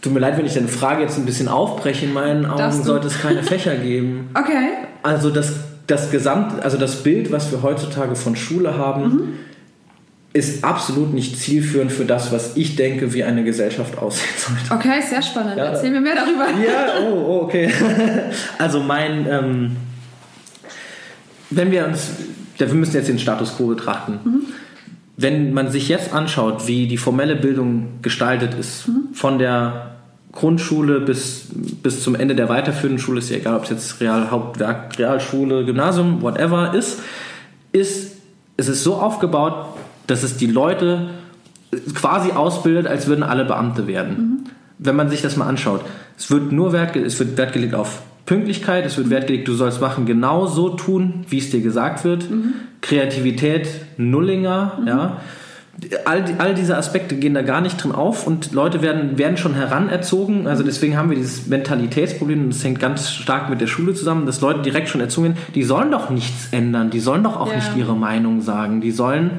Tut 0.00 0.12
mir 0.12 0.20
leid, 0.20 0.38
wenn 0.38 0.46
ich 0.46 0.54
deine 0.54 0.68
Frage 0.68 1.02
jetzt 1.02 1.18
ein 1.18 1.26
bisschen 1.26 1.48
aufbreche. 1.48 2.06
In 2.06 2.12
meinen 2.12 2.46
Augen 2.46 2.82
sollte 2.82 3.08
es 3.08 3.20
keine 3.20 3.42
Fächer 3.44 3.76
geben. 3.76 4.30
Okay. 4.34 4.68
Also 5.02 5.30
das 5.30 5.54
das 5.86 6.10
Gesamt, 6.10 6.62
also 6.64 6.78
das 6.78 7.02
Bild, 7.02 7.30
was 7.30 7.50
wir 7.52 7.62
heutzutage 7.62 8.16
von 8.16 8.34
Schule 8.36 8.76
haben, 8.76 9.02
mhm. 9.02 9.32
ist 10.32 10.64
absolut 10.64 11.14
nicht 11.14 11.38
zielführend 11.38 11.92
für 11.92 12.04
das, 12.04 12.32
was 12.32 12.56
ich 12.56 12.76
denke, 12.76 13.12
wie 13.12 13.24
eine 13.24 13.44
Gesellschaft 13.44 13.98
aussehen 13.98 14.34
sollte. 14.36 14.74
Okay, 14.74 15.00
sehr 15.02 15.22
spannend. 15.22 15.56
Ja. 15.56 15.66
Erzähl 15.66 15.90
mir 15.90 16.00
mehr 16.00 16.16
darüber. 16.16 16.46
Ja, 16.64 17.08
oh, 17.08 17.14
oh 17.14 17.40
okay. 17.44 17.70
also 18.58 18.80
mein, 18.80 19.26
ähm, 19.28 19.76
wenn 21.50 21.70
wir 21.70 21.86
uns, 21.86 22.10
wir 22.58 22.66
müssen 22.68 22.96
jetzt 22.96 23.08
den 23.08 23.18
Status 23.18 23.56
quo 23.56 23.66
betrachten. 23.66 24.18
Mhm. 24.24 24.42
Wenn 25.16 25.54
man 25.54 25.70
sich 25.70 25.88
jetzt 25.88 26.12
anschaut, 26.12 26.66
wie 26.66 26.86
die 26.86 26.98
formelle 26.98 27.36
Bildung 27.36 28.00
gestaltet 28.02 28.54
ist, 28.54 28.88
mhm. 28.88 29.14
von 29.14 29.38
der 29.38 29.96
Grundschule 30.32 31.00
bis, 31.00 31.46
bis 31.82 32.02
zum 32.02 32.14
Ende 32.14 32.34
der 32.34 32.48
weiterführenden 32.48 32.98
Schule, 32.98 33.20
ist 33.20 33.30
ja 33.30 33.36
egal, 33.36 33.56
ob 33.56 33.64
es 33.64 33.70
jetzt 33.70 34.00
Real, 34.00 34.30
Hauptwerk, 34.30 34.98
Realschule, 34.98 35.64
Gymnasium, 35.64 36.20
whatever 36.20 36.74
ist, 36.74 37.00
ist, 37.72 38.16
es 38.58 38.68
ist 38.68 38.84
so 38.84 38.96
aufgebaut, 38.96 39.68
dass 40.06 40.22
es 40.22 40.36
die 40.36 40.46
Leute 40.46 41.10
quasi 41.94 42.32
ausbildet, 42.32 42.86
als 42.86 43.06
würden 43.06 43.22
alle 43.22 43.44
Beamte 43.44 43.86
werden. 43.86 44.16
Mhm. 44.16 44.50
Wenn 44.78 44.96
man 44.96 45.08
sich 45.08 45.22
das 45.22 45.36
mal 45.36 45.46
anschaut. 45.46 45.80
Es 46.18 46.30
wird 46.30 46.52
nur 46.52 46.72
Wert, 46.72 46.94
es 46.96 47.18
wird 47.18 47.38
Wert 47.38 47.54
gelegt 47.54 47.74
auf 47.74 48.02
Pünktlichkeit, 48.26 48.84
es 48.84 48.96
wird 48.96 49.08
Wert 49.08 49.28
gelegt, 49.28 49.48
du 49.48 49.54
sollst 49.54 49.80
machen 49.80 50.04
genau 50.04 50.46
so 50.46 50.70
tun, 50.70 51.24
wie 51.28 51.38
es 51.38 51.50
dir 51.50 51.60
gesagt 51.60 52.04
wird. 52.04 52.30
Mhm. 52.30 52.54
Kreativität, 52.82 53.68
Nullinger, 53.96 54.78
mhm. 54.80 54.86
ja 54.86 55.20
all, 56.04 56.24
all 56.38 56.54
diese 56.54 56.76
Aspekte 56.76 57.16
gehen 57.16 57.34
da 57.34 57.42
gar 57.42 57.60
nicht 57.60 57.82
drin 57.82 57.92
auf 57.92 58.26
und 58.26 58.52
Leute 58.52 58.82
werden, 58.82 59.18
werden 59.18 59.36
schon 59.36 59.54
heranerzogen. 59.54 60.46
Also 60.46 60.62
deswegen 60.62 60.96
haben 60.96 61.10
wir 61.10 61.16
dieses 61.16 61.46
Mentalitätsproblem 61.46 62.44
und 62.44 62.54
das 62.54 62.64
hängt 62.64 62.80
ganz 62.80 63.10
stark 63.10 63.50
mit 63.50 63.60
der 63.60 63.66
Schule 63.66 63.94
zusammen, 63.94 64.26
dass 64.26 64.40
Leute 64.40 64.62
direkt 64.62 64.88
schon 64.88 65.00
erzogen 65.00 65.28
werden, 65.28 65.38
die 65.54 65.62
sollen 65.64 65.90
doch 65.90 66.10
nichts 66.10 66.48
ändern, 66.52 66.90
die 66.90 67.00
sollen 67.00 67.22
doch 67.22 67.38
auch 67.38 67.48
ja. 67.48 67.56
nicht 67.56 67.76
ihre 67.76 67.94
Meinung 67.94 68.40
sagen, 68.40 68.80
die 68.80 68.90
sollen 68.90 69.30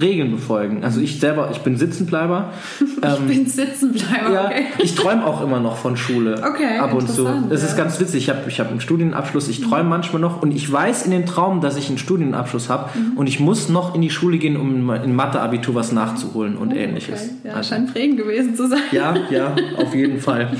Regeln 0.00 0.32
befolgen. 0.32 0.82
Also 0.84 1.00
ich 1.00 1.20
selber, 1.20 1.48
ich 1.52 1.58
bin 1.58 1.76
Sitzenbleiber. 1.76 2.52
ich 2.80 3.04
ähm, 3.04 3.28
bin 3.28 3.46
Sitzenbleiber, 3.46 4.32
ja, 4.32 4.44
okay. 4.46 4.64
Ich 4.78 4.94
träume 4.94 5.24
auch 5.24 5.42
immer 5.42 5.60
noch 5.60 5.76
von 5.76 5.96
Schule. 5.96 6.42
Okay, 6.44 6.78
ab 6.78 6.92
und 6.92 7.08
zu. 7.08 7.24
Das 7.48 7.62
ja. 7.62 7.68
ist 7.68 7.76
ganz 7.76 7.98
witzig. 8.00 8.24
Ich 8.24 8.28
habe 8.28 8.40
ich 8.48 8.58
hab 8.58 8.68
einen 8.68 8.80
Studienabschluss, 8.80 9.48
ich 9.48 9.60
träume 9.62 9.84
mhm. 9.84 9.90
manchmal 9.90 10.20
noch 10.20 10.42
und 10.42 10.50
ich 10.50 10.70
weiß 10.70 11.04
in 11.04 11.12
den 11.12 11.24
Traum, 11.24 11.60
dass 11.60 11.76
ich 11.76 11.88
einen 11.88 11.98
Studienabschluss 11.98 12.68
habe 12.68 12.90
mhm. 12.98 13.16
und 13.16 13.28
ich 13.28 13.38
muss 13.38 13.68
noch 13.68 13.94
in 13.94 14.02
die 14.02 14.10
Schule 14.10 14.38
gehen, 14.38 14.56
um 14.56 14.90
in 14.90 15.14
Mathe-Abitur 15.14 15.76
was 15.76 15.92
nachzuholen 15.92 16.56
und 16.56 16.72
oh, 16.72 16.76
ähnliches. 16.76 17.22
Okay. 17.22 17.48
Ja, 17.48 17.52
also, 17.54 17.70
scheint 17.70 17.92
prägend 17.92 18.18
gewesen 18.18 18.56
zu 18.56 18.68
sein. 18.68 18.80
Ja, 18.90 19.14
ja, 19.30 19.54
auf 19.76 19.94
jeden 19.94 20.18
Fall. 20.20 20.50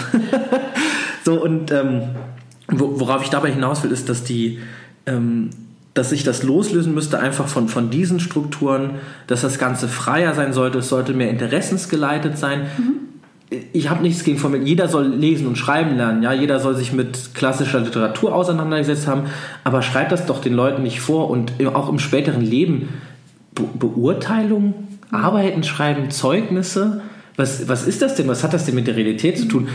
so, 1.24 1.42
und 1.42 1.72
ähm, 1.72 2.02
worauf 2.68 3.22
ich 3.22 3.30
dabei 3.30 3.50
hinaus 3.50 3.82
will, 3.82 3.90
ist, 3.90 4.08
dass 4.08 4.22
die 4.22 4.60
ähm, 5.04 5.50
dass 5.96 6.10
sich 6.10 6.24
das 6.24 6.42
loslösen 6.42 6.94
müsste 6.94 7.18
einfach 7.18 7.48
von, 7.48 7.68
von 7.68 7.88
diesen 7.88 8.20
Strukturen, 8.20 8.96
dass 9.28 9.40
das 9.40 9.58
Ganze 9.58 9.88
freier 9.88 10.34
sein 10.34 10.52
sollte, 10.52 10.78
es 10.78 10.90
sollte 10.90 11.14
mehr 11.14 11.30
interessensgeleitet 11.30 12.36
sein. 12.36 12.66
Mhm. 12.76 13.58
Ich 13.72 13.88
habe 13.88 14.02
nichts 14.02 14.22
gegen 14.22 14.36
Formel. 14.36 14.62
Jeder 14.62 14.88
soll 14.88 15.06
lesen 15.06 15.46
und 15.46 15.56
schreiben 15.56 15.96
lernen, 15.96 16.22
ja. 16.22 16.34
Jeder 16.34 16.60
soll 16.60 16.76
sich 16.76 16.92
mit 16.92 17.34
klassischer 17.34 17.80
Literatur 17.80 18.34
auseinandergesetzt 18.34 19.06
haben, 19.06 19.22
aber 19.64 19.80
schreibt 19.80 20.12
das 20.12 20.26
doch 20.26 20.42
den 20.42 20.52
Leuten 20.52 20.82
nicht 20.82 21.00
vor 21.00 21.30
und 21.30 21.52
auch 21.66 21.88
im 21.88 21.98
späteren 21.98 22.42
Leben 22.42 22.90
Be 23.54 23.62
Beurteilung, 23.78 24.74
mhm. 25.10 25.16
Arbeiten 25.16 25.62
schreiben, 25.62 26.10
Zeugnisse. 26.10 27.00
Was, 27.36 27.68
was 27.68 27.86
ist 27.86 28.02
das 28.02 28.16
denn? 28.16 28.28
Was 28.28 28.44
hat 28.44 28.52
das 28.52 28.66
denn 28.66 28.74
mit 28.74 28.86
der 28.86 28.96
Realität 28.96 29.38
zu 29.38 29.46
tun? 29.46 29.68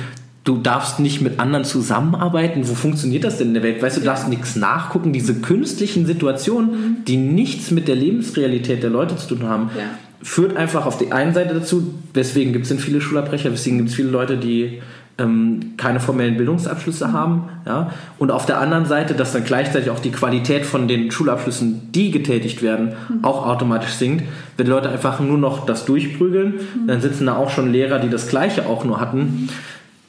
Du 0.43 0.57
darfst 0.57 0.99
nicht 0.99 1.21
mit 1.21 1.39
anderen 1.39 1.65
zusammenarbeiten. 1.65 2.67
Wo 2.67 2.73
funktioniert 2.73 3.23
das 3.23 3.37
denn 3.37 3.49
in 3.49 3.53
der 3.53 3.63
Welt? 3.63 3.81
Weißt 3.81 3.97
du, 3.97 4.01
du 4.01 4.07
darfst 4.07 4.27
nichts 4.27 4.55
nachgucken. 4.55 5.13
Diese 5.13 5.35
künstlichen 5.35 6.05
Situationen, 6.05 6.71
mhm. 6.71 7.05
die 7.05 7.17
nichts 7.17 7.71
mit 7.71 7.87
der 7.87 7.95
Lebensrealität 7.95 8.81
der 8.81 8.89
Leute 8.89 9.15
zu 9.17 9.35
tun 9.35 9.47
haben, 9.47 9.69
ja. 9.77 9.83
führt 10.21 10.57
einfach 10.57 10.85
auf 10.85 10.97
die 10.97 11.11
einen 11.11 11.33
Seite 11.33 11.53
dazu, 11.53 11.93
weswegen 12.13 12.53
gibt 12.53 12.63
es 12.63 12.69
denn 12.69 12.79
viele 12.79 13.01
Schulabbrecher, 13.01 13.51
weswegen 13.51 13.77
gibt 13.77 13.89
es 13.89 13.95
viele 13.95 14.09
Leute, 14.09 14.37
die 14.37 14.81
ähm, 15.19 15.73
keine 15.77 15.99
formellen 15.99 16.37
Bildungsabschlüsse 16.37 17.09
mhm. 17.09 17.13
haben. 17.13 17.49
Ja? 17.67 17.91
Und 18.17 18.31
auf 18.31 18.47
der 18.47 18.59
anderen 18.59 18.85
Seite, 18.85 19.13
dass 19.13 19.33
dann 19.33 19.43
gleichzeitig 19.43 19.91
auch 19.91 19.99
die 19.99 20.11
Qualität 20.11 20.65
von 20.65 20.87
den 20.87 21.11
Schulabschlüssen, 21.11 21.91
die 21.91 22.09
getätigt 22.09 22.63
werden, 22.63 22.93
mhm. 23.09 23.23
auch 23.23 23.45
automatisch 23.45 23.91
sinkt. 23.91 24.23
Wenn 24.57 24.65
die 24.65 24.71
Leute 24.71 24.89
einfach 24.89 25.19
nur 25.19 25.37
noch 25.37 25.67
das 25.67 25.85
durchprügeln, 25.85 26.53
mhm. 26.55 26.87
dann 26.87 26.99
sitzen 26.99 27.27
da 27.27 27.35
auch 27.35 27.51
schon 27.51 27.71
Lehrer, 27.71 27.99
die 27.99 28.09
das 28.09 28.27
Gleiche 28.27 28.65
auch 28.65 28.83
nur 28.85 28.99
hatten 28.99 29.19
mhm 29.19 29.49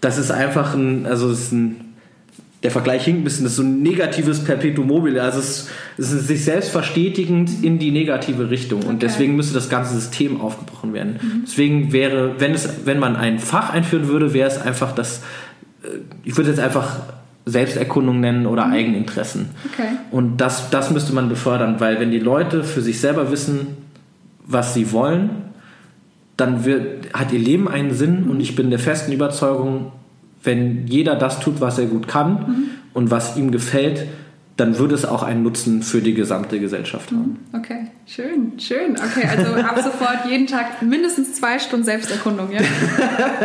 das 0.03 0.19
ist 0.19 0.31
einfach 0.31 0.75
ein, 0.75 1.07
also 1.07 1.31
ist 1.31 1.53
ein, 1.53 1.95
der 2.63 2.71
Vergleich 2.71 3.05
hinkt 3.05 3.23
ein 3.23 3.25
bisschen, 3.25 3.45
das 3.45 3.53
ist 3.53 3.57
so 3.57 3.63
ein 3.63 3.83
negatives 3.83 4.45
Perpetuum 4.45 4.89
mobile. 4.89 5.23
Also 5.23 5.39
es, 5.39 5.69
es 5.97 6.13
ist 6.13 6.27
sich 6.27 6.45
selbst 6.45 6.71
verstetigend 6.71 7.63
in 7.63 7.79
die 7.79 7.93
negative 7.93 8.51
Richtung. 8.51 8.81
Okay. 8.81 8.89
Und 8.89 9.03
deswegen 9.03 9.37
müsste 9.37 9.55
das 9.55 9.69
ganze 9.69 9.95
System 9.95 10.41
aufgebrochen 10.41 10.93
werden. 10.93 11.21
Mhm. 11.23 11.43
Deswegen 11.47 11.93
wäre, 11.93 12.41
wenn 12.41 12.53
es, 12.53 12.69
wenn 12.85 12.99
man 12.99 13.17
ein 13.17 13.39
Fach 13.39 13.71
einführen 13.71 14.09
würde, 14.09 14.35
wäre 14.35 14.49
es 14.49 14.61
einfach 14.61 14.93
das, 14.93 15.23
äh, 15.85 15.89
ich 16.25 16.37
würde 16.37 16.51
es 16.51 16.57
jetzt 16.57 16.65
einfach 16.65 17.01
Selbsterkundung 17.47 18.19
nennen 18.19 18.47
oder 18.47 18.67
mhm. 18.67 18.73
Eigeninteressen. 18.73 19.51
Okay. 19.73 19.89
Und 20.11 20.39
das, 20.39 20.71
das 20.71 20.91
müsste 20.91 21.13
man 21.15 21.29
befördern, 21.29 21.77
weil 21.79 22.01
wenn 22.01 22.11
die 22.11 22.21
Leute 22.21 22.65
für 22.65 22.83
sich 22.83 23.01
selber 23.01 23.31
wissen, 23.31 23.69
was 24.47 24.75
sie 24.75 24.91
wollen, 24.91 25.52
dann 26.43 26.65
wird, 26.65 27.15
hat 27.15 27.33
ihr 27.33 27.39
Leben 27.39 27.69
einen 27.69 27.95
Sinn 27.95 28.29
und 28.29 28.41
ich 28.41 28.57
bin 28.57 28.71
der 28.71 28.81
festen 28.81 29.13
Überzeugung, 29.13 29.93
wenn 30.43 30.89
jeder 30.89 31.15
das 31.15 31.39
tut, 31.39 31.61
was 31.61 31.79
er 31.79 31.87
gut 31.87 32.09
kann 32.09 32.33
mhm. 32.33 32.65
und 32.95 33.13
was 33.13 33.37
ihm 33.37 33.53
gefällt, 33.53 34.09
dann 34.57 34.77
würde 34.77 34.95
es 34.95 35.05
auch 35.05 35.23
einen 35.23 35.45
Nutzen 35.45 35.83
für 35.83 36.03
die 36.03 36.15
gesamte 36.15 36.59
Gesellschaft 36.59 37.11
haben. 37.13 37.39
Mhm. 37.53 37.59
Okay, 37.59 37.87
schön, 38.07 38.59
schön. 38.59 38.97
Okay, 38.97 39.27
also 39.27 39.55
ab 39.55 39.81
sofort 39.83 40.27
jeden 40.29 40.49
Tag 40.49 40.83
mindestens 40.83 41.35
zwei 41.35 41.61
Stunden 41.61 41.85
Selbsterkundung, 41.85 42.51
ja? 42.51 42.61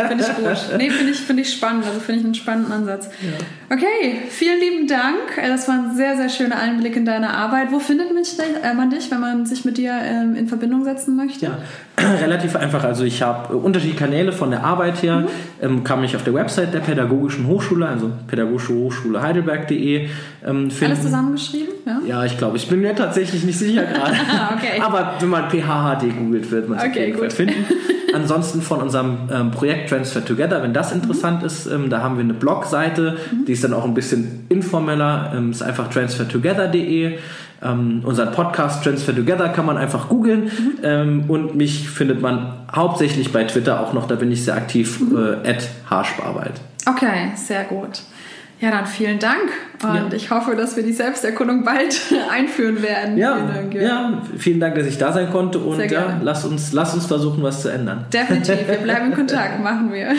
finde 0.08 0.24
ich 0.24 0.36
gut. 0.36 0.76
Nee, 0.76 0.90
finde 0.90 1.12
ich, 1.12 1.20
find 1.20 1.40
ich 1.40 1.52
spannend, 1.52 1.86
also 1.86 2.00
finde 2.00 2.20
ich 2.20 2.24
einen 2.26 2.34
spannenden 2.34 2.72
Ansatz. 2.72 3.08
Ja. 3.22 3.74
Okay, 3.76 4.22
vielen 4.28 4.60
lieben 4.60 4.86
Dank. 4.88 5.36
Das 5.36 5.68
war 5.68 5.76
ein 5.76 5.96
sehr, 5.96 6.16
sehr 6.16 6.28
schöner 6.28 6.56
Einblick 6.56 6.96
in 6.96 7.04
deine 7.04 7.30
Arbeit. 7.30 7.70
Wo 7.70 7.78
findet 7.78 8.08
äh, 8.10 8.74
man 8.74 8.90
dich, 8.90 9.10
wenn 9.10 9.20
man 9.20 9.46
sich 9.46 9.64
mit 9.64 9.78
dir 9.78 9.94
ähm, 10.02 10.34
in 10.34 10.48
Verbindung 10.48 10.82
setzen 10.84 11.16
möchte? 11.16 11.46
Ja, 11.46 11.58
relativ 12.20 12.56
einfach. 12.56 12.84
Also 12.84 13.04
ich 13.04 13.22
habe 13.22 13.56
unterschiedliche 13.56 13.98
Kanäle 13.98 14.32
von 14.32 14.50
der 14.50 14.64
Arbeit 14.64 15.02
her. 15.02 15.20
Mhm. 15.20 15.26
Ähm, 15.60 15.84
kann 15.84 16.00
mich 16.00 16.14
auf 16.16 16.24
der 16.24 16.34
Website 16.34 16.72
der 16.74 16.80
Pädagogischen 16.80 17.46
Hochschule, 17.46 17.86
also 17.86 18.10
pädagogische 18.26 18.74
Hochschule 18.74 19.22
Heidelberg.de 19.22 20.08
ähm, 20.46 20.70
finden. 20.70 20.92
Alles 20.92 21.02
zusammengeschrieben? 21.02 21.74
Ja, 21.86 22.00
ja 22.06 22.24
ich 22.24 22.38
glaube. 22.38 22.56
Ich 22.56 22.68
bin 22.68 22.80
mir 22.80 22.94
tatsächlich 22.94 23.44
nicht 23.44 23.58
sicher 23.58 23.84
gerade. 23.92 24.16
okay. 24.56 24.80
Aber 24.80 25.14
wenn 25.20 25.28
man 25.28 25.50
PHHD 25.50 26.16
googelt, 26.16 26.50
wird 26.50 26.68
man 26.68 26.78
es 26.78 26.84
okay, 26.84 27.12
auf 27.12 27.20
Fall 27.20 27.30
finden. 27.30 27.64
ansonsten 28.14 28.62
von 28.62 28.80
unserem 28.80 29.28
ähm, 29.32 29.50
Projekt 29.50 29.90
Transfer 29.90 30.24
Together, 30.24 30.62
wenn 30.62 30.72
das 30.72 30.92
interessant 30.92 31.40
mhm. 31.40 31.46
ist, 31.46 31.66
ähm, 31.66 31.90
da 31.90 32.02
haben 32.02 32.16
wir 32.16 32.24
eine 32.24 32.34
Blogseite, 32.34 33.16
mhm. 33.30 33.44
die 33.44 33.52
ist 33.52 33.64
dann 33.64 33.74
auch 33.74 33.84
ein 33.84 33.94
bisschen 33.94 34.46
informeller, 34.48 35.32
ähm, 35.34 35.50
ist 35.50 35.62
einfach 35.62 35.88
transfertogether.de. 35.90 37.18
Ähm, 37.62 38.02
unseren 38.04 38.30
Podcast 38.32 38.84
Transfer 38.84 39.14
Together 39.14 39.48
kann 39.48 39.66
man 39.66 39.76
einfach 39.76 40.08
googeln 40.08 40.44
mhm. 40.44 40.78
ähm, 40.82 41.24
und 41.28 41.56
mich 41.56 41.88
findet 41.88 42.20
man 42.20 42.52
hauptsächlich 42.72 43.32
bei 43.32 43.44
Twitter 43.44 43.80
auch 43.80 43.92
noch, 43.92 44.06
da 44.06 44.14
bin 44.14 44.30
ich 44.30 44.44
sehr 44.44 44.54
aktiv, 44.54 45.00
mhm. 45.00 45.38
äh, 45.42 45.58
Haarsparbeit. 45.90 46.60
Okay, 46.86 47.32
sehr 47.34 47.64
gut. 47.64 48.02
Ja, 48.60 48.72
dann 48.72 48.86
vielen 48.86 49.20
Dank 49.20 49.50
und 49.84 49.94
ja. 49.94 50.08
ich 50.12 50.30
hoffe, 50.32 50.56
dass 50.56 50.76
wir 50.76 50.82
die 50.82 50.92
Selbsterkundung 50.92 51.62
bald 51.62 52.00
einführen 52.30 52.82
werden. 52.82 53.16
Ja, 53.16 53.36
vielen 53.36 53.54
Dank, 53.54 53.74
ja. 53.74 53.82
ja. 53.82 54.22
vielen 54.36 54.60
Dank, 54.60 54.74
dass 54.74 54.86
ich 54.86 54.98
da 54.98 55.12
sein 55.12 55.30
konnte 55.30 55.58
und 55.58 55.78
ja, 55.90 56.20
lass 56.22 56.44
uns, 56.44 56.72
lass 56.72 56.94
uns 56.94 57.06
versuchen, 57.06 57.42
was 57.42 57.62
zu 57.62 57.68
ändern. 57.68 58.06
Definitiv, 58.12 58.68
wir 58.68 58.78
bleiben 58.78 59.06
in 59.06 59.14
Kontakt, 59.14 59.62
machen 59.62 59.92
wir. 59.92 60.12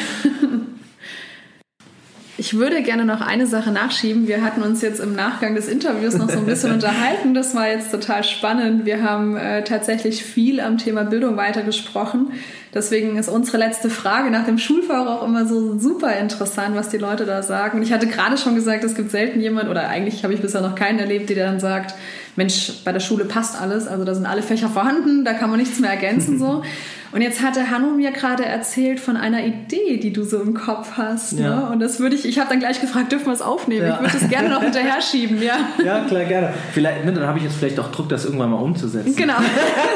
Ich 2.40 2.54
würde 2.54 2.82
gerne 2.84 3.04
noch 3.04 3.20
eine 3.20 3.48
Sache 3.48 3.70
nachschieben. 3.70 4.30
Wir 4.30 4.42
hatten 4.42 4.62
uns 4.62 4.82
jetzt 4.82 5.02
im 5.02 5.14
Nachgang 5.14 5.56
des 5.56 5.68
Interviews 5.68 6.16
noch 6.16 6.30
so 6.30 6.38
ein 6.38 6.46
bisschen 6.46 6.72
unterhalten. 6.74 7.34
Das 7.34 7.54
war 7.54 7.68
jetzt 7.68 7.92
total 7.92 8.24
spannend. 8.24 8.86
Wir 8.86 9.04
haben 9.04 9.36
äh, 9.36 9.62
tatsächlich 9.66 10.24
viel 10.24 10.62
am 10.62 10.78
Thema 10.78 11.04
Bildung 11.04 11.36
weitergesprochen. 11.36 12.32
Deswegen 12.74 13.18
ist 13.18 13.28
unsere 13.28 13.58
letzte 13.58 13.90
Frage 13.90 14.32
nach 14.32 14.46
dem 14.46 14.58
Schulfach 14.58 15.06
auch 15.06 15.28
immer 15.28 15.46
so 15.46 15.78
super 15.78 16.16
interessant, 16.16 16.78
was 16.78 16.88
die 16.88 16.98
Leute 16.98 17.26
da 17.26 17.44
sagen. 17.44 17.80
Und 17.80 17.84
ich 17.84 17.92
hatte 17.92 18.08
gerade 18.08 18.38
schon 18.38 18.56
gesagt, 18.56 18.86
es 18.86 18.96
gibt 18.96 19.12
selten 19.12 19.42
jemand, 19.42 19.68
oder 19.68 19.90
eigentlich 19.90 20.24
habe 20.24 20.34
ich 20.34 20.40
bisher 20.40 20.62
noch 20.62 20.76
keinen 20.76 21.00
erlebt, 21.00 21.30
der 21.30 21.46
dann 21.46 21.60
sagt, 21.60 21.94
Mensch, 22.40 22.72
bei 22.86 22.94
der 22.94 23.02
Schule 23.02 23.26
passt 23.26 23.62
alles, 23.62 23.86
also 23.86 24.06
da 24.06 24.16
sind 24.16 24.26
alle 24.26 24.42
Fächer 24.42 24.70
vorhanden, 24.70 25.26
da 25.26 25.34
kann 25.34 25.50
man 25.50 25.60
nichts 25.60 25.80
mehr 25.82 25.90
ergänzen 25.92 26.40
so. 26.40 26.64
Und 27.12 27.22
jetzt 27.22 27.42
hatte 27.42 27.72
Hanno 27.72 27.90
mir 27.90 28.12
gerade 28.12 28.46
erzählt 28.46 29.00
von 29.00 29.18
einer 29.18 29.44
Idee, 29.44 29.98
die 29.98 30.14
du 30.14 30.24
so 30.24 30.40
im 30.40 30.54
Kopf 30.54 30.92
hast. 30.96 31.34
Ne? 31.34 31.42
Ja. 31.42 31.56
Ne? 31.56 31.70
Und 31.72 31.80
das 31.80 32.00
würde 32.00 32.16
ich, 32.16 32.24
ich 32.24 32.38
habe 32.38 32.50
dann 32.50 32.60
gleich 32.60 32.80
gefragt, 32.80 33.12
dürfen 33.12 33.26
wir 33.26 33.34
es 33.34 33.42
aufnehmen? 33.42 33.88
Ja. 33.88 33.96
Ich 33.96 34.00
würde 34.02 34.20
das 34.20 34.30
gerne 34.30 34.50
noch 34.50 34.62
hinterher 34.62 35.02
schieben, 35.02 35.42
ja. 35.42 35.58
Ja, 35.84 36.02
klar, 36.06 36.24
gerne. 36.26 36.54
Vielleicht, 36.72 37.06
ne, 37.06 37.12
dann 37.12 37.26
habe 37.26 37.40
ich 37.40 37.46
jetzt 37.46 37.56
vielleicht 37.56 37.80
auch 37.80 37.92
Druck, 37.92 38.10
das 38.10 38.26
irgendwann 38.26 38.52
mal 38.52 38.58
umzusetzen. 38.58 39.16
Genau. 39.16 39.34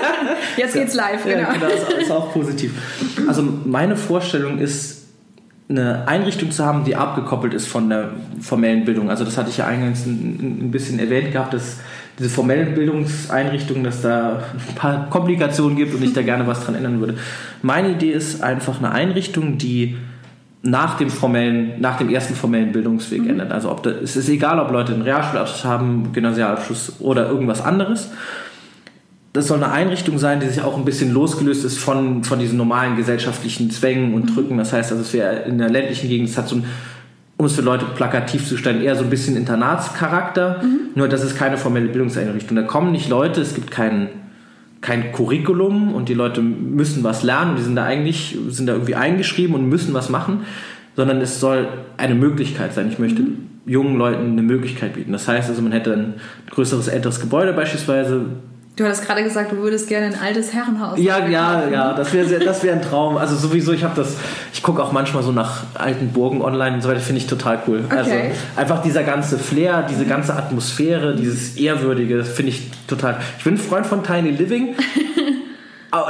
Jetzt 0.58 0.74
geht's 0.74 0.96
live, 0.96 1.24
genau. 1.24 1.38
Ja, 1.38 1.54
genau, 1.54 1.68
das 1.68 2.04
ist 2.04 2.12
auch 2.12 2.34
positiv. 2.34 2.74
Also 3.28 3.44
meine 3.64 3.96
Vorstellung 3.96 4.58
ist, 4.58 5.04
eine 5.70 6.08
Einrichtung 6.08 6.52
zu 6.52 6.66
haben, 6.66 6.84
die 6.84 6.96
abgekoppelt 6.96 7.54
ist 7.54 7.68
von 7.68 7.90
der 7.90 8.10
formellen 8.42 8.86
Bildung. 8.86 9.10
Also 9.10 9.24
das 9.24 9.38
hatte 9.38 9.50
ich 9.50 9.58
ja 9.58 9.66
eingangs 9.66 10.06
ein, 10.06 10.66
ein 10.68 10.72
bisschen 10.72 11.00
erwähnt 11.00 11.32
gehabt, 11.32 11.54
dass 11.54 11.78
diese 12.20 12.30
formellen 12.30 12.76
Bildungseinrichtungen, 12.76 13.84
dass 13.84 14.02
da 14.02 14.44
ein 14.54 14.76
paar 14.76 15.10
Komplikationen 15.10 15.76
gibt 15.76 15.96
und 15.96 16.04
ich 16.04 16.14
da 16.14 16.22
gerne 16.22 16.46
was 16.46 16.64
dran 16.64 16.76
ändern 16.76 17.00
würde. 17.00 17.16
Meine 17.62 17.92
Idee 17.92 18.12
ist 18.12 18.44
einfach 18.44 18.78
eine 18.78 18.92
Einrichtung, 18.92 19.58
die 19.58 19.98
nach 20.62 20.98
dem 20.98 21.10
formellen, 21.10 21.82
nach 21.82 21.98
dem 21.98 22.10
ersten 22.10 22.36
formellen 22.36 22.72
Bildungsweg 22.72 23.24
mhm. 23.24 23.32
ändert. 23.32 23.52
Also 23.52 23.70
ob 23.70 23.84
da, 23.84 23.90
es 23.90 24.16
ist 24.16 24.30
egal, 24.30 24.60
ob 24.60 24.72
Leute 24.72 24.94
einen 24.94 25.02
Realschulabschluss 25.02 25.66
haben, 25.66 26.14
Gymnasialabschluss 26.14 26.94
oder 27.00 27.28
irgendwas 27.28 27.62
anderes. 27.62 28.12
Das 29.34 29.48
soll 29.48 29.62
eine 29.62 29.74
Einrichtung 29.74 30.20
sein, 30.20 30.40
die 30.40 30.48
sich 30.48 30.62
auch 30.62 30.78
ein 30.78 30.86
bisschen 30.86 31.12
losgelöst 31.12 31.66
ist 31.66 31.80
von, 31.80 32.24
von 32.24 32.40
diesen 32.40 32.58
normalen 32.58 32.96
gesellschaftlichen 32.96 33.72
Zwängen 33.72 34.14
und 34.14 34.30
mhm. 34.30 34.36
Drücken. 34.36 34.58
Das 34.58 34.72
heißt, 34.72 34.92
also 34.92 35.04
es 35.04 35.12
wäre 35.14 35.42
in 35.42 35.58
der 35.58 35.70
ländlichen 35.70 36.08
Gegend, 36.08 36.30
es 36.30 36.38
hat 36.38 36.48
so 36.48 36.58
ein 36.58 36.66
um 37.38 37.46
es 37.46 37.56
für 37.56 37.62
Leute 37.62 37.86
plakativ 37.96 38.48
zu 38.48 38.58
stellen, 38.58 38.82
eher 38.82 38.96
so 38.96 39.04
ein 39.04 39.10
bisschen 39.10 39.36
Internatscharakter. 39.36 40.62
Mhm. 40.64 40.80
Nur 40.96 41.08
das 41.08 41.24
ist 41.24 41.36
keine 41.36 41.58
formelle 41.58 41.88
Bildungseinrichtung. 41.88 42.56
Da 42.56 42.64
kommen 42.64 42.92
nicht 42.92 43.10
Leute, 43.10 43.42
es 43.42 43.56
gibt 43.56 43.72
kein, 43.72 44.10
kein 44.82 45.12
Curriculum 45.12 45.94
und 45.94 46.10
die 46.10 46.14
Leute 46.14 46.42
müssen 46.42 47.04
was 47.04 47.24
lernen. 47.24 47.56
Die 47.58 47.64
sind 47.64 47.76
da 47.76 47.86
eigentlich, 47.86 48.38
sind 48.50 48.68
da 48.68 48.74
irgendwie 48.74 48.96
eingeschrieben 48.96 49.56
und 49.56 49.68
müssen 49.68 49.94
was 49.94 50.10
machen, 50.10 50.42
sondern 50.96 51.22
es 51.22 51.40
soll 51.40 51.68
eine 51.98 52.16
Möglichkeit 52.16 52.74
sein. 52.74 52.88
Ich 52.90 53.00
möchte 53.00 53.24
mhm. 53.24 53.50
jungen 53.66 53.98
Leuten 53.98 54.32
eine 54.32 54.44
Möglichkeit 54.44 54.94
bieten. 54.94 55.12
Das 55.12 55.28
heißt 55.28 55.50
also, 55.50 55.62
man 55.62 55.72
hätte 55.72 55.94
ein 55.94 56.14
größeres, 56.52 56.88
älteres 56.88 57.20
Gebäude 57.20 57.54
beispielsweise, 57.54 58.26
Du 58.76 58.84
hattest 58.86 59.06
gerade 59.06 59.24
gesagt, 59.24 59.52
du 59.52 59.58
würdest 59.58 59.88
gerne 59.88 60.08
ein 60.08 60.20
altes 60.20 60.52
Herrenhaus. 60.52 60.98
Ja, 60.98 61.28
ja, 61.28 61.68
ja, 61.70 61.94
das 61.94 62.12
wäre 62.12 62.40
das 62.40 62.64
wär 62.64 62.74
ein 62.74 62.82
Traum. 62.82 63.18
Also 63.18 63.36
sowieso, 63.36 63.72
ich 63.72 63.84
habe 63.84 63.94
das, 63.96 64.16
ich 64.52 64.64
gucke 64.64 64.82
auch 64.82 64.92
manchmal 64.92 65.22
so 65.22 65.32
nach 65.32 65.64
alten 65.76 66.10
Burgen 66.10 66.42
online 66.42 66.76
und 66.76 66.82
so 66.82 66.90
weiter, 66.90 67.00
finde 67.00 67.22
ich 67.22 67.28
total 67.28 67.60
cool. 67.68 67.84
Okay. 67.86 67.96
Also 67.96 68.12
einfach 68.56 68.82
dieser 68.82 69.04
ganze 69.04 69.38
Flair, 69.38 69.86
diese 69.88 70.06
ganze 70.06 70.36
Atmosphäre, 70.36 71.16
dieses 71.16 71.56
Ehrwürdige, 71.56 72.18
das 72.18 72.30
finde 72.30 72.52
ich 72.52 72.72
total. 72.88 73.18
Ich 73.38 73.44
bin 73.44 73.54
ein 73.54 73.58
Freund 73.60 73.86
von 73.86 74.04
Tiny 74.04 74.32
Living. 74.32 74.76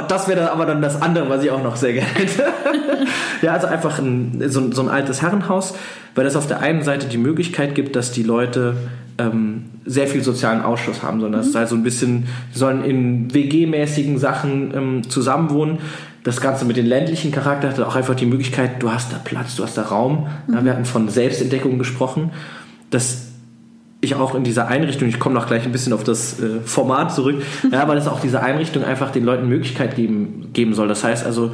Das 0.08 0.28
wäre 0.28 0.40
dann 0.40 0.48
aber 0.48 0.64
dann 0.64 0.80
das 0.80 1.02
andere, 1.02 1.28
was 1.28 1.44
ich 1.44 1.50
auch 1.50 1.62
noch 1.62 1.76
sehr 1.76 1.92
gerne 1.92 2.08
hätte. 2.08 2.44
ja, 3.42 3.52
also 3.52 3.66
einfach 3.66 3.98
ein, 3.98 4.42
so, 4.46 4.72
so 4.72 4.80
ein 4.80 4.88
altes 4.88 5.20
Herrenhaus, 5.20 5.74
weil 6.14 6.24
das 6.24 6.36
auf 6.36 6.46
der 6.46 6.60
einen 6.60 6.82
Seite 6.82 7.06
die 7.06 7.18
Möglichkeit 7.18 7.74
gibt, 7.74 7.94
dass 7.94 8.10
die 8.10 8.22
Leute 8.22 8.76
ähm, 9.18 9.64
sehr 9.84 10.06
viel 10.06 10.22
sozialen 10.22 10.62
Ausschuss 10.62 11.02
haben, 11.02 11.20
sondern 11.20 11.40
mhm. 11.40 11.44
es 11.44 11.50
ist 11.50 11.56
halt 11.56 11.68
so 11.68 11.76
ein 11.76 11.82
bisschen, 11.82 12.26
sie 12.52 12.58
sollen 12.58 12.84
in 12.84 13.32
WG-mäßigen 13.32 14.18
Sachen 14.18 14.72
ähm, 14.74 15.08
zusammenwohnen. 15.08 15.78
Das 16.22 16.40
Ganze 16.40 16.64
mit 16.64 16.76
dem 16.76 16.86
ländlichen 16.86 17.32
Charakter 17.32 17.68
hat 17.68 17.80
auch 17.80 17.96
einfach 17.96 18.14
die 18.14 18.26
Möglichkeit, 18.26 18.82
du 18.82 18.90
hast 18.90 19.12
da 19.12 19.18
Platz, 19.22 19.56
du 19.56 19.62
hast 19.62 19.76
da 19.76 19.82
Raum. 19.82 20.26
Mhm. 20.46 20.54
Ja, 20.54 20.64
wir 20.64 20.72
hatten 20.72 20.84
von 20.84 21.08
Selbstentdeckung 21.08 21.78
gesprochen, 21.78 22.30
dass 22.90 23.28
ich 24.00 24.14
auch 24.14 24.34
in 24.34 24.44
dieser 24.44 24.68
Einrichtung, 24.68 25.08
ich 25.08 25.18
komme 25.18 25.34
noch 25.34 25.46
gleich 25.46 25.64
ein 25.64 25.72
bisschen 25.72 25.92
auf 25.92 26.04
das 26.04 26.40
äh, 26.40 26.60
Format 26.64 27.14
zurück, 27.14 27.42
ja, 27.72 27.82
aber 27.82 27.94
dass 27.94 28.08
auch 28.08 28.20
diese 28.20 28.42
Einrichtung 28.42 28.84
einfach 28.84 29.10
den 29.10 29.24
Leuten 29.24 29.48
Möglichkeit 29.48 29.96
geben, 29.96 30.50
geben 30.52 30.74
soll. 30.74 30.88
Das 30.88 31.04
heißt 31.04 31.24
also, 31.24 31.52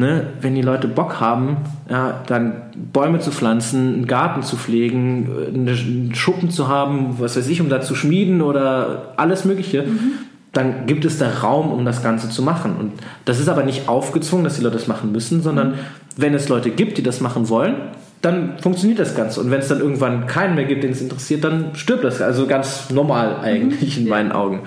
ne, 0.00 0.26
wenn 0.40 0.56
die 0.56 0.62
Leute 0.62 0.88
Bock 0.88 1.20
haben, 1.20 1.58
ja, 1.88 2.22
dann 2.26 2.54
Bäume 2.92 3.20
zu 3.20 3.30
pflanzen, 3.30 3.94
einen 3.94 4.06
Garten 4.08 4.42
zu 4.42 4.56
pflegen, 4.56 5.28
einen 5.54 6.14
Schuppen 6.14 6.50
zu 6.50 6.66
haben, 6.66 7.20
was 7.20 7.36
weiß 7.36 7.48
ich, 7.48 7.60
um 7.60 7.68
da 7.68 7.80
zu 7.80 7.94
schmieden 7.94 8.42
oder 8.42 9.12
alles 9.16 9.44
Mögliche, 9.44 9.82
mhm. 9.82 10.12
dann 10.52 10.86
gibt 10.86 11.04
es 11.04 11.18
da 11.18 11.30
Raum, 11.30 11.70
um 11.70 11.84
das 11.84 12.02
Ganze 12.02 12.28
zu 12.28 12.42
machen. 12.42 12.74
Und 12.76 12.92
das 13.26 13.38
ist 13.38 13.48
aber 13.48 13.62
nicht 13.62 13.88
aufgezwungen, 13.88 14.44
dass 14.44 14.56
die 14.56 14.62
Leute 14.62 14.78
das 14.78 14.88
machen 14.88 15.12
müssen, 15.12 15.42
sondern 15.42 15.70
mhm. 15.70 15.74
wenn 16.16 16.34
es 16.34 16.48
Leute 16.48 16.70
gibt, 16.70 16.98
die 16.98 17.04
das 17.04 17.20
machen 17.20 17.48
wollen, 17.48 17.74
dann 18.22 18.58
funktioniert 18.58 18.98
das 18.98 19.14
Ganze. 19.14 19.40
Und 19.40 19.50
wenn 19.50 19.60
es 19.60 19.68
dann 19.68 19.80
irgendwann 19.80 20.26
keinen 20.26 20.54
mehr 20.54 20.64
gibt, 20.64 20.82
den 20.82 20.92
es 20.92 21.00
interessiert, 21.00 21.44
dann 21.44 21.74
stirbt 21.74 22.04
das. 22.04 22.20
Also 22.20 22.46
ganz 22.46 22.90
normal 22.90 23.36
eigentlich 23.42 23.96
mhm. 23.96 24.02
in 24.02 24.08
meinen 24.08 24.32
Augen. 24.32 24.60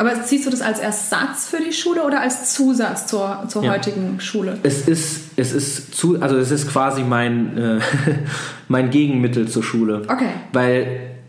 Aber 0.00 0.16
siehst 0.24 0.46
du 0.46 0.50
das 0.50 0.62
als 0.62 0.78
Ersatz 0.78 1.46
für 1.46 1.58
die 1.62 1.74
Schule 1.74 2.02
oder 2.02 2.22
als 2.22 2.54
Zusatz 2.54 3.06
zur, 3.06 3.44
zur 3.48 3.62
ja. 3.62 3.72
heutigen 3.72 4.18
Schule? 4.18 4.56
Es 4.62 4.88
ist, 4.88 5.32
es 5.36 5.52
ist 5.52 5.94
zu, 5.94 6.22
also 6.22 6.38
es 6.38 6.50
ist 6.50 6.70
quasi 6.70 7.02
mein, 7.02 7.58
äh, 7.58 7.80
mein 8.68 8.88
Gegenmittel 8.88 9.46
zur 9.46 9.62
Schule. 9.62 10.04
Okay. 10.08 10.30
Weil 10.54 10.86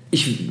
ich 0.10 0.48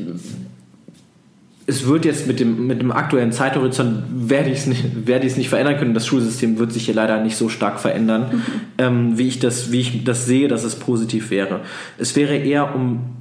es 1.67 1.87
wird 1.87 2.05
jetzt 2.05 2.27
mit 2.27 2.41
dem, 2.41 2.67
mit 2.67 2.83
dem 2.83 2.93
aktuellen 2.93 3.33
Zeithorizont 3.33 4.03
werde 4.11 4.51
ich 4.51 4.59
es 4.59 4.67
nicht, 4.67 5.07
werde 5.07 5.27
nicht 5.27 5.49
verändern 5.49 5.79
können. 5.79 5.95
Das 5.95 6.07
Schulsystem 6.07 6.59
wird 6.59 6.73
sich 6.73 6.85
hier 6.85 6.95
leider 6.95 7.23
nicht 7.23 7.37
so 7.37 7.49
stark 7.49 7.81
verändern, 7.81 8.27
mhm. 8.33 8.43
ähm, 8.77 9.19
wie, 9.19 9.29
ich 9.29 9.39
das, 9.39 9.73
wie 9.73 9.81
ich 9.81 10.05
das 10.05 10.27
sehe, 10.27 10.49
dass 10.49 10.65
es 10.65 10.75
positiv 10.75 11.31
wäre. 11.31 11.61
Es 11.97 12.17
wäre 12.17 12.37
eher 12.37 12.75
um 12.75 13.20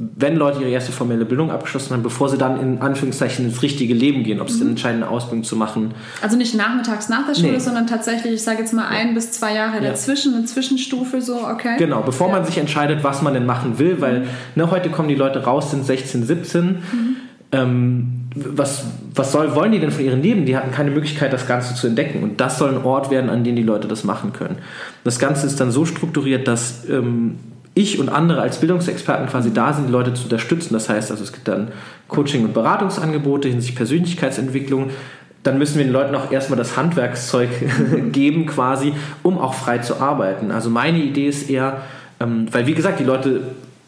wenn 0.00 0.36
Leute 0.36 0.60
ihre 0.60 0.70
erste 0.70 0.92
formelle 0.92 1.24
Bildung 1.24 1.50
abgeschlossen 1.50 1.92
haben, 1.92 2.04
bevor 2.04 2.28
sie 2.28 2.38
dann 2.38 2.60
in 2.60 2.80
Anführungszeichen 2.80 3.44
ins 3.44 3.62
richtige 3.62 3.94
Leben 3.94 4.22
gehen, 4.22 4.40
ob 4.40 4.48
sie 4.48 4.62
mhm. 4.62 4.76
eine 4.84 5.08
Ausbildung 5.08 5.42
zu 5.42 5.56
machen. 5.56 5.92
Also 6.22 6.36
nicht 6.36 6.54
nachmittags 6.54 7.08
nach 7.08 7.26
der 7.26 7.34
Schule, 7.34 7.54
nee. 7.54 7.58
sondern 7.58 7.88
tatsächlich, 7.88 8.34
ich 8.34 8.42
sage 8.42 8.60
jetzt 8.60 8.72
mal 8.72 8.86
ein 8.86 9.14
bis 9.14 9.32
zwei 9.32 9.54
Jahre 9.54 9.82
ja. 9.82 9.90
dazwischen, 9.90 10.34
eine 10.34 10.44
Zwischenstufe 10.44 11.20
so, 11.20 11.44
okay? 11.44 11.76
Genau, 11.78 12.02
bevor 12.02 12.28
ja. 12.28 12.34
man 12.34 12.44
sich 12.44 12.58
entscheidet, 12.58 13.02
was 13.02 13.22
man 13.22 13.34
denn 13.34 13.44
machen 13.44 13.80
will, 13.80 14.00
weil 14.00 14.20
mhm. 14.20 14.26
ne, 14.54 14.70
heute 14.70 14.88
kommen 14.88 15.08
die 15.08 15.16
Leute 15.16 15.42
raus, 15.42 15.72
sind 15.72 15.84
16, 15.84 16.24
17. 16.24 16.64
Mhm. 16.64 17.16
Ähm, 17.50 18.28
was, 18.36 18.84
was 19.14 19.32
soll, 19.32 19.56
wollen 19.56 19.72
die 19.72 19.80
denn 19.80 19.90
von 19.90 20.04
ihrem 20.04 20.22
Leben? 20.22 20.46
Die 20.46 20.56
hatten 20.56 20.70
keine 20.70 20.92
Möglichkeit, 20.92 21.32
das 21.32 21.48
Ganze 21.48 21.74
zu 21.74 21.88
entdecken. 21.88 22.22
Und 22.22 22.40
das 22.40 22.58
soll 22.58 22.70
ein 22.70 22.84
Ort 22.84 23.10
werden, 23.10 23.30
an 23.30 23.42
dem 23.42 23.56
die 23.56 23.62
Leute 23.64 23.88
das 23.88 24.04
machen 24.04 24.32
können. 24.32 24.58
Das 25.02 25.18
Ganze 25.18 25.46
ist 25.46 25.58
dann 25.58 25.72
so 25.72 25.84
strukturiert, 25.84 26.46
dass 26.46 26.88
ähm, 26.88 27.38
ich 27.78 27.98
und 27.98 28.08
andere 28.08 28.40
als 28.42 28.58
Bildungsexperten 28.58 29.28
quasi 29.28 29.52
da 29.52 29.72
sind, 29.72 29.86
die 29.86 29.92
Leute 29.92 30.12
zu 30.14 30.24
unterstützen. 30.24 30.74
Das 30.74 30.88
heißt, 30.88 31.10
also 31.10 31.22
es 31.22 31.32
gibt 31.32 31.48
dann 31.48 31.68
Coaching- 32.08 32.44
und 32.44 32.54
Beratungsangebote 32.54 33.48
hinsichtlich 33.48 33.76
Persönlichkeitsentwicklung. 33.76 34.90
Dann 35.44 35.58
müssen 35.58 35.78
wir 35.78 35.84
den 35.84 35.92
Leuten 35.92 36.14
auch 36.14 36.30
erstmal 36.32 36.58
das 36.58 36.76
Handwerkszeug 36.76 37.48
geben, 38.12 38.46
quasi, 38.46 38.92
um 39.22 39.38
auch 39.38 39.54
frei 39.54 39.78
zu 39.78 40.00
arbeiten. 40.00 40.50
Also 40.50 40.68
meine 40.68 40.98
Idee 40.98 41.28
ist 41.28 41.48
eher, 41.48 41.82
ähm, 42.20 42.46
weil 42.50 42.66
wie 42.66 42.74
gesagt, 42.74 42.98
die 42.98 43.04
Leute 43.04 43.42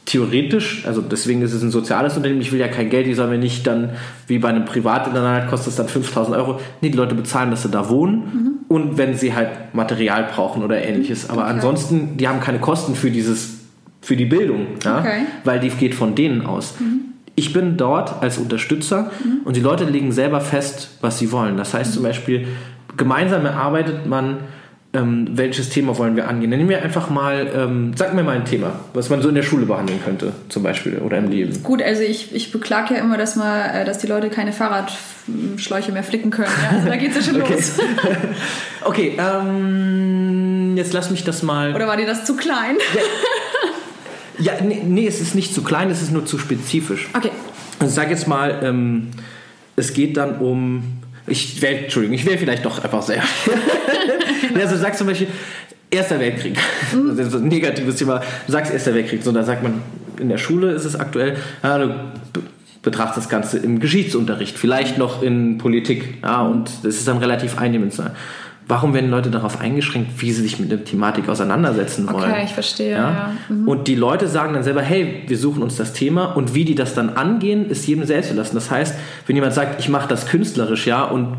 theoretisch, 0.07 0.85
also 0.87 1.03
deswegen 1.03 1.43
ist 1.43 1.53
es 1.53 1.63
ein 1.63 1.71
soziales 1.71 2.17
Unternehmen, 2.17 2.41
ich 2.41 2.51
will 2.53 2.59
ja 2.59 2.69
kein 2.69 2.91
Geld, 2.91 3.07
die 3.07 3.15
sollen 3.15 3.31
mir 3.31 3.39
nicht 3.39 3.67
dann, 3.67 3.91
wie 4.27 4.39
bei 4.39 4.49
einem 4.49 4.65
Privatinternat 4.65 5.49
kostet 5.49 5.69
es 5.69 5.77
dann 5.77 5.89
5000 5.89 6.37
Euro. 6.37 6.61
Nee, 6.81 6.91
die 6.91 6.97
Leute 6.97 7.15
bezahlen, 7.15 7.51
dass 7.51 7.63
sie 7.63 7.69
da 7.69 7.89
wohnen 7.89 8.15
mhm. 8.15 8.51
und 8.69 8.99
wenn 8.99 9.17
sie 9.17 9.35
halt 9.35 9.75
Material 9.75 10.25
brauchen 10.25 10.65
oder 10.65 10.83
ähnliches. 10.83 11.29
Aber 11.29 11.43
okay. 11.43 11.51
ansonsten, 11.51 12.17
die 12.17 12.27
haben 12.27 12.41
keine 12.41 12.59
Kosten 12.59 12.95
für 12.95 13.11
dieses 13.11 13.60
für 14.01 14.17
die 14.17 14.27
Bildung, 14.27 14.67
ja? 14.85 15.01
okay. 15.01 15.27
weil 15.45 15.61
die 15.61 15.71
geht 15.71 15.95
von 15.95 16.15
denen 16.15 16.47
aus. 16.47 16.75
Mhm. 16.81 17.01
Ich 17.37 17.53
bin 17.53 17.77
dort 17.77 18.23
als 18.23 18.39
Unterstützer 18.39 19.11
mhm. 19.25 19.41
und 19.45 19.57
die 19.57 19.61
Leute 19.61 19.85
legen 19.85 20.13
selber 20.13 20.41
fest, 20.41 20.91
was 21.01 21.19
sie 21.19 21.33
wollen. 21.33 21.57
Das 21.57 21.75
heißt 21.75 21.91
mhm. 21.91 21.95
zum 21.95 22.03
Beispiel, 22.03 22.49
gemeinsam 22.97 23.45
erarbeitet 23.47 24.07
man 24.07 24.39
ähm, 24.93 25.29
welches 25.33 25.69
Thema 25.69 25.97
wollen 25.99 26.17
wir 26.17 26.27
angehen? 26.29 26.51
Nehmen 26.51 26.69
wir 26.69 26.83
einfach 26.83 27.11
mal, 27.11 27.49
ähm, 27.55 27.93
sag 27.95 28.13
mir 28.13 28.25
mal 28.25 28.35
ein 28.35 28.45
Thema, 28.45 28.73
was 28.93 29.09
man 29.09 29.23
so 29.23 29.29
in 29.29 29.37
der 29.37 29.45
Schule 29.45 29.65
behandeln 29.65 30.01
könnte, 30.05 30.33
zum 30.49 30.65
Beispiel, 30.65 30.99
oder 30.99 31.19
im 31.19 31.31
Leben. 31.31 31.63
Gut, 31.63 31.81
also 31.81 32.03
ich, 32.03 32.35
ich 32.35 32.51
beklage 32.51 32.95
ja 32.95 33.01
immer, 33.01 33.17
dass, 33.17 33.37
mal, 33.37 33.71
äh, 33.73 33.85
dass 33.85 33.99
die 33.99 34.09
Leute 34.09 34.31
keine 34.31 34.53
Fahrradschläuche 34.53 35.93
mehr 35.93 36.03
flicken 36.03 36.31
können. 36.31 36.51
Ja? 36.63 36.77
Also 36.77 36.89
da 36.89 36.97
geht 36.97 37.11
es 37.11 37.25
ja 37.25 37.33
schon 37.33 37.41
okay. 37.41 37.55
los. 37.55 37.79
okay, 38.85 39.17
ähm, 39.17 40.77
jetzt 40.77 40.93
lass 40.93 41.11
mich 41.11 41.23
das 41.23 41.45
mal. 41.45 41.73
Oder 41.73 41.87
war 41.87 41.97
dir 41.97 42.07
das 42.07 42.25
zu 42.25 42.35
klein? 42.35 42.77
Ja, 42.95 43.01
ja 44.41 44.53
nee, 44.63 44.83
nee, 44.87 45.07
es 45.07 45.21
ist 45.21 45.35
nicht 45.35 45.55
zu 45.55 45.63
klein, 45.63 45.91
es 45.91 46.03
ist 46.03 46.13
nur 46.13 46.27
zu 46.27 46.39
spezifisch. 46.39 47.09
Okay. 47.15 47.31
Also 47.79 47.95
sag 47.95 48.11
jetzt 48.11 48.27
mal, 48.29 48.61
ähm, 48.63 49.09
es 49.77 49.93
geht 49.95 50.17
dann 50.17 50.39
um. 50.39 50.83
Ich 51.27 51.61
wähle, 51.63 51.79
Entschuldigung, 51.85 52.15
ich 52.17 52.27
wähle 52.27 52.39
vielleicht 52.39 52.65
doch 52.65 52.83
einfach 52.83 53.03
sehr. 53.03 53.23
ja, 54.59 54.67
so 54.69 54.77
sagst 54.77 54.99
zum 54.99 55.07
Beispiel, 55.07 55.29
Erster 55.91 56.19
Weltkrieg. 56.21 56.57
Mhm. 56.93 57.17
Das 57.17 57.29
ist 57.29 57.35
ein 57.35 57.49
negatives 57.49 57.97
Thema. 57.97 58.21
Du 58.47 58.53
sagst 58.53 58.73
Erster 58.73 58.95
Weltkrieg, 58.95 59.23
so 59.23 59.33
da 59.33 59.43
sagt 59.45 59.63
man, 59.63 59.75
in 60.19 60.29
der 60.29 60.39
Schule 60.39 60.73
ist 60.73 60.85
es 60.85 60.97
aktuell, 60.97 61.37
ja, 61.63 61.79
du 61.79 61.89
be- 61.89 62.43
betrachtest 62.83 63.19
das 63.19 63.29
Ganze 63.29 63.59
im 63.59 63.81
Geschichtsunterricht, 63.81 64.59
vielleicht 64.59 64.99
noch 64.99 65.23
in 65.23 65.59
Politik, 65.59 66.19
ja, 66.23 66.43
und 66.43 66.71
das 66.83 66.97
ist 66.97 67.09
dann 67.09 67.19
relativ 67.19 67.59
eindimensional. 67.59 68.15
Warum 68.71 68.95
werden 68.95 69.11
Leute 69.11 69.33
darauf 69.33 69.61
eingeschränkt, 69.61 70.23
wie 70.23 70.31
sie 70.31 70.43
sich 70.43 70.61
mit 70.61 70.71
der 70.71 70.85
Thematik 70.85 71.29
auseinandersetzen 71.29 72.09
wollen? 72.09 72.31
Okay, 72.31 72.45
ich 72.45 72.53
verstehe, 72.53 72.93
ja. 72.93 73.33
Mhm. 73.49 73.67
Und 73.67 73.89
die 73.89 73.97
Leute 73.97 74.29
sagen 74.29 74.55
dann 74.55 74.63
selber, 74.63 74.81
hey, 74.81 75.25
wir 75.27 75.37
suchen 75.37 75.65
uns 75.65 75.75
das 75.75 75.93
Thema 75.93 76.27
und 76.37 76.55
wie 76.55 76.65
die 76.65 76.77
das 76.77 76.95
dann 76.95 77.11
angehen, 77.11 77.69
ist 77.69 77.85
jedem 77.89 78.05
selbst 78.05 78.31
überlassen. 78.31 78.55
Das 78.55 78.71
heißt, 78.71 78.95
wenn 79.27 79.35
jemand 79.35 79.55
sagt, 79.55 79.81
ich 79.81 79.89
mache 79.89 80.07
das 80.07 80.27
künstlerisch, 80.27 80.87
ja, 80.87 81.03
und 81.03 81.37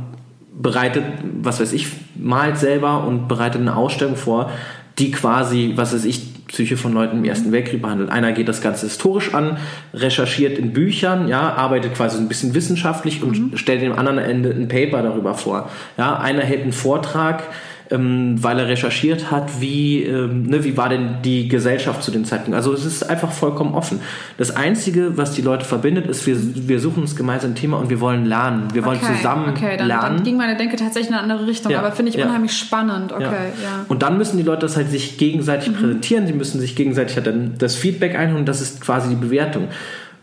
bereitet, 0.61 1.05
was 1.41 1.61
weiß 1.61 1.71
ich, 1.71 1.87
malt 2.15 2.57
selber 2.57 3.07
und 3.07 3.29
bereitet 3.29 3.61
eine 3.61 3.77
Ausstellung 3.77 4.17
vor, 4.17 4.51
die 4.99 5.11
quasi, 5.11 5.71
was 5.77 5.93
weiß 5.93 6.03
ich, 6.03 6.30
Psyche 6.51 6.77
von 6.77 6.93
Leuten 6.93 7.17
im 7.17 7.25
Ersten 7.25 7.51
Weltkrieg 7.51 7.81
behandelt. 7.81 8.09
Einer 8.09 8.33
geht 8.33 8.47
das 8.47 8.61
Ganze 8.61 8.87
historisch 8.87 9.33
an, 9.33 9.57
recherchiert 9.93 10.57
in 10.57 10.73
Büchern, 10.73 11.27
ja, 11.27 11.53
arbeitet 11.53 11.95
quasi 11.95 12.17
ein 12.17 12.27
bisschen 12.27 12.53
wissenschaftlich 12.53 13.23
und 13.23 13.57
stellt 13.57 13.81
dem 13.81 13.97
anderen 13.97 14.17
Ende 14.17 14.49
ein 14.49 14.67
Paper 14.67 15.01
darüber 15.01 15.33
vor. 15.33 15.69
Ja, 15.97 16.19
einer 16.19 16.41
hält 16.43 16.63
einen 16.63 16.73
Vortrag, 16.73 17.43
ähm, 17.91 18.41
weil 18.41 18.57
er 18.57 18.67
recherchiert 18.67 19.31
hat, 19.31 19.59
wie, 19.59 20.03
ähm, 20.03 20.43
ne, 20.43 20.63
wie 20.63 20.77
war 20.77 20.89
denn 20.89 21.17
die 21.23 21.47
Gesellschaft 21.47 22.01
zu 22.03 22.11
dem 22.11 22.23
Zeitpunkt. 22.25 22.55
Also 22.55 22.73
es 22.73 22.85
ist 22.85 23.03
einfach 23.03 23.31
vollkommen 23.31 23.73
offen. 23.75 23.99
Das 24.37 24.55
Einzige, 24.55 25.17
was 25.17 25.33
die 25.33 25.41
Leute 25.41 25.65
verbindet, 25.65 26.07
ist, 26.07 26.25
wir, 26.25 26.37
wir 26.39 26.79
suchen 26.79 27.03
uns 27.03 27.15
gemeinsam 27.15 27.51
ein 27.51 27.55
Thema 27.55 27.77
und 27.77 27.89
wir 27.89 27.99
wollen 27.99 28.25
lernen. 28.25 28.69
Wir 28.73 28.85
wollen 28.85 28.99
Okay, 29.01 29.15
zusammen 29.17 29.49
okay, 29.49 29.75
dann, 29.77 29.87
lernen. 29.87 30.15
dann 30.17 30.23
ging 30.23 30.37
meine 30.37 30.55
Denke 30.57 30.77
tatsächlich 30.77 31.09
in 31.09 31.13
eine 31.15 31.23
andere 31.23 31.47
Richtung, 31.47 31.71
Ja, 31.71 31.79
aber 31.79 31.91
finde 31.91 32.11
ich 32.11 32.17
ja. 32.17 32.25
unheimlich 32.25 32.53
spannend. 32.57 33.11
Okay, 33.11 33.25
ja. 33.25 33.85
Und 33.87 34.01
dann 34.01 34.17
müssen 34.17 34.37
die 34.37 34.43
Leute 34.43 34.61
das 34.61 34.77
halt 34.77 34.89
sich 34.89 35.17
gegenseitig 35.17 35.75
präsentieren, 35.75 36.27
sie 36.27 36.33
müssen 36.33 36.59
sich 36.59 36.75
gegenseitig 36.75 37.15
halt 37.17 37.27
dann 37.27 37.55
das 37.57 37.75
Feedback 37.75 38.17
einholen, 38.17 38.45
das 38.45 38.61
ist 38.61 38.79
quasi 38.81 39.09
die 39.09 39.15
Bewertung. 39.15 39.67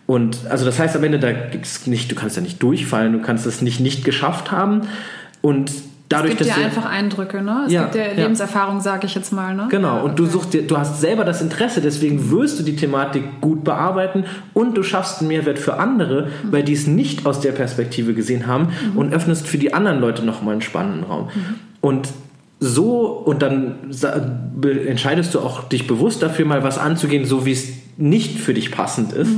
Und 0.06 0.38
also 0.48 0.64
das 0.64 0.78
heißt 0.78 0.96
am 0.96 1.04
Ende, 1.04 1.18
da 1.18 1.32
gibt's 1.32 1.86
nicht, 1.86 2.10
du 2.10 2.14
kannst 2.14 2.36
ja 2.36 2.42
nicht 2.42 2.62
durchfallen, 2.62 3.12
du 3.12 3.20
kannst 3.20 3.44
es 3.44 3.60
nicht 3.60 3.78
nicht 3.80 4.04
geschafft 4.04 4.50
haben. 4.50 4.82
Und 5.42 5.70
dadurch, 6.08 6.32
Es 6.32 6.38
gibt 6.38 6.50
dass 6.50 6.58
ja 6.58 6.64
einfach 6.64 6.84
Eindrücke, 6.84 7.42
ne? 7.42 7.64
Es 7.66 7.72
Ja, 7.72 7.82
gibt 7.84 7.94
ja 7.96 8.06
ja. 8.06 8.12
Lebenserfahrung, 8.14 8.80
sage 8.80 9.06
ich 9.06 9.14
jetzt 9.14 9.32
mal, 9.32 9.54
ne? 9.54 9.66
Genau, 9.70 9.96
Ja, 9.96 10.02
und 10.02 10.18
du 10.18 10.24
okay. 10.24 10.32
suchst 10.32 10.54
dir, 10.54 10.66
du 10.66 10.76
hast 10.76 11.00
selber 11.00 11.24
das 11.24 11.42
Interesse, 11.42 11.80
deswegen 11.80 12.30
wirst 12.30 12.58
du 12.58 12.62
die 12.62 12.76
Thematik 12.76 13.40
gut 13.40 13.64
bearbeiten 13.64 14.24
und 14.54 14.76
du 14.76 14.82
schaffst 14.82 15.20
einen 15.20 15.28
Mehrwert 15.28 15.58
für 15.58 15.78
andere, 15.78 16.28
weil 16.50 16.62
die 16.62 16.72
es 16.72 16.86
nicht 16.86 17.26
aus 17.26 17.40
der 17.40 17.52
Perspektive 17.52 18.14
gesehen 18.14 18.46
haben 18.46 18.68
und 18.94 19.12
öffnest 19.12 19.46
für 19.46 19.58
die 19.58 19.74
anderen 19.74 20.00
Leute 20.00 20.24
nochmal 20.24 20.52
einen 20.52 20.62
spannenden 20.62 21.04
Raum. 21.04 21.28
Und 21.80 22.08
so, 22.60 23.06
und 23.06 23.42
dann 23.42 23.76
entscheidest 24.86 25.34
du 25.34 25.40
auch 25.40 25.68
dich 25.68 25.86
bewusst 25.86 26.22
dafür, 26.22 26.44
mal 26.44 26.64
was 26.64 26.76
anzugehen, 26.78 27.24
so 27.24 27.46
wie 27.46 27.52
es 27.52 27.68
nicht 27.96 28.38
für 28.40 28.54
dich 28.54 28.70
passend 28.72 29.12
ist, 29.12 29.30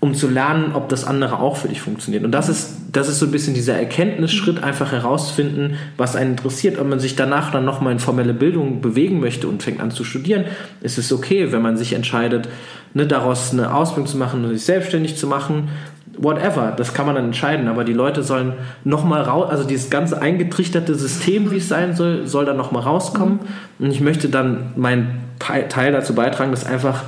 um 0.00 0.14
zu 0.14 0.28
lernen, 0.28 0.72
ob 0.74 0.88
das 0.88 1.04
andere 1.04 1.40
auch 1.40 1.56
für 1.56 1.68
dich 1.68 1.80
funktioniert. 1.80 2.24
Und 2.24 2.32
das 2.32 2.48
ist, 2.48 2.76
das 2.92 3.08
ist 3.08 3.18
so 3.18 3.26
ein 3.26 3.32
bisschen 3.32 3.54
dieser 3.54 3.74
Erkenntnisschritt, 3.74 4.62
einfach 4.62 4.92
herauszufinden, 4.92 5.76
was 5.96 6.16
einen 6.16 6.32
interessiert. 6.32 6.78
Ob 6.78 6.86
man 6.86 7.00
sich 7.00 7.16
danach 7.16 7.50
dann 7.50 7.64
nochmal 7.64 7.92
in 7.92 7.98
formelle 7.98 8.34
Bildung 8.34 8.80
bewegen 8.80 9.20
möchte 9.20 9.48
und 9.48 9.62
fängt 9.62 9.80
an 9.80 9.90
zu 9.90 10.04
studieren, 10.04 10.44
ist 10.82 10.98
es 10.98 11.12
okay, 11.12 11.50
wenn 11.50 11.62
man 11.62 11.76
sich 11.76 11.94
entscheidet, 11.94 12.48
ne, 12.94 13.06
daraus 13.06 13.52
eine 13.52 13.74
Ausbildung 13.74 14.06
zu 14.06 14.18
machen 14.18 14.44
und 14.44 14.50
sich 14.52 14.64
selbstständig 14.64 15.16
zu 15.16 15.26
machen. 15.26 15.70
Whatever, 16.18 16.72
das 16.76 16.94
kann 16.94 17.06
man 17.06 17.14
dann 17.14 17.26
entscheiden, 17.26 17.68
aber 17.68 17.84
die 17.84 17.92
Leute 17.92 18.22
sollen 18.22 18.54
nochmal 18.84 19.22
raus, 19.22 19.50
also 19.50 19.64
dieses 19.64 19.90
ganze 19.90 20.20
eingetrichterte 20.20 20.94
System, 20.94 21.50
wie 21.50 21.56
es 21.56 21.68
sein 21.68 21.94
soll, 21.94 22.26
soll 22.26 22.44
dann 22.44 22.56
nochmal 22.56 22.82
rauskommen. 22.82 23.40
Und 23.78 23.90
ich 23.90 24.00
möchte 24.00 24.28
dann 24.28 24.72
meinen 24.76 25.24
Teil 25.38 25.92
dazu 25.92 26.14
beitragen, 26.14 26.50
dass 26.52 26.64
einfach 26.64 27.04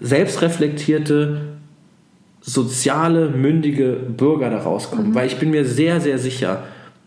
selbstreflektierte, 0.00 1.53
soziale, 2.44 3.28
mündige 3.30 3.92
Bürger 3.92 4.50
da 4.50 4.58
rauskommen. 4.58 5.14
Weil 5.14 5.26
ich 5.26 5.38
bin 5.38 5.50
mir 5.50 5.64
sehr, 5.64 6.00
sehr 6.00 6.18
sicher, 6.18 6.62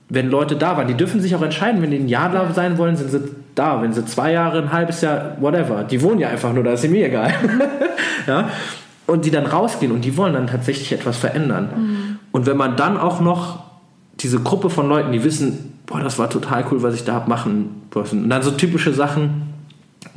wenn 0.10 0.30
Leute 0.30 0.56
da 0.56 0.78
waren, 0.78 0.88
die 0.88 0.96
dürfen 0.96 1.22
sich 1.22 1.36
auch 1.36 1.42
entscheiden, 1.42 1.82
wenn 1.82 1.92
die 1.92 1.98
ein 1.98 2.08
Jahr 2.08 2.32
da 2.32 2.52
sein 2.54 2.78
wollen, 2.78 2.96
sind 2.96 3.12
sie 3.12 3.22
da. 3.56 3.82
Wenn 3.82 3.94
sie 3.94 4.06
zwei 4.06 4.32
Jahre, 4.32 4.60
ein 4.60 4.72
halbes 4.72 5.02
Jahr, 5.02 5.38
whatever. 5.40 5.84
Die 5.84 6.02
wohnen 6.02 6.20
ja 6.20 6.30
einfach 6.30 6.54
nur, 6.54 6.64
da 6.64 6.74
ist 6.74 6.82
sie 6.82 6.88
mir 6.88 7.08
egal. 7.08 7.34
ja? 8.28 8.50
Und 9.06 9.26
die 9.26 9.32
dann 9.32 9.46
rausgehen 9.46 9.92
und 9.92 10.04
die 10.04 10.18
wollen 10.18 10.34
dann 10.34 10.48
tatsächlich 10.48 10.92
etwas 10.92 11.18
verändern. 11.18 12.18
Und 12.32 12.46
wenn 12.46 12.58
man 12.58 12.76
dann 12.76 12.98
auch 12.98 13.22
noch 13.22 13.64
diese 14.20 14.40
Gruppe 14.40 14.70
von 14.70 14.90
Leuten, 14.90 15.12
die 15.12 15.24
wissen, 15.24 15.80
boah, 15.86 16.02
das 16.02 16.20
war 16.20 16.30
total 16.30 16.66
cool, 16.72 16.84
was 16.84 16.96
ich 16.96 17.06
da 17.06 17.14
hab 17.14 17.28
machen 17.28 17.84
dürfen. 17.94 18.24
Und 18.24 18.30
dann 18.30 18.42
so 18.42 18.52
typische 18.52 18.94
Sachen, 18.94 19.54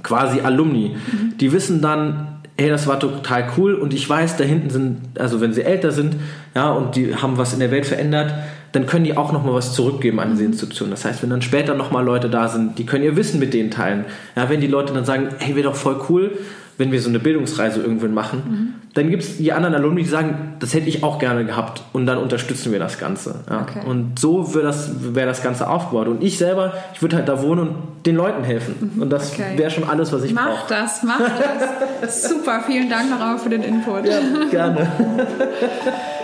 quasi 0.03 0.41
Alumni, 0.41 0.97
die 1.39 1.53
wissen 1.53 1.81
dann, 1.81 2.40
hey, 2.61 2.69
das 2.69 2.87
war 2.87 3.01
total 3.01 3.51
cool 3.57 3.75
und 3.75 3.95
ich 3.95 4.09
weiß, 4.09 4.37
da 4.37 4.45
hinten 4.45 4.69
sind, 4.69 5.19
also 5.19 5.41
wenn 5.41 5.55
sie 5.55 5.63
älter 5.63 5.93
sind, 5.93 6.17
ja, 6.55 6.71
und 6.71 6.95
die 6.95 7.17
haben 7.17 7.39
was 7.39 7.55
in 7.55 7.59
der 7.61 7.71
Welt 7.71 7.87
verändert, 7.87 8.35
dann 8.73 8.85
können 8.85 9.05
die 9.05 9.17
auch 9.17 9.33
nochmal 9.33 9.55
was 9.55 9.73
zurückgeben 9.73 10.21
an 10.21 10.33
diese 10.33 10.45
Institution. 10.45 10.91
Das 10.91 11.07
heißt, 11.07 11.23
wenn 11.23 11.31
dann 11.31 11.41
später 11.41 11.75
nochmal 11.75 12.05
Leute 12.05 12.29
da 12.29 12.49
sind, 12.49 12.79
die 12.79 12.85
können 12.85 13.03
ihr 13.03 13.17
Wissen 13.17 13.41
mit 13.41 13.55
denen 13.55 13.71
teilen. 13.71 14.05
Ja, 14.37 14.51
wenn 14.51 14.61
die 14.61 14.67
Leute 14.67 14.93
dann 14.93 15.07
sagen, 15.07 15.29
hey, 15.39 15.57
wäre 15.57 15.69
doch 15.69 15.75
voll 15.75 16.03
cool, 16.11 16.33
wenn 16.79 16.93
wir 16.93 17.01
so 17.01 17.09
eine 17.09 17.19
Bildungsreise 17.19 17.81
irgendwann 17.81 18.15
machen, 18.15 18.75
dann 18.95 19.11
gibt 19.11 19.23
es 19.23 19.37
die 19.37 19.53
anderen 19.53 19.75
Alumni, 19.75 20.03
die 20.03 20.09
sagen, 20.09 20.55
das 20.59 20.75
hätte 20.75 20.89
ich 20.89 21.03
auch 21.05 21.19
gerne 21.19 21.45
gehabt 21.45 21.83
und 21.93 22.07
dann 22.07 22.19
unterstützen 22.19 22.73
wir 22.73 22.79
das 22.79 22.99
Ganze. 22.99 23.37
Ja. 23.49 23.63
Okay. 23.63 23.87
Und 23.87 24.19
so 24.19 24.55
wäre 24.55 24.65
das, 24.65 24.91
wär 25.15 25.27
das 25.27 25.43
Ganze 25.43 25.69
aufgebaut. 25.69 26.09
Und 26.09 26.23
ich 26.23 26.39
selber, 26.39 26.73
ich 26.95 27.03
würde 27.03 27.17
halt 27.17 27.29
da 27.29 27.43
wohnen 27.43 27.61
und 27.69 27.75
den 28.07 28.17
Leuten 28.17 28.43
helfen. 28.45 28.93
Und 28.99 29.11
das 29.11 29.33
Okay. 29.33 29.57
wäre 29.57 29.71
schon 29.71 29.85
alles, 29.85 30.13
was 30.13 30.25
ich 30.25 30.33
Mach 30.33 30.47
brauche. 30.47 30.69
das, 30.71 31.03
mach 31.03 31.21
das. 32.01 32.29
Super, 32.29 32.63
vielen 32.67 32.89
Dank 32.89 33.11
nochmal 33.11 33.39
für 33.39 33.51
den 33.51 33.63
Input. 33.63 34.05
Gerne. 34.51 34.91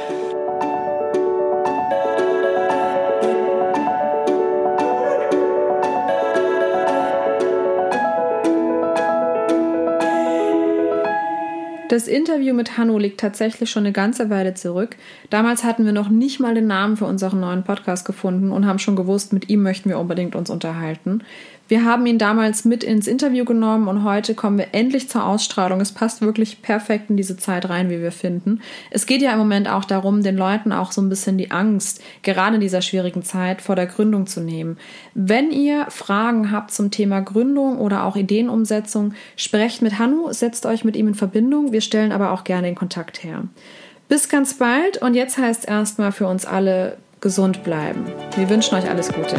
Das 11.88 12.08
Interview 12.08 12.52
mit 12.52 12.76
Hanno 12.76 12.98
liegt 12.98 13.20
tatsächlich 13.20 13.70
schon 13.70 13.84
eine 13.84 13.92
ganze 13.92 14.28
Weile 14.28 14.54
zurück. 14.54 14.96
Damals 15.30 15.62
hatten 15.62 15.84
wir 15.84 15.92
noch 15.92 16.08
nicht 16.08 16.40
mal 16.40 16.54
den 16.54 16.66
Namen 16.66 16.96
für 16.96 17.04
unseren 17.04 17.38
neuen 17.38 17.62
Podcast 17.62 18.04
gefunden 18.04 18.50
und 18.50 18.66
haben 18.66 18.80
schon 18.80 18.96
gewusst, 18.96 19.32
mit 19.32 19.48
ihm 19.48 19.62
möchten 19.62 19.88
wir 19.88 20.00
unbedingt 20.00 20.34
uns 20.34 20.50
unterhalten. 20.50 21.22
Wir 21.68 21.84
haben 21.84 22.06
ihn 22.06 22.18
damals 22.18 22.64
mit 22.64 22.84
ins 22.84 23.08
Interview 23.08 23.44
genommen 23.44 23.88
und 23.88 24.04
heute 24.04 24.34
kommen 24.34 24.58
wir 24.58 24.68
endlich 24.72 25.08
zur 25.08 25.26
Ausstrahlung. 25.26 25.80
Es 25.80 25.90
passt 25.90 26.20
wirklich 26.20 26.62
perfekt 26.62 27.10
in 27.10 27.16
diese 27.16 27.36
Zeit 27.36 27.68
rein, 27.68 27.90
wie 27.90 28.00
wir 28.00 28.12
finden. 28.12 28.60
Es 28.90 29.06
geht 29.06 29.20
ja 29.20 29.32
im 29.32 29.38
Moment 29.38 29.68
auch 29.68 29.84
darum, 29.84 30.22
den 30.22 30.36
Leuten 30.36 30.72
auch 30.72 30.92
so 30.92 31.02
ein 31.02 31.08
bisschen 31.08 31.38
die 31.38 31.50
Angst, 31.50 32.00
gerade 32.22 32.54
in 32.54 32.60
dieser 32.60 32.82
schwierigen 32.82 33.24
Zeit, 33.24 33.62
vor 33.62 33.74
der 33.74 33.86
Gründung 33.86 34.28
zu 34.28 34.40
nehmen. 34.40 34.76
Wenn 35.14 35.50
ihr 35.50 35.86
Fragen 35.88 36.52
habt 36.52 36.70
zum 36.70 36.92
Thema 36.92 37.20
Gründung 37.20 37.78
oder 37.78 38.04
auch 38.04 38.14
Ideenumsetzung, 38.14 39.14
sprecht 39.36 39.82
mit 39.82 39.98
Hannu, 39.98 40.32
setzt 40.32 40.66
euch 40.66 40.84
mit 40.84 40.94
ihm 40.94 41.08
in 41.08 41.14
Verbindung. 41.14 41.72
Wir 41.72 41.80
stellen 41.80 42.12
aber 42.12 42.30
auch 42.30 42.44
gerne 42.44 42.68
den 42.68 42.76
Kontakt 42.76 43.24
her. 43.24 43.42
Bis 44.08 44.28
ganz 44.28 44.54
bald 44.54 44.98
und 45.02 45.14
jetzt 45.14 45.36
heißt 45.36 45.66
erstmal 45.66 46.12
für 46.12 46.28
uns 46.28 46.46
alle 46.46 46.96
gesund 47.20 47.64
bleiben. 47.64 48.04
Wir 48.36 48.48
wünschen 48.48 48.76
euch 48.76 48.88
alles 48.88 49.12
Gute. 49.12 49.36